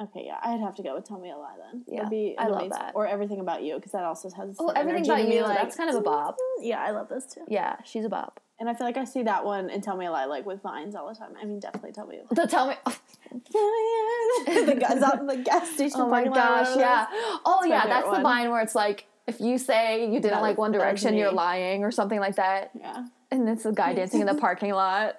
Okay, 0.00 0.24
yeah, 0.26 0.38
I'd 0.42 0.60
have 0.60 0.74
to 0.76 0.82
go 0.82 0.94
with 0.96 1.04
"Tell 1.06 1.18
Me 1.20 1.30
a 1.30 1.36
Lie" 1.36 1.54
then. 1.70 1.84
Yeah, 1.86 1.96
That'd 2.02 2.10
be 2.10 2.34
I 2.36 2.48
love 2.48 2.68
that. 2.70 2.92
Or 2.96 3.06
"Everything 3.06 3.38
About 3.40 3.62
You" 3.62 3.76
because 3.76 3.92
that 3.92 4.02
also 4.02 4.28
has. 4.30 4.56
Oh, 4.58 4.68
everything 4.70 5.04
about 5.08 5.28
you. 5.28 5.42
like- 5.42 5.56
That's 5.58 5.76
kind 5.76 5.88
of 5.90 5.96
a 5.96 6.00
bop. 6.10 6.36
Yeah, 6.60 6.80
I 6.82 6.90
love 6.90 7.08
those 7.08 7.26
too. 7.26 7.42
Yeah, 7.48 7.76
she's 7.84 8.04
a 8.04 8.08
bop. 8.08 8.40
And 8.60 8.68
I 8.68 8.74
feel 8.74 8.86
like 8.86 8.96
I 8.96 9.04
see 9.04 9.22
that 9.24 9.44
one 9.44 9.70
and 9.70 9.82
"Tell 9.82 9.96
Me 9.96 10.06
a 10.06 10.10
Lie" 10.10 10.24
like 10.24 10.46
with 10.46 10.62
vines 10.62 10.94
all 10.94 11.08
the 11.08 11.14
time. 11.14 11.34
I 11.40 11.44
mean, 11.44 11.60
definitely 11.60 11.92
"Tell 11.92 12.06
Me 12.06 12.16
a 12.16 12.20
Lie." 12.20 12.26
So 12.34 12.46
tell 12.46 12.66
me. 12.68 12.74
the 13.34 14.76
guys 14.78 15.02
out 15.02 15.18
in 15.18 15.26
the 15.26 15.36
gas 15.36 15.70
station. 15.70 16.00
Oh 16.00 16.08
my 16.08 16.24
parking 16.24 16.32
lot, 16.32 16.64
gosh, 16.64 16.76
yeah. 16.76 17.06
Oh 17.44 17.58
my 17.62 17.66
yeah, 17.68 17.82
favorite 17.82 17.94
that's 17.94 18.04
the 18.06 18.10
one. 18.12 18.22
vine 18.22 18.50
where 18.50 18.60
it's 18.62 18.74
like 18.74 19.06
if 19.26 19.40
you 19.40 19.58
say 19.58 20.04
you 20.06 20.20
didn't 20.20 20.32
That 20.32 20.42
like 20.42 20.56
was- 20.56 20.62
One 20.64 20.72
that 20.72 20.78
was 20.78 20.84
Direction, 20.84 21.14
you're 21.16 21.32
lying 21.32 21.84
or 21.84 21.90
something 21.90 22.20
like 22.20 22.36
that. 22.36 22.70
Yeah. 22.78 23.06
And 23.30 23.48
it's 23.48 23.64
a 23.66 23.72
guy 23.72 23.92
dancing 23.94 24.20
in 24.20 24.26
the 24.26 24.34
parking 24.34 24.72
lot. 24.72 25.16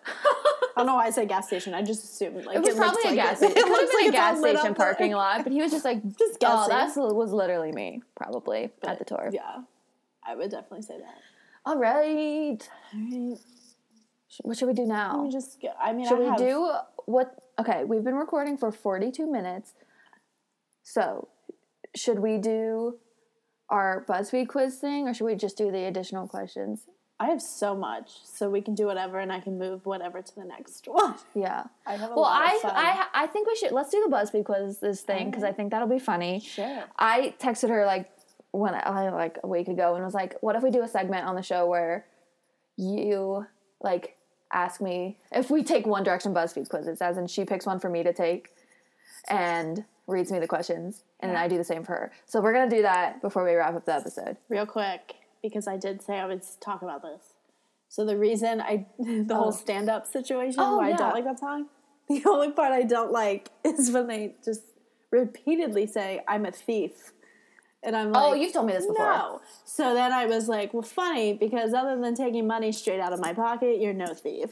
Oh, 0.78 0.82
I 0.82 0.84
don't 0.84 0.88
know 0.88 0.96
why 0.96 1.06
I 1.06 1.10
say 1.12 1.26
gas 1.26 1.48
station. 1.48 1.74
I 1.74 1.82
just 1.82 2.04
assumed 2.04 2.46
like 2.46 2.56
It 2.58 2.60
was 2.60 2.76
looks 2.76 2.80
probably 2.80 3.04
a 3.04 3.08
like 3.08 3.16
gas 3.16 3.42
it. 3.42 3.52
station. 3.52 3.58
It 3.58 3.66
looks 3.72 3.96
been 3.96 4.10
a 4.10 4.12
gas 4.12 4.40
station 4.40 4.76
parking 4.76 5.12
lot, 5.14 5.44
but 5.44 5.54
he 5.54 5.62
was 5.62 5.72
just 5.72 5.86
like, 5.86 6.04
Just 6.20 6.38
oh, 6.44 6.68
guessing. 6.68 7.04
that 7.04 7.16
was 7.16 7.32
literally 7.32 7.72
me, 7.72 8.02
probably 8.16 8.72
at 8.86 9.00
the 9.00 9.06
tour. 9.06 9.30
Yeah, 9.32 9.62
I 10.26 10.36
would 10.36 10.52
definitely 10.52 10.82
say 10.82 10.98
that. 11.00 11.16
All 11.66 11.78
right, 11.78 12.58
All 12.94 13.00
right. 13.30 13.38
what 14.44 14.58
should 14.58 14.68
we 14.68 14.74
do 14.74 14.86
now? 14.86 15.28
just. 15.32 15.64
I 15.82 15.94
mean, 15.94 16.08
Should 16.08 16.18
I 16.18 16.20
we 16.20 16.26
have, 16.28 16.38
do 16.38 16.72
what? 17.06 17.36
Okay, 17.60 17.86
we've 17.86 18.04
been 18.04 18.16
recording 18.16 18.58
for 18.58 18.72
42 18.72 19.26
minutes. 19.32 19.74
So, 20.84 21.30
should 21.96 22.20
we 22.20 22.38
do 22.38 22.98
our 23.70 24.06
BuzzFeed 24.08 24.48
quiz 24.50 24.76
thing 24.78 25.08
or 25.08 25.14
should 25.14 25.26
we 25.26 25.36
just 25.36 25.58
do 25.58 25.72
the 25.72 25.86
additional 25.86 26.28
questions? 26.28 26.82
I 27.20 27.28
have 27.28 27.42
so 27.42 27.76
much, 27.76 28.12
so 28.26 28.50
we 28.50 28.62
can 28.62 28.76
do 28.76 28.88
whatever, 28.88 29.20
and 29.20 29.32
I 29.32 29.40
can 29.40 29.58
move 29.58 29.86
whatever 29.86 30.22
to 30.22 30.36
the 30.36 30.44
next 30.44 30.86
one. 30.92 31.16
Yeah. 31.34 31.64
I 31.86 31.94
have 31.96 32.12
a 32.12 32.14
Well, 32.14 32.24
lot 32.24 32.42
I, 32.42 32.56
of. 32.56 32.62
I 32.66 33.06
I 33.14 33.28
think 33.28 33.48
we 33.48 33.56
should 33.56 33.72
let's 33.72 33.90
do 33.90 34.04
the 34.08 34.14
BuzzFeed 34.14 34.44
quiz 34.46 34.80
this 34.80 35.02
thing 35.02 35.30
because 35.30 35.44
I 35.44 35.52
mm. 35.52 35.56
think 35.56 35.72
that'll 35.72 35.88
be 35.88 36.00
funny. 36.00 36.40
sure. 36.42 36.84
I 37.00 37.34
texted 37.40 37.70
her 37.70 37.86
like 37.86 38.12
when 38.52 38.74
I 38.76 39.10
like 39.10 39.38
a 39.44 39.48
week 39.48 39.68
ago 39.68 39.96
and 39.96 40.04
was 40.04 40.14
like, 40.14 40.36
"What 40.42 40.56
if 40.56 40.64
we 40.64 40.72
do 40.72 40.82
a 40.82 40.88
segment 40.88 41.26
on 41.26 41.36
the 41.36 41.42
show 41.42 41.66
where 41.68 42.06
you 42.78 43.46
like 43.82 44.18
ask 44.52 44.82
me 44.82 45.18
if 45.32 45.50
we 45.50 45.64
take 45.64 45.86
One 45.88 46.04
Direction 46.04 46.34
BuzzFeed 46.34 46.70
quizzes, 46.70 47.02
as 47.02 47.18
in 47.18 47.28
she 47.28 47.46
picks 47.46 47.66
one 47.66 47.80
for 47.80 47.90
me 47.90 48.04
to 48.04 48.14
take 48.14 48.50
and 49.30 49.86
reads 50.08 50.32
me 50.32 50.40
the 50.40 50.48
questions, 50.48 51.04
and 51.20 51.32
then 51.32 51.38
I 51.38 51.48
do 51.48 51.58
the 51.58 51.64
same 51.64 51.84
for 51.84 51.94
her. 51.94 52.12
So 52.26 52.42
we're 52.42 52.54
gonna 52.54 52.70
do 52.70 52.82
that 52.84 53.22
before 53.22 53.44
we 53.44 53.54
wrap 53.54 53.74
up 53.76 53.86
the 53.86 53.94
episode. 53.96 54.38
Real 54.50 54.66
quick, 54.66 55.16
because 55.50 55.68
I 55.68 55.78
did 55.78 56.02
say 56.02 56.20
I 56.20 56.26
would 56.26 56.44
talk 56.60 56.82
about 56.82 57.02
this. 57.02 57.22
So 57.90 58.04
the 58.06 58.18
reason 58.18 58.62
I 58.62 58.88
the 59.00 59.26
Oh. 59.32 59.36
whole 59.36 59.52
stand 59.52 59.90
up 59.90 60.06
situation 60.06 60.60
Oh, 60.60 60.78
why 60.78 60.90
I 60.92 60.94
don't 60.94 61.14
like 61.14 61.24
that 61.26 61.40
song, 61.40 61.68
the 62.10 62.24
only 62.26 62.52
part 62.52 62.72
I 62.72 62.84
don't 62.84 63.12
like 63.12 63.50
is 63.64 63.92
when 63.92 64.08
they 64.08 64.36
just 64.44 64.62
repeatedly 65.12 65.88
say 65.88 66.22
I'm 66.28 66.46
a 66.46 66.52
thief, 66.52 67.14
and 67.84 67.96
I'm 67.96 68.08
oh, 68.10 68.12
like, 68.12 68.24
Oh, 68.24 68.34
you've 68.34 68.52
told 68.54 68.66
me 68.68 68.74
this 68.74 68.86
before. 68.88 69.06
No. 69.06 69.42
So 69.64 69.94
then 69.94 70.12
I 70.12 70.26
was 70.26 70.50
like, 70.50 70.74
well, 70.74 70.82
funny 70.84 71.34
because 71.34 71.74
other 71.74 71.96
than 72.00 72.16
taking 72.16 72.48
money 72.48 72.72
straight 72.72 73.00
out 73.00 73.14
of 73.14 73.20
my 73.20 73.34
pocket, 73.34 73.80
you're 73.80 73.94
no 73.94 74.14
thief. 74.14 74.50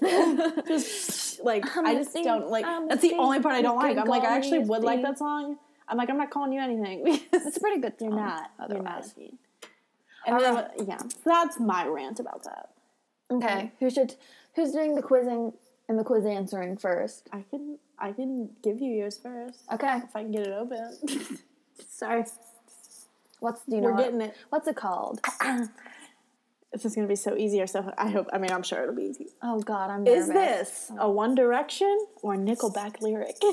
just 0.67 1.43
like 1.43 1.65
I'm 1.75 1.85
I 1.85 1.95
just 1.95 2.11
thief, 2.11 2.23
don't 2.25 2.49
like. 2.49 2.65
I'm 2.65 2.87
That's 2.87 3.01
the 3.01 3.09
thief, 3.09 3.19
only 3.19 3.39
part 3.41 3.55
I 3.55 3.61
don't 3.61 3.77
like. 3.77 3.97
I'm 3.97 4.07
like, 4.07 4.23
I 4.23 4.37
actually 4.37 4.59
would 4.59 4.83
like 4.83 5.01
that 5.01 5.17
song. 5.17 5.57
I'm 5.87 5.97
like, 5.97 6.09
I'm 6.09 6.17
not 6.17 6.29
calling 6.31 6.53
you 6.53 6.61
anything 6.61 7.03
because 7.03 7.45
It's 7.47 7.57
a 7.57 7.59
pretty 7.59 7.81
good 7.81 7.99
song. 7.99 8.09
you're 8.09 8.17
not. 8.19 8.51
You're 8.69 8.81
not 8.83 9.05
thief. 9.05 9.33
And 10.25 10.39
then, 10.39 10.67
yeah, 10.87 10.97
so 10.97 11.07
that's 11.25 11.59
my 11.59 11.85
rant 11.87 12.19
about 12.19 12.43
that. 12.43 12.69
Okay. 13.31 13.71
Who 13.79 13.89
should 13.89 14.15
who's 14.55 14.71
doing 14.71 14.95
the 14.95 15.01
quizzing 15.01 15.53
and 15.89 15.97
the 15.99 16.03
quiz 16.03 16.25
answering 16.25 16.77
first? 16.77 17.27
I 17.31 17.43
can 17.49 17.77
I 17.99 18.11
can 18.11 18.49
give 18.63 18.79
you 18.79 18.91
yours 18.91 19.17
first 19.21 19.63
Okay. 19.73 19.97
if 19.97 20.15
I 20.15 20.21
can 20.23 20.31
get 20.31 20.47
it 20.47 20.53
open. 20.53 20.97
Sorry, 21.89 22.23
What's 23.39 23.63
do 23.65 23.75
you 23.75 23.81
know? 23.81 23.87
we're 23.89 23.93
what- 23.95 24.03
getting 24.03 24.21
it. 24.21 24.35
What's 24.49 24.67
it 24.67 24.75
called? 24.75 25.19
This 26.71 26.85
is 26.85 26.95
gonna 26.95 27.07
be 27.07 27.15
so 27.15 27.37
easy 27.37 27.61
or 27.61 27.67
so. 27.67 27.93
I 27.99 28.09
hope. 28.09 28.27
I 28.33 28.39
mean, 28.39 28.49
I'm 28.51 28.63
sure 28.63 28.81
it'll 28.81 28.95
be 28.95 29.03
easy. 29.03 29.27
Oh 29.43 29.59
God, 29.59 29.91
I'm 29.91 30.03
nervous. 30.03 30.23
Is 30.23 30.29
this 30.33 30.91
a 30.97 31.07
One 31.07 31.35
Direction 31.35 32.07
or 32.23 32.35
Nickelback 32.35 32.99
lyric? 32.99 33.35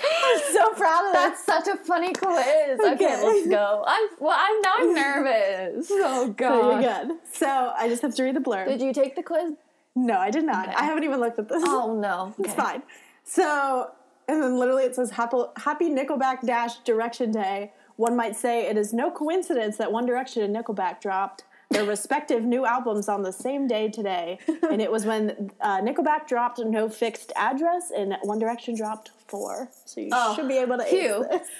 I'm 0.00 0.40
so 0.52 0.70
proud 0.74 1.06
of 1.06 1.12
that. 1.14 1.17
That's 1.28 1.44
such 1.44 1.68
a 1.68 1.76
funny 1.76 2.12
quiz. 2.12 2.78
Okay, 2.80 2.92
Okay. 2.94 3.24
let's 3.26 3.48
go. 3.48 3.84
I'm 3.86 4.08
well. 4.20 4.36
I'm 4.38 4.60
now 4.62 4.72
I'm 4.78 4.94
nervous. 4.94 5.88
Oh 5.92 6.26
So 6.26 6.32
God. 6.32 6.82
you're 6.82 7.04
good. 7.06 7.18
So 7.32 7.72
I 7.76 7.88
just 7.88 8.02
have 8.02 8.14
to 8.16 8.22
read 8.22 8.36
the 8.36 8.40
blurb. 8.40 8.66
Did 8.66 8.80
you 8.80 8.92
take 8.92 9.16
the 9.16 9.22
quiz? 9.22 9.52
no, 9.96 10.14
I 10.18 10.30
did 10.30 10.44
not. 10.44 10.68
Okay. 10.68 10.76
I 10.76 10.84
haven't 10.84 11.04
even 11.04 11.18
looked 11.20 11.38
at 11.38 11.48
this. 11.48 11.62
Oh 11.66 11.98
no. 11.98 12.34
It's 12.44 12.54
fine. 12.54 12.82
So, 13.24 13.90
and 14.28 14.42
then 14.42 14.58
literally 14.58 14.84
it 14.84 14.94
says 14.94 15.10
happy, 15.10 15.36
happy 15.56 15.90
Nickelback 15.90 16.42
Dash 16.46 16.76
Direction 16.78 17.30
Day. 17.32 17.72
One 17.96 18.16
might 18.16 18.36
say 18.36 18.66
it 18.66 18.76
is 18.76 18.92
no 18.92 19.10
coincidence 19.10 19.76
that 19.78 19.90
One 19.92 20.06
Direction 20.06 20.42
and 20.42 20.54
Nickelback 20.54 21.00
dropped 21.00 21.42
their 21.70 21.84
respective 21.84 22.42
new 22.44 22.64
albums 22.64 23.08
on 23.08 23.22
the 23.22 23.32
same 23.32 23.66
day 23.66 23.88
today. 23.88 24.38
and 24.70 24.80
it 24.80 24.90
was 24.90 25.04
when 25.04 25.50
uh, 25.60 25.80
Nickelback 25.80 26.26
dropped 26.26 26.58
No 26.58 26.88
Fixed 26.88 27.32
Address 27.36 27.90
and 27.96 28.16
One 28.22 28.38
Direction 28.38 28.74
dropped 28.74 29.10
Four. 29.26 29.70
So 29.84 30.00
you 30.00 30.08
Oh, 30.12 30.34
should 30.34 30.48
be 30.48 30.58
able 30.58 30.78
to 30.78 30.84
ace 30.84 31.28
this. 31.30 31.48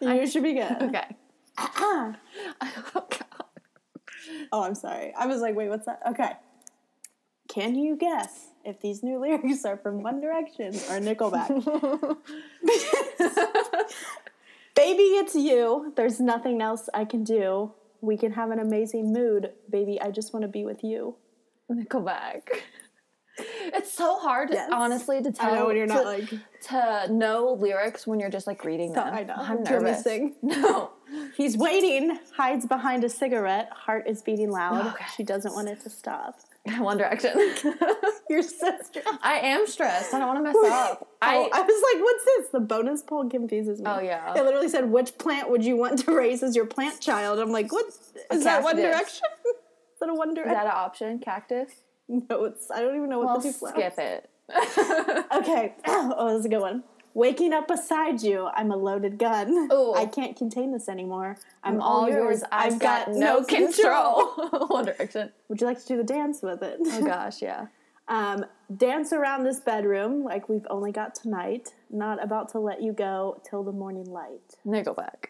You 0.00 0.26
should 0.28 0.44
be 0.44 0.54
good. 0.54 0.76
Okay. 0.82 1.04
Oh, 4.52 4.62
I'm 4.62 4.74
sorry. 4.74 5.12
I 5.18 5.26
was 5.26 5.40
like, 5.40 5.54
wait, 5.56 5.68
what's 5.68 5.86
that? 5.86 6.00
Okay. 6.10 6.32
Can 7.48 7.74
you 7.74 7.96
guess 7.96 8.48
if 8.64 8.80
these 8.80 9.02
new 9.02 9.18
lyrics 9.18 9.64
are 9.64 9.76
from 9.76 10.02
One 10.02 10.20
Direction 10.20 10.68
or 10.68 11.00
Nickelback? 11.00 11.48
Baby, 14.74 15.02
it's 15.02 15.34
you. 15.34 15.92
There's 15.96 16.20
nothing 16.20 16.62
else 16.62 16.88
I 16.94 17.04
can 17.04 17.24
do. 17.24 17.72
We 18.00 18.16
can 18.16 18.32
have 18.32 18.50
an 18.50 18.58
amazing 18.58 19.12
mood. 19.12 19.52
Baby, 19.70 20.00
I 20.00 20.10
just 20.10 20.32
want 20.32 20.42
to 20.42 20.48
be 20.48 20.64
with 20.64 20.82
you. 20.84 21.16
Nickelback. 21.70 22.42
It's 23.40 23.92
so 23.92 24.18
hard, 24.18 24.48
Yes. 24.50 24.68
honestly, 24.72 25.22
to 25.22 25.30
tell. 25.30 25.50
I 25.50 25.58
know 25.58 25.66
when 25.66 25.76
you're 25.76 25.86
to, 25.86 25.94
not 25.94 26.04
like, 26.04 26.28
to 26.68 27.06
know 27.12 27.52
lyrics 27.52 28.04
when 28.06 28.18
you're 28.18 28.30
just 28.30 28.46
like 28.48 28.64
reading 28.64 28.92
them. 28.92 29.06
I 29.14 29.22
know. 29.22 29.34
I'm 29.36 29.62
Do 29.62 29.70
nervous. 29.78 30.04
No. 30.42 30.90
he's 31.36 31.56
waiting, 31.56 32.18
hides 32.36 32.66
behind 32.66 33.04
a 33.04 33.08
cigarette, 33.08 33.70
heart 33.70 34.08
is 34.08 34.22
beating 34.22 34.50
loud. 34.50 34.86
Okay. 34.94 35.04
She 35.16 35.22
doesn't 35.22 35.54
want 35.54 35.68
it 35.68 35.80
to 35.82 35.90
stop. 35.90 36.40
One 36.78 36.98
Direction. 36.98 37.32
Your 38.30 38.42
sister. 38.42 39.02
I 39.22 39.38
am 39.42 39.66
stressed. 39.66 40.12
I 40.14 40.18
don't 40.18 40.28
want 40.28 40.38
to 40.38 40.42
mess 40.44 40.72
up. 40.72 41.08
I, 41.22 41.36
oh, 41.38 41.48
I 41.52 41.58
I 41.60 41.62
was 41.62 41.94
like, 41.94 42.04
what's 42.04 42.24
this? 42.24 42.48
The 42.50 42.60
bonus 42.60 43.02
poll 43.02 43.28
confuses 43.28 43.80
me. 43.80 43.86
Oh, 43.88 44.00
yeah. 44.00 44.34
It 44.34 44.44
literally 44.44 44.68
said, 44.68 44.90
which 44.90 45.16
plant 45.18 45.50
would 45.50 45.64
you 45.64 45.76
want 45.76 46.00
to 46.00 46.14
raise 46.14 46.42
as 46.42 46.54
your 46.54 46.66
plant 46.66 47.00
child? 47.00 47.38
I'm 47.38 47.50
like, 47.50 47.72
what? 47.72 47.86
Is 48.30 48.44
that 48.44 48.62
One. 48.62 48.76
Direction? 48.76 49.26
is 49.44 50.00
that 50.00 50.08
a 50.08 50.14
One 50.14 50.34
Direction? 50.34 50.52
is 50.52 50.58
that 50.58 50.66
an 50.66 50.72
option? 50.74 51.18
Cactus? 51.18 51.72
No, 52.08 52.44
it's, 52.44 52.70
I 52.70 52.80
don't 52.80 52.96
even 52.96 53.10
know 53.10 53.18
what 53.18 53.26
Well, 53.26 53.40
the 53.40 53.52
two 53.52 53.52
skip 53.52 53.98
it. 53.98 54.30
Okay. 55.34 55.74
Oh, 55.86 56.28
this 56.30 56.40
is 56.40 56.46
a 56.46 56.48
good 56.48 56.60
one. 56.60 56.82
Waking 57.18 57.52
up 57.52 57.66
beside 57.66 58.22
you, 58.22 58.48
I'm 58.54 58.70
a 58.70 58.76
loaded 58.76 59.18
gun. 59.18 59.68
Ooh. 59.72 59.92
I 59.92 60.06
can't 60.06 60.36
contain 60.36 60.70
this 60.70 60.88
anymore. 60.88 61.36
I'm, 61.64 61.74
I'm 61.74 61.80
all 61.80 62.08
yours. 62.08 62.44
I've 62.52 62.78
got, 62.78 63.08
no 63.08 63.42
control. 63.42 64.26
One 64.68 64.84
Direction. 64.84 65.32
Would 65.48 65.60
you 65.60 65.66
like 65.66 65.80
to 65.80 65.86
do 65.88 65.96
the 65.96 66.04
dance 66.04 66.42
with 66.42 66.62
it? 66.62 66.78
Oh 66.80 67.04
gosh, 67.04 67.42
yeah. 67.42 67.66
Um, 68.10 68.46
dance 68.74 69.12
around 69.12 69.44
this 69.44 69.60
bedroom 69.60 70.24
like 70.24 70.48
we've 70.48 70.66
only 70.70 70.92
got 70.92 71.14
tonight. 71.14 71.74
Not 71.90 72.24
about 72.24 72.50
to 72.52 72.58
let 72.58 72.80
you 72.80 72.94
go 72.94 73.42
till 73.44 73.62
the 73.62 73.72
morning 73.72 74.06
light. 74.06 74.54
Nickelback. 74.64 75.26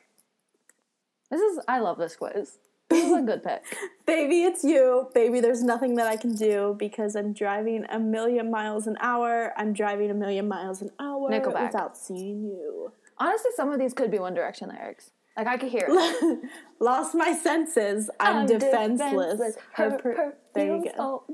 This 1.29 1.41
is. 1.41 1.59
I 1.67 1.81
love 1.81 1.99
this 1.99 2.15
quiz. 2.15 2.59
This 2.89 3.05
is 3.05 3.19
a 3.19 3.23
good 3.23 3.43
pick. 3.43 3.63
Baby, 4.07 4.45
it's 4.45 4.65
you. 4.65 5.11
Baby, 5.15 5.41
there's 5.41 5.63
nothing 5.63 5.97
that 5.97 6.07
I 6.07 6.17
can 6.17 6.35
do 6.35 6.75
because 6.79 7.17
I'm 7.17 7.33
driving 7.33 7.85
a 7.91 7.99
million 7.99 8.51
miles 8.51 8.87
an 8.87 8.97
hour. 9.01 9.53
I'm 9.57 9.73
driving 9.73 10.11
a 10.11 10.15
million 10.15 10.49
miles 10.49 10.81
an 10.81 10.91
hour 10.99 11.31
Nickelback. 11.31 11.67
without 11.67 11.99
seeing 11.99 12.45
you. 12.45 12.93
Honestly, 13.19 13.51
some 13.55 13.71
of 13.71 13.79
these 13.79 13.93
could 13.93 14.11
be 14.11 14.19
One 14.19 14.33
Direction 14.33 14.71
lyrics. 14.71 15.11
Like 15.37 15.47
I 15.47 15.57
could 15.57 15.71
hear 15.71 15.87
it. 15.89 16.51
Lost 16.81 17.15
my 17.15 17.33
senses. 17.33 18.11
I'm, 18.19 18.47
defenseless. 18.47 19.57
Her 19.73 19.91
Her 19.91 19.99
per- 19.99 20.35
there 20.55 20.77
you 20.77 20.85
go. 20.97 21.25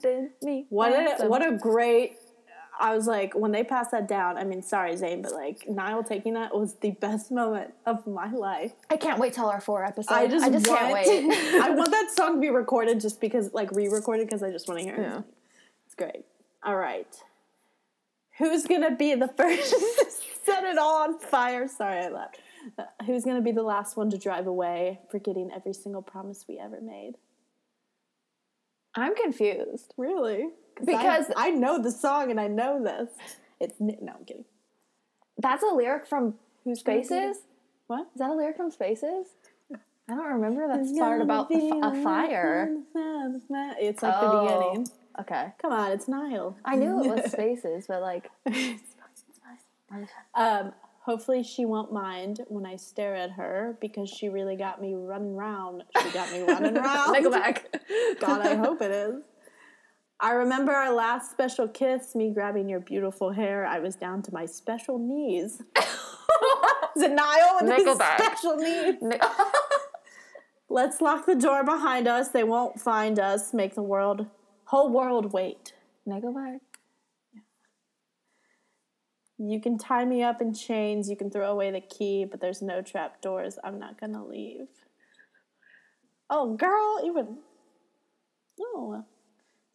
me 0.43 0.67
What 0.69 0.93
a 0.93 1.27
what 1.27 1.47
a 1.47 1.57
great. 1.57 2.17
I 2.79 2.95
was 2.95 3.07
like, 3.07 3.35
when 3.35 3.53
they 3.53 3.63
passed 3.63 3.93
that 3.93 4.09
down. 4.09 4.37
I 4.37 4.45
mean, 4.45 4.63
sorry, 4.63 4.95
Zayn, 4.95 5.23
but 5.23 5.33
like 5.33 5.69
Niall 5.69 6.03
taking 6.03 6.35
that 6.35 6.55
was 6.55 6.75
the 6.75 6.91
best 6.93 7.31
moment 7.31 7.73
of 7.87 8.07
my 8.07 8.31
life. 8.31 8.73
I 8.91 8.97
can't 8.97 9.19
wait 9.19 9.33
till 9.33 9.47
our 9.47 9.61
four 9.61 9.85
episodes. 9.85 10.11
I 10.11 10.27
just, 10.27 10.67
can't 10.67 10.93
wait. 10.93 11.07
I 11.63 11.71
want 11.71 11.91
that 11.91 12.11
song 12.17 12.35
to 12.35 12.41
be 12.41 12.51
recorded 12.51 13.01
just 13.01 13.21
because, 13.21 13.53
like, 13.53 13.71
re-recorded 13.73 14.27
because 14.27 14.43
I 14.43 14.51
just 14.51 14.69
want 14.69 14.81
to 14.81 14.85
hear 14.85 14.97
it. 14.97 15.03
Yeah. 15.03 15.21
It's 15.87 15.95
great. 15.95 16.25
All 16.65 16.77
right. 16.77 17.07
Who's 18.39 18.67
gonna 18.67 18.97
be 18.97 19.15
the 19.15 19.29
first 19.29 19.71
to 19.71 20.07
set 20.45 20.65
it 20.65 20.79
all 20.79 21.03
on 21.03 21.19
fire? 21.19 21.69
Sorry, 21.69 21.99
I 21.99 22.09
laughed. 22.09 22.41
Uh, 22.77 22.85
who's 23.07 23.25
gonna 23.25 23.43
be 23.43 23.53
the 23.53 23.63
last 23.63 23.97
one 23.97 24.11
to 24.11 24.19
drive 24.19 24.47
away, 24.47 25.01
forgetting 25.11 25.51
every 25.55 25.73
single 25.73 26.03
promise 26.03 26.45
we 26.49 26.59
ever 26.59 26.81
made? 26.81 27.15
I'm 28.97 29.15
confused. 29.15 29.93
Really? 29.97 30.49
Because- 30.85 31.27
I, 31.37 31.49
I 31.49 31.51
know 31.51 31.81
the 31.81 31.91
song 31.91 32.31
and 32.31 32.41
I 32.41 32.47
know 32.49 32.83
this. 32.83 33.09
It's 33.61 33.75
no, 33.81 33.95
I'm 34.19 34.25
kidding. 34.25 34.45
That's 35.39 35.63
a 35.63 35.67
lyric 35.75 36.07
from 36.07 36.35
Who's 36.65 36.81
Spaces. 36.81 37.39
What? 37.87 38.09
Is 38.15 38.19
that 38.19 38.31
a 38.31 38.35
lyric 38.35 38.57
from 38.57 38.71
Spaces? 38.71 39.27
I 39.73 40.15
don't 40.15 40.25
remember 40.35 40.67
that 40.69 40.99
part 40.99 41.23
about 41.23 41.49
the, 41.49 41.81
a 41.83 42.03
fire. 42.03 42.69
It's 42.95 44.03
like 44.03 44.21
the 44.21 44.31
Oh. 44.31 44.43
beginning. 44.71 44.89
Okay. 45.21 45.53
Come 45.63 45.73
on, 45.73 45.93
it's 45.93 46.09
Niall. 46.09 46.57
I 46.65 46.77
knew 46.77 47.03
it 47.05 47.23
was 47.23 47.31
Spaces, 47.33 47.87
but 47.89 48.03
like, 48.03 48.31
Um, 50.35 50.73
hopefully 51.05 51.43
she 51.43 51.67
won't 51.67 51.93
mind 51.93 52.41
when 52.49 52.65
I 52.65 52.77
stare 52.77 53.15
at 53.15 53.33
her 53.33 53.77
because 53.81 54.09
she 54.09 54.29
really 54.29 54.57
got 54.57 54.81
me 54.81 54.95
running 54.95 55.37
round. 55.37 55.85
She 56.03 56.11
got 56.11 56.33
me 56.33 56.41
running 56.43 56.75
round. 56.83 57.15
Nickelback. 57.15 57.65
God, 58.21 58.41
I 58.41 58.55
hope 58.55 58.81
it 58.81 58.91
is. 58.91 59.23
I 60.21 60.33
remember 60.33 60.73
our 60.73 60.93
last 60.95 61.31
special 61.31 61.69
kiss, 61.69 62.15
me 62.15 62.31
grabbing 62.33 62.69
your 62.69 62.81
beautiful 62.81 63.33
hair. 63.33 63.67
I 63.67 63.81
was 63.81 63.97
down 63.97 64.23
to 64.23 64.33
my 64.33 64.47
special 64.47 64.99
knees. 64.99 65.61
Is 66.97 67.03
it 67.03 67.11
Niall 67.11 67.59
with 67.61 67.75
his 67.77 67.85
Nickelback. 67.85 68.17
special 68.19 68.57
knees? 68.57 68.95
Ni- 69.03 69.19
Let's 70.71 71.01
lock 71.01 71.27
the 71.27 71.35
door 71.35 71.65
behind 71.65 72.09
us. 72.09 72.29
They 72.31 72.45
won't 72.45 72.81
find 72.81 73.19
us. 73.19 73.53
Make 73.53 73.75
the 73.75 73.83
world, 73.83 74.27
whole 74.67 74.89
world 74.91 75.33
wait. 75.33 75.75
Nickelback. 76.09 76.61
You 79.39 79.61
can 79.61 79.79
tie 79.79 80.05
me 80.05 80.23
up 80.23 80.41
in 80.41 80.55
chains. 80.55 81.11
You 81.11 81.17
can 81.17 81.31
throw 81.31 81.51
away 81.51 81.71
the 81.71 81.81
key, 81.81 82.25
but 82.25 82.41
there's 82.41 82.63
no 82.63 82.83
trap 82.83 83.21
doors. 83.21 83.59
I'm 83.65 83.79
not 83.79 84.01
gonna 84.01 84.25
leave. 84.25 84.69
Oh, 86.31 86.55
girl, 86.55 87.01
even 87.05 87.39
Oh, 88.61 89.05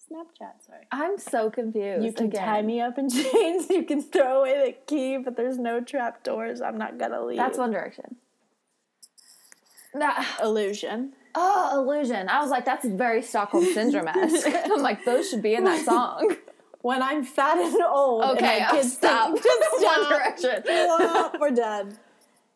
Snapchat. 0.10 0.66
Sorry. 0.66 0.88
I'm 0.92 1.18
so 1.18 1.50
confused. 1.50 2.06
You 2.06 2.14
can 2.14 2.28
again. 2.28 2.44
tie 2.46 2.62
me 2.62 2.82
up 2.82 2.98
in 2.98 3.10
chains. 3.10 3.70
You 3.70 3.84
can 3.84 4.02
throw 4.02 4.40
away 4.40 4.72
the 4.72 4.76
key, 4.88 5.18
but 5.18 5.36
there's 5.36 5.58
no 5.58 5.82
trap 5.82 6.24
doors. 6.24 6.62
I'm 6.62 6.78
not 6.78 6.98
gonna 6.98 7.24
leave. 7.24 7.38
That's 7.38 7.58
One 7.58 7.72
Direction. 7.72 8.16
Nah. 9.94 10.24
illusion. 10.42 11.14
Oh, 11.36 11.82
illusion. 11.82 12.30
I 12.30 12.42
was 12.42 12.50
like, 12.50 12.66
that's 12.66 12.86
very 12.86 13.22
Stockholm 13.22 13.66
Syndrome 13.66 14.08
esque. 14.08 14.48
I'm 14.66 14.82
like, 14.82 15.06
those 15.06 15.30
should 15.30 15.42
be 15.44 15.54
in 15.54 15.64
that 15.66 15.86
song. 15.86 16.36
When 16.82 17.02
I'm 17.04 17.24
fat 17.24 17.58
and 17.58 17.82
old. 17.88 18.24
Okay, 18.24 18.60
and 18.60 18.66
my 18.66 18.72
kids 18.72 18.94
stop. 18.94 19.32
Think, 19.34 19.44
just 19.44 19.84
One. 19.84 20.10
Direction. 20.10 20.64
We're 21.40 21.52
done. 21.52 21.98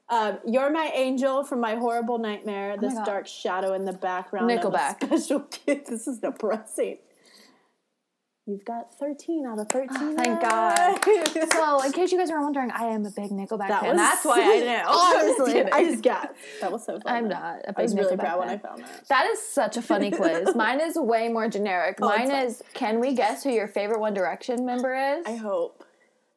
Um, 0.10 0.38
You're 0.46 0.70
my 0.70 0.92
angel 0.94 1.44
from 1.44 1.60
my 1.60 1.76
horrible 1.76 2.18
nightmare. 2.18 2.78
This 2.78 2.94
Oh 2.94 2.98
God. 2.98 3.06
dark 3.06 3.28
shadow 3.28 3.74
in 3.74 3.86
the 3.86 3.94
background. 3.94 4.50
Nickelback. 4.50 5.04
special 5.06 5.42
kid. 5.42 5.86
This 5.88 6.08
is 6.08 6.20
depressing. 6.20 6.98
You've 8.46 8.66
got 8.66 8.94
13 9.00 9.46
out 9.46 9.58
of 9.58 9.68
ah, 9.70 9.74
13. 9.74 9.90
Oh, 10.02 10.16
thank 10.18 10.42
God. 10.42 11.00
So, 11.54 11.82
in 11.84 11.92
case 11.94 12.12
you 12.12 12.18
guys 12.18 12.30
are 12.30 12.42
wondering, 12.42 12.72
I 12.72 12.86
am 12.88 13.06
a 13.06 13.10
big 13.10 13.32
Nickelback 13.32 13.70
That 13.70 13.82
fan. 13.82 13.92
was 13.92 13.98
That's 13.98 14.26
why 14.26 14.42
I 14.42 14.60
knew. 14.60 15.40
Honestly. 15.48 15.72
I 15.72 15.84
just 15.86 16.04
got 16.04 16.36
that 16.60 16.72
was 16.72 16.86
so 16.86 17.00
fun. 17.00 17.04
I'm 17.16 17.28
not 17.30 17.60
a 17.66 17.68
big 17.72 17.76
I 17.78 17.82
was 17.84 17.96
really 17.96 18.16
Nickelback 18.16 18.20
proud 18.20 18.40
when. 18.40 18.50
I 18.50 18.58
found 18.58 18.84
that. 18.84 19.08
That 19.08 19.28
is 19.28 19.42
such 19.42 19.78
a 19.78 19.82
funny 19.82 20.12
quiz. 20.12 20.54
Mine 20.56 20.82
is 20.82 20.96
way 20.98 21.30
more 21.30 21.48
generic. 21.48 22.00
Oh, 22.02 22.10
Mine 22.10 22.32
is 22.32 22.62
can 22.74 23.00
we 23.00 23.14
guess 23.14 23.44
who 23.44 23.50
your 23.52 23.68
favorite 23.70 24.00
One 24.02 24.14
Direction 24.14 24.66
member 24.66 24.94
is? 24.94 25.26
I 25.26 25.36
hope. 25.36 25.86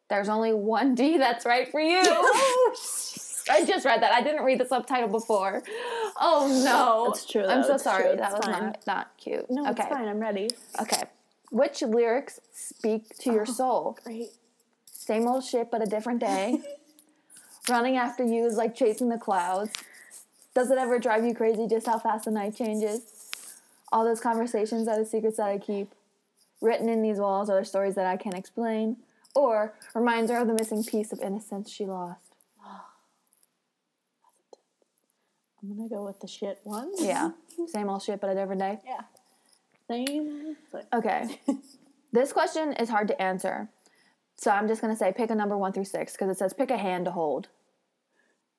There's 0.08 0.28
only 0.28 0.52
one 0.54 0.94
D 0.94 1.18
that's 1.18 1.44
right 1.44 1.68
for 1.68 1.80
you. 1.80 1.98
I 3.48 3.64
just 3.66 3.84
read 3.84 4.00
that. 4.02 4.12
I 4.12 4.22
didn't 4.22 4.44
read 4.44 4.60
the 4.60 4.66
subtitle 4.66 5.08
before. 5.08 5.62
Oh 6.20 6.62
no. 6.64 7.10
It's 7.12 7.26
true, 7.26 7.44
I'm 7.44 7.64
so 7.64 7.74
It's 7.74 7.82
sorry. 7.84 8.04
true. 8.04 8.16
That 8.16 8.32
It's 8.32 8.46
was 8.46 8.54
fine. 8.54 8.64
not 8.66 8.86
not 8.86 9.10
cute. 9.18 9.50
no, 9.50 9.62
okay. 9.70 9.82
it's 9.82 9.92
fine. 9.92 10.06
I'm 10.08 10.20
ready. 10.20 10.50
Okay. 10.80 11.02
Which 11.56 11.80
lyrics 11.80 12.38
speak 12.52 13.16
to 13.20 13.32
your 13.32 13.46
oh, 13.48 13.52
soul? 13.52 13.98
Great. 14.04 14.28
Same 14.92 15.26
old 15.26 15.42
shit, 15.42 15.70
but 15.70 15.80
a 15.80 15.86
different 15.86 16.20
day. 16.20 16.60
Running 17.70 17.96
after 17.96 18.22
you 18.24 18.44
is 18.44 18.58
like 18.58 18.74
chasing 18.74 19.08
the 19.08 19.16
clouds. 19.16 19.72
Does 20.54 20.70
it 20.70 20.76
ever 20.76 20.98
drive 20.98 21.24
you 21.24 21.34
crazy 21.34 21.66
just 21.66 21.86
how 21.86 21.98
fast 21.98 22.26
the 22.26 22.30
night 22.30 22.54
changes? 22.54 23.30
All 23.90 24.04
those 24.04 24.20
conversations 24.20 24.86
are 24.86 24.98
the 24.98 25.06
secrets 25.06 25.38
that 25.38 25.48
I 25.48 25.56
keep. 25.56 25.94
Written 26.60 26.90
in 26.90 27.00
these 27.00 27.16
walls 27.16 27.48
are 27.48 27.58
the 27.58 27.64
stories 27.64 27.94
that 27.94 28.04
I 28.04 28.18
can't 28.18 28.36
explain. 28.36 28.98
Or 29.34 29.72
reminds 29.94 30.30
her 30.30 30.36
of 30.36 30.48
the 30.48 30.54
missing 30.54 30.84
piece 30.84 31.10
of 31.10 31.20
innocence 31.20 31.70
she 31.72 31.86
lost. 31.86 32.34
I'm 35.62 35.74
gonna 35.74 35.88
go 35.88 36.04
with 36.04 36.20
the 36.20 36.28
shit 36.28 36.60
one. 36.64 36.92
Yeah. 36.98 37.30
Same 37.68 37.88
old 37.88 38.02
shit, 38.02 38.20
but 38.20 38.28
a 38.28 38.34
different 38.34 38.60
day. 38.60 38.78
Yeah. 38.84 39.00
Same. 39.88 40.56
Okay. 40.92 41.40
this 42.12 42.32
question 42.32 42.72
is 42.74 42.88
hard 42.88 43.08
to 43.08 43.22
answer. 43.22 43.68
So 44.36 44.50
I'm 44.50 44.68
just 44.68 44.80
going 44.80 44.92
to 44.92 44.98
say 44.98 45.12
pick 45.16 45.30
a 45.30 45.34
number 45.34 45.56
one 45.56 45.72
through 45.72 45.84
six 45.84 46.12
because 46.12 46.28
it 46.28 46.38
says 46.38 46.52
pick 46.52 46.70
a 46.70 46.76
hand 46.76 47.06
to 47.06 47.10
hold. 47.10 47.48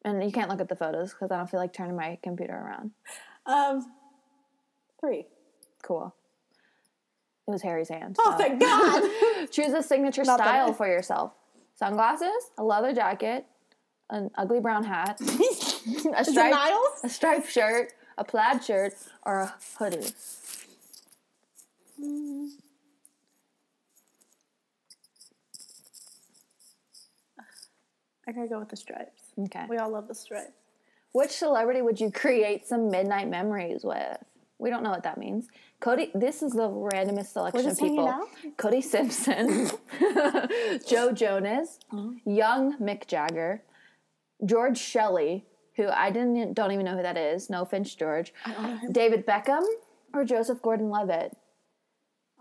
And 0.03 0.23
you 0.23 0.31
can't 0.31 0.49
look 0.49 0.61
at 0.61 0.69
the 0.69 0.75
photos 0.75 1.11
because 1.11 1.31
I 1.31 1.37
don't 1.37 1.49
feel 1.49 1.59
like 1.59 1.73
turning 1.73 1.95
my 1.95 2.17
computer 2.23 2.53
around. 2.53 2.91
Um, 3.45 3.91
three. 4.99 5.27
Cool. 5.83 6.13
It 7.47 7.51
was 7.51 7.61
Harry's 7.61 7.89
hand. 7.89 8.15
Oh, 8.19 8.31
so. 8.31 8.37
thank 8.37 8.59
God. 8.59 9.49
Choose 9.51 9.73
a 9.73 9.83
signature 9.83 10.23
Not 10.23 10.39
style 10.39 10.73
for 10.73 10.87
yourself 10.87 11.33
sunglasses, 11.77 12.51
a 12.57 12.63
leather 12.63 12.93
jacket, 12.93 13.45
an 14.09 14.31
ugly 14.35 14.59
brown 14.59 14.83
hat, 14.83 15.19
a, 16.17 16.25
striped, 16.25 17.03
a 17.03 17.09
striped 17.09 17.51
shirt, 17.51 17.93
a 18.17 18.23
plaid 18.23 18.63
shirt, 18.63 18.93
or 19.25 19.41
a 19.41 19.53
hoodie? 19.77 20.07
I 28.27 28.31
gotta 28.33 28.47
go 28.47 28.59
with 28.59 28.69
the 28.69 28.75
stripes. 28.75 29.23
Okay. 29.39 29.65
We 29.69 29.77
all 29.77 29.89
love 29.91 30.07
the 30.07 30.15
stripes. 30.15 30.51
Which 31.13 31.31
celebrity 31.31 31.81
would 31.81 31.99
you 31.99 32.11
create 32.11 32.67
some 32.67 32.89
midnight 32.91 33.29
memories 33.29 33.81
with? 33.83 34.17
We 34.59 34.69
don't 34.69 34.83
know 34.83 34.89
what 34.89 35.03
that 35.03 35.17
means. 35.17 35.47
Cody, 35.79 36.11
this 36.15 36.41
is 36.41 36.51
the 36.51 36.67
randomest 36.69 37.27
selection 37.27 37.69
of 37.69 37.77
people. 37.77 38.11
Cody 38.57 38.81
Simpson, 38.81 39.69
Joe 40.87 41.11
Jonas, 41.11 41.79
Uh-huh. 41.91 42.09
young 42.25 42.77
Mick 42.79 43.07
Jagger, 43.07 43.61
George 44.43 44.77
Shelley, 44.79 45.45
who 45.75 45.87
I 45.87 46.09
didn't 46.09 46.55
don't 46.55 46.71
even 46.71 46.85
know 46.85 46.97
who 46.97 47.03
that 47.03 47.17
is. 47.17 47.49
No 47.51 47.65
Finch 47.65 47.97
George. 47.97 48.33
don't 48.45 48.61
know 48.63 48.75
him. 48.77 48.91
David 48.91 49.25
Beckham 49.27 49.63
or 50.13 50.25
Joseph 50.25 50.61
Gordon-Levitt. 50.63 51.37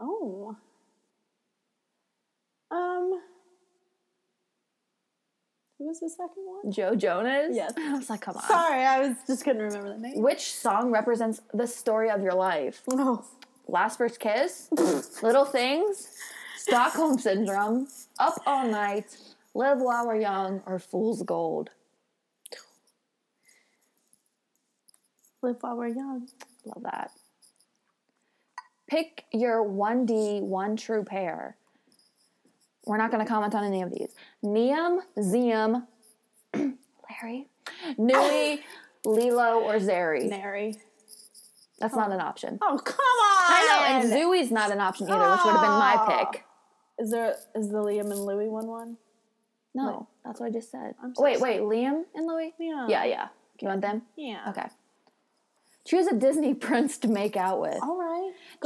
Oh. 0.01 0.57
Um. 2.71 3.21
Who 5.79 5.87
was 5.89 6.01
the 6.01 6.09
second 6.09 6.45
one? 6.45 6.73
Joe 6.73 6.95
Jonas. 6.95 7.55
Yes. 7.55 7.73
I 7.79 7.93
was 7.93 8.09
like, 8.09 8.23
come 8.23 8.37
on. 8.37 8.43
Sorry, 8.43 8.83
I 8.85 9.01
was 9.01 9.17
just 9.27 9.45
couldn't 9.45 9.63
remember 9.63 9.91
the 9.95 9.99
name. 9.99 10.23
Which 10.23 10.53
song 10.53 10.91
represents 10.91 11.41
the 11.53 11.67
story 11.67 12.11
of 12.11 12.23
your 12.23 12.35
life? 12.35 12.83
No. 12.89 13.25
Last 13.69 13.99
First 13.99 14.21
Kiss, 14.21 14.69
Little 15.23 15.45
Things, 15.45 16.09
Stockholm 16.57 17.19
Syndrome, 17.19 17.89
Up 18.21 18.41
All 18.47 18.69
Night, 18.69 19.17
Live 19.55 19.79
While 19.81 20.07
We're 20.07 20.21
Young, 20.21 20.63
or 20.67 20.79
Fool's 20.79 21.23
Gold. 21.25 21.71
Live 25.43 25.57
while 25.61 25.77
we're 25.77 25.89
young. 25.89 26.29
Love 26.65 26.83
that. 26.83 27.11
Pick 28.89 29.25
your 29.33 29.65
1D, 29.65 30.43
one 30.43 30.77
true 30.77 31.05
pair. 31.05 31.57
We're 32.85 32.99
not 32.99 33.11
going 33.11 33.25
to 33.25 33.29
comment 33.29 33.55
on 33.55 33.65
any 33.65 33.83
of 33.83 33.91
these. 33.91 34.15
Niam, 34.45 35.01
Ziam, 35.19 35.87
Larry, 36.55 37.49
Nui, 37.99 38.63
Lilo, 39.05 39.61
or 39.61 39.75
Zarry. 39.81 40.29
Narry. 40.29 40.77
That's 41.81 41.95
not 41.97 42.11
an 42.13 42.21
option. 42.21 42.59
Oh 42.63 42.79
come 42.83 42.97
on! 42.97 43.53
I 43.53 43.67
know, 43.69 43.95
and 44.01 44.11
Zooey's 44.13 44.51
not 44.51 44.71
an 44.71 44.81
option 44.81 45.11
either, 45.11 45.31
which 45.31 45.41
would 45.45 45.53
have 45.53 45.61
been 45.61 45.71
my 45.71 45.97
Oh. 45.99 46.25
pick. 46.33 46.45
Is 46.99 47.11
there 47.11 47.35
is 47.55 47.69
the 47.69 47.77
Liam 47.83 48.11
and 48.11 48.25
Louie 48.25 48.49
one 48.49 48.67
one? 48.67 48.97
No, 49.75 50.09
that's 50.25 50.41
what 50.41 50.47
I 50.47 50.51
just 50.51 50.71
said. 50.71 50.95
So 51.15 51.23
wait, 51.23 51.39
wait, 51.39 51.61
Liam 51.61 52.05
and 52.15 52.27
Louis? 52.27 52.55
Yeah. 52.59 52.87
Yeah, 52.89 53.05
yeah. 53.05 53.29
You 53.61 53.69
want 53.69 53.83
them? 53.83 54.03
Yeah. 54.17 54.41
Okay. 54.49 54.69
Choose 55.85 56.07
a 56.07 56.15
Disney 56.15 56.55
prince 56.67 56.97
to 56.99 57.09
make 57.09 57.37
out 57.37 57.61
with. 57.61 57.77
All 57.83 57.99
right. 57.99 58.16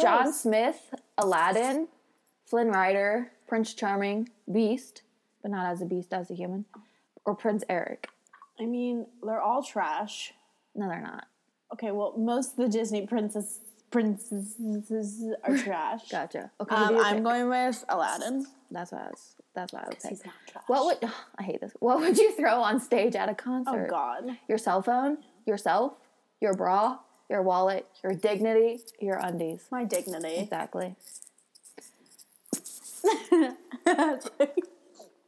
John 0.00 0.32
Smith, 0.32 0.94
Aladdin, 1.18 1.88
Flynn 2.46 2.68
Rider, 2.68 3.30
Prince 3.46 3.74
Charming, 3.74 4.28
Beast, 4.50 5.02
but 5.42 5.50
not 5.50 5.66
as 5.70 5.80
a 5.82 5.86
beast, 5.86 6.12
as 6.12 6.30
a 6.30 6.34
human, 6.34 6.64
or 7.24 7.34
Prince 7.34 7.64
Eric. 7.68 8.08
I 8.58 8.66
mean, 8.66 9.06
they're 9.22 9.40
all 9.40 9.62
trash. 9.62 10.32
No, 10.74 10.88
they're 10.88 11.00
not. 11.00 11.26
Okay, 11.72 11.92
well, 11.92 12.14
most 12.16 12.52
of 12.52 12.56
the 12.56 12.68
Disney 12.68 13.06
princess 13.06 13.60
princesses 13.90 15.34
are 15.44 15.56
trash. 15.64 16.08
Gotcha. 16.10 16.50
Okay, 16.60 16.74
Um, 16.74 16.82
who 16.84 16.88
do 16.90 16.94
you 16.96 17.02
I'm 17.04 17.14
pick? 17.16 17.24
going 17.24 17.48
with 17.48 17.84
Aladdin. 17.88 18.46
That's 18.70 18.92
what 18.92 19.00
I 19.02 19.06
was. 19.08 19.34
That's 19.54 19.72
what 19.72 19.82
I 19.84 19.88
would 19.88 19.98
pick. 20.00 20.10
He's 20.10 20.24
not 20.24 20.34
trash. 20.48 20.64
What 20.68 20.84
would 21.02 21.10
I 21.38 21.42
hate 21.42 21.60
this? 21.60 21.72
What 21.80 22.00
would 22.00 22.16
you 22.16 22.32
throw 22.36 22.60
on 22.62 22.78
stage 22.80 23.16
at 23.16 23.28
a 23.28 23.34
concert? 23.34 23.70
Oh 23.70 23.72
concert? 23.74 23.90
God. 24.28 24.36
Your 24.48 24.58
cell 24.58 24.80
phone, 24.82 25.18
yourself, 25.46 25.94
your 26.40 26.54
bra, 26.54 26.98
your 27.30 27.42
wallet, 27.42 27.86
your 28.02 28.12
dignity, 28.12 28.80
your 29.00 29.16
undies. 29.16 29.64
My 29.70 29.84
dignity. 29.84 30.36
Exactly. 30.36 30.96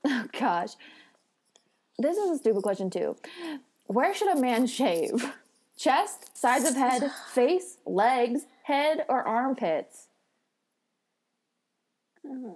Oh 0.05 0.26
gosh. 0.36 0.70
This 1.96 2.16
is 2.16 2.30
a 2.30 2.38
stupid 2.38 2.64
question 2.64 2.90
too. 2.90 3.14
Where 3.86 4.12
should 4.12 4.36
a 4.36 4.40
man 4.40 4.66
shave? 4.66 5.32
Chest, 5.76 6.36
sides 6.36 6.64
of 6.68 6.74
head, 6.74 7.09
face, 7.32 7.78
legs, 7.86 8.46
head, 8.64 9.05
or 9.09 9.22
armpits? 9.22 10.09
Hmm. 12.26 12.50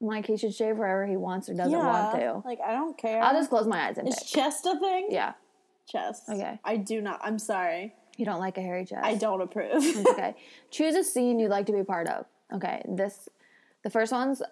Like 0.00 0.26
he 0.26 0.36
should 0.36 0.52
shave 0.52 0.78
wherever 0.78 1.06
he 1.06 1.16
wants 1.16 1.48
or 1.48 1.54
doesn't 1.54 1.72
want 1.78 2.18
to. 2.18 2.42
Like 2.44 2.58
I 2.60 2.72
don't 2.72 2.98
care. 2.98 3.22
I'll 3.22 3.34
just 3.34 3.50
close 3.50 3.68
my 3.68 3.86
eyes 3.86 3.98
and 3.98 4.08
Is 4.08 4.16
pick. 4.16 4.26
chest 4.26 4.66
a 4.66 4.78
thing? 4.80 5.06
Yeah. 5.10 5.34
Chest. 5.88 6.24
Okay. 6.28 6.58
I 6.64 6.76
do 6.76 7.00
not. 7.00 7.20
I'm 7.22 7.38
sorry. 7.38 7.94
You 8.16 8.24
don't 8.24 8.40
like 8.40 8.56
a 8.58 8.62
hairy 8.62 8.84
chest. 8.84 9.04
I 9.04 9.14
don't 9.14 9.40
approve. 9.40 9.84
okay. 10.10 10.34
Choose 10.70 10.94
a 10.94 11.04
scene 11.04 11.38
you'd 11.38 11.50
like 11.50 11.66
to 11.66 11.72
be 11.72 11.80
a 11.80 11.84
part 11.84 12.08
of. 12.08 12.26
Okay. 12.52 12.82
This, 12.88 13.28
the 13.82 13.90
first 13.90 14.12
one's 14.12 14.42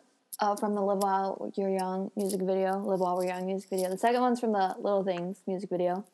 uh, 0.41 0.57
from 0.57 0.75
the 0.75 0.81
Live 0.81 0.99
While 0.99 1.53
You're 1.57 1.71
Young 1.71 2.11
music 2.17 2.41
video. 2.41 2.79
Live 2.79 3.01
While 3.01 3.17
We're 3.17 3.29
Young 3.29 3.47
music 3.47 3.71
video. 3.71 3.89
The 3.91 3.99
second 3.99 4.21
one's 4.21 4.41
from 4.41 4.53
the 4.53 4.75
Little 4.79 5.05
Things 5.05 5.41
music 5.47 5.71
video. 5.71 6.05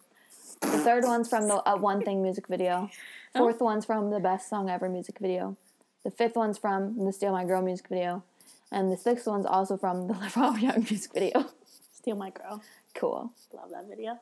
The 0.61 0.79
third 0.79 1.05
one's 1.05 1.29
from 1.29 1.49
the 1.49 1.57
uh, 1.69 1.77
One 1.77 2.03
Thing 2.03 2.23
music 2.23 2.47
video. 2.47 2.91
Fourth 3.35 3.61
one's 3.61 3.85
from 3.85 4.11
the 4.11 4.21
Best 4.21 4.49
Song 4.49 4.69
Ever 4.69 4.89
music 4.89 5.19
video. 5.19 5.57
The 6.05 6.11
fifth 6.11 6.37
one's 6.37 6.59
from 6.59 7.05
the 7.05 7.13
Steal 7.13 7.33
My 7.33 7.45
Girl 7.45 7.63
music 7.63 7.89
video. 7.89 8.23
And 8.73 8.93
the 8.93 8.97
sixth 8.97 9.27
one's 9.27 9.47
also 9.47 9.77
from 9.77 10.07
the 10.07 10.15
Live 10.21 10.37
While 10.37 10.53
We're 10.53 10.59
Young 10.61 10.87
music 10.89 11.13
video. 11.13 11.47
Steal 11.93 12.17
my 12.17 12.31
girl. 12.31 12.63
Cool. 12.95 13.33
Love 13.53 13.71
that 13.71 13.89
video. 13.89 14.19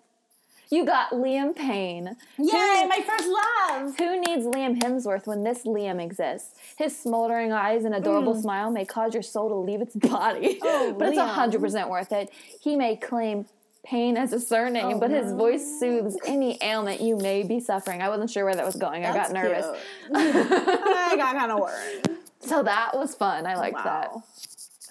You 0.70 0.84
got 0.84 1.12
Liam 1.12 1.56
Payne. 1.56 2.16
Yay, 2.36 2.86
my 2.86 3.02
first 3.06 3.26
love. 3.26 3.96
Who 3.96 4.20
needs 4.20 4.44
Liam 4.44 4.78
Hemsworth 4.78 5.26
when 5.26 5.42
this 5.42 5.64
Liam 5.64 6.02
exists? 6.02 6.54
His 6.76 6.96
smoldering 6.96 7.52
eyes 7.52 7.84
and 7.84 7.94
adorable 7.94 8.34
mm. 8.34 8.42
smile 8.42 8.70
may 8.70 8.84
cause 8.84 9.14
your 9.14 9.22
soul 9.22 9.48
to 9.48 9.54
leave 9.54 9.80
its 9.80 9.96
body, 9.96 10.58
Oh, 10.62 10.92
but 10.98 11.08
it's 11.08 11.18
Liam. 11.18 11.28
hundred 11.28 11.62
percent 11.62 11.88
worth 11.88 12.12
it. 12.12 12.30
He 12.60 12.76
may 12.76 12.96
claim 12.96 13.46
pain 13.82 14.18
as 14.18 14.34
a 14.34 14.40
surname, 14.40 14.96
Oh, 14.96 14.98
but 14.98 15.10
his 15.10 15.32
voice 15.32 15.80
soothes 15.80 16.18
any 16.26 16.58
ailment 16.60 17.00
you 17.00 17.16
may 17.16 17.42
be 17.44 17.60
suffering. 17.60 18.02
I 18.02 18.10
wasn't 18.10 18.28
sure 18.28 18.44
where 18.44 18.54
that 18.54 18.66
was 18.66 18.76
going. 18.76 19.06
I 19.06 19.14
got 19.14 19.32
nervous. 19.32 19.64
I 20.14 21.14
got 21.16 21.34
kind 21.34 21.50
of 21.50 21.60
worried. 21.60 22.18
So 22.40 22.62
that 22.62 22.90
was 22.94 23.14
fun. 23.14 23.46
I 23.46 23.56
liked 23.56 23.82
that. 23.82 24.10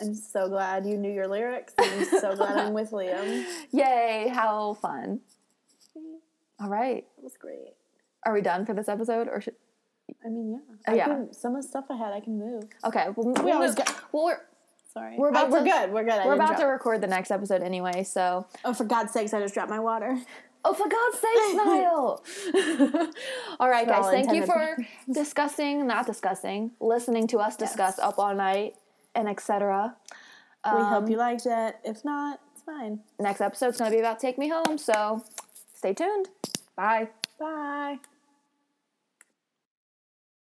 I'm 0.02 0.16
so 0.16 0.48
glad 0.48 0.88
you 0.88 0.98
knew 0.98 1.12
your 1.12 1.28
lyrics. 1.28 1.74
I'm 1.78 2.06
so 2.06 2.36
glad 2.36 2.58
I'm 2.58 2.74
with 2.74 2.92
Liam. 2.92 3.46
Yay! 3.72 4.32
How 4.34 4.74
fun. 4.76 5.22
All 6.60 6.70
right. 6.70 7.06
That 7.18 7.24
was 7.24 7.38
great. 7.38 7.74
Are 8.26 8.34
we 8.34 8.42
done 8.42 8.66
for 8.66 8.74
this 8.74 8.90
episode, 8.90 9.28
or 9.28 9.40
should? 9.42 9.56
I 10.26 10.30
mean, 10.30 10.52
yeah. 10.52 10.58
Oh, 10.88 10.92
I 10.92 10.96
yeah. 10.96 11.06
Can, 11.06 11.34
some 11.34 11.56
of 11.56 11.62
the 11.62 11.68
stuff 11.68 11.86
I 11.90 11.96
had, 11.98 12.14
I 12.14 12.20
can 12.20 12.38
move. 12.40 12.64
Okay. 12.84 13.08
Well, 13.16 13.34
we 13.44 13.52
always 13.52 13.76
get- 13.76 13.94
well, 14.12 14.26
we're 14.26 14.40
Sorry. 14.94 15.16
We're 15.18 15.30
about 15.30 15.48
I- 15.48 15.50
we're 15.50 15.64
to- 15.64 15.70
good. 15.70 15.92
We're 15.94 16.04
good. 16.06 16.14
I 16.14 16.26
we're 16.26 16.34
about 16.34 16.58
to 16.58 16.66
record 16.66 17.02
the 17.02 17.08
next 17.08 17.30
episode 17.30 17.62
anyway, 17.62 18.04
so 18.04 18.48
Oh, 18.66 18.74
for 18.74 18.84
God's 18.86 19.12
sakes, 19.12 19.34
I 19.34 19.42
just 19.42 19.54
dropped 19.54 19.70
my 19.70 19.80
water. 19.80 20.18
Oh, 20.66 20.74
for 20.74 20.88
God's 20.90 21.20
sake, 21.20 21.56
Niall! 22.96 23.12
All 23.60 23.70
right, 23.70 23.86
For 23.86 23.92
guys, 23.92 24.06
all 24.06 24.12
thank 24.12 24.34
you 24.34 24.46
for 24.46 24.78
discussing, 25.14 25.86
not 25.88 26.06
discussing, 26.08 26.72
listening 26.80 27.28
to 27.28 27.38
us 27.38 27.56
discuss 27.56 28.00
up 28.00 28.18
all 28.18 28.34
night 28.34 28.76
and 29.14 29.28
etc. 29.30 29.96
we 30.66 30.72
Um, 30.72 30.86
hope 30.86 31.10
you 31.10 31.18
liked 31.18 31.46
it. 31.46 31.76
If 31.84 32.04
not, 32.04 32.40
it's 32.54 32.64
fine. 32.64 33.00
Next 33.20 33.40
episode's 33.42 33.78
going 33.78 33.92
to 33.92 33.96
be 33.96 34.00
about 34.02 34.20
Take 34.20 34.38
Me 34.38 34.50
Home, 34.50 34.78
so 34.78 35.24
stay 35.78 35.94
tuned. 35.94 36.30
Bye. 36.76 37.10
Bye. 37.40 38.00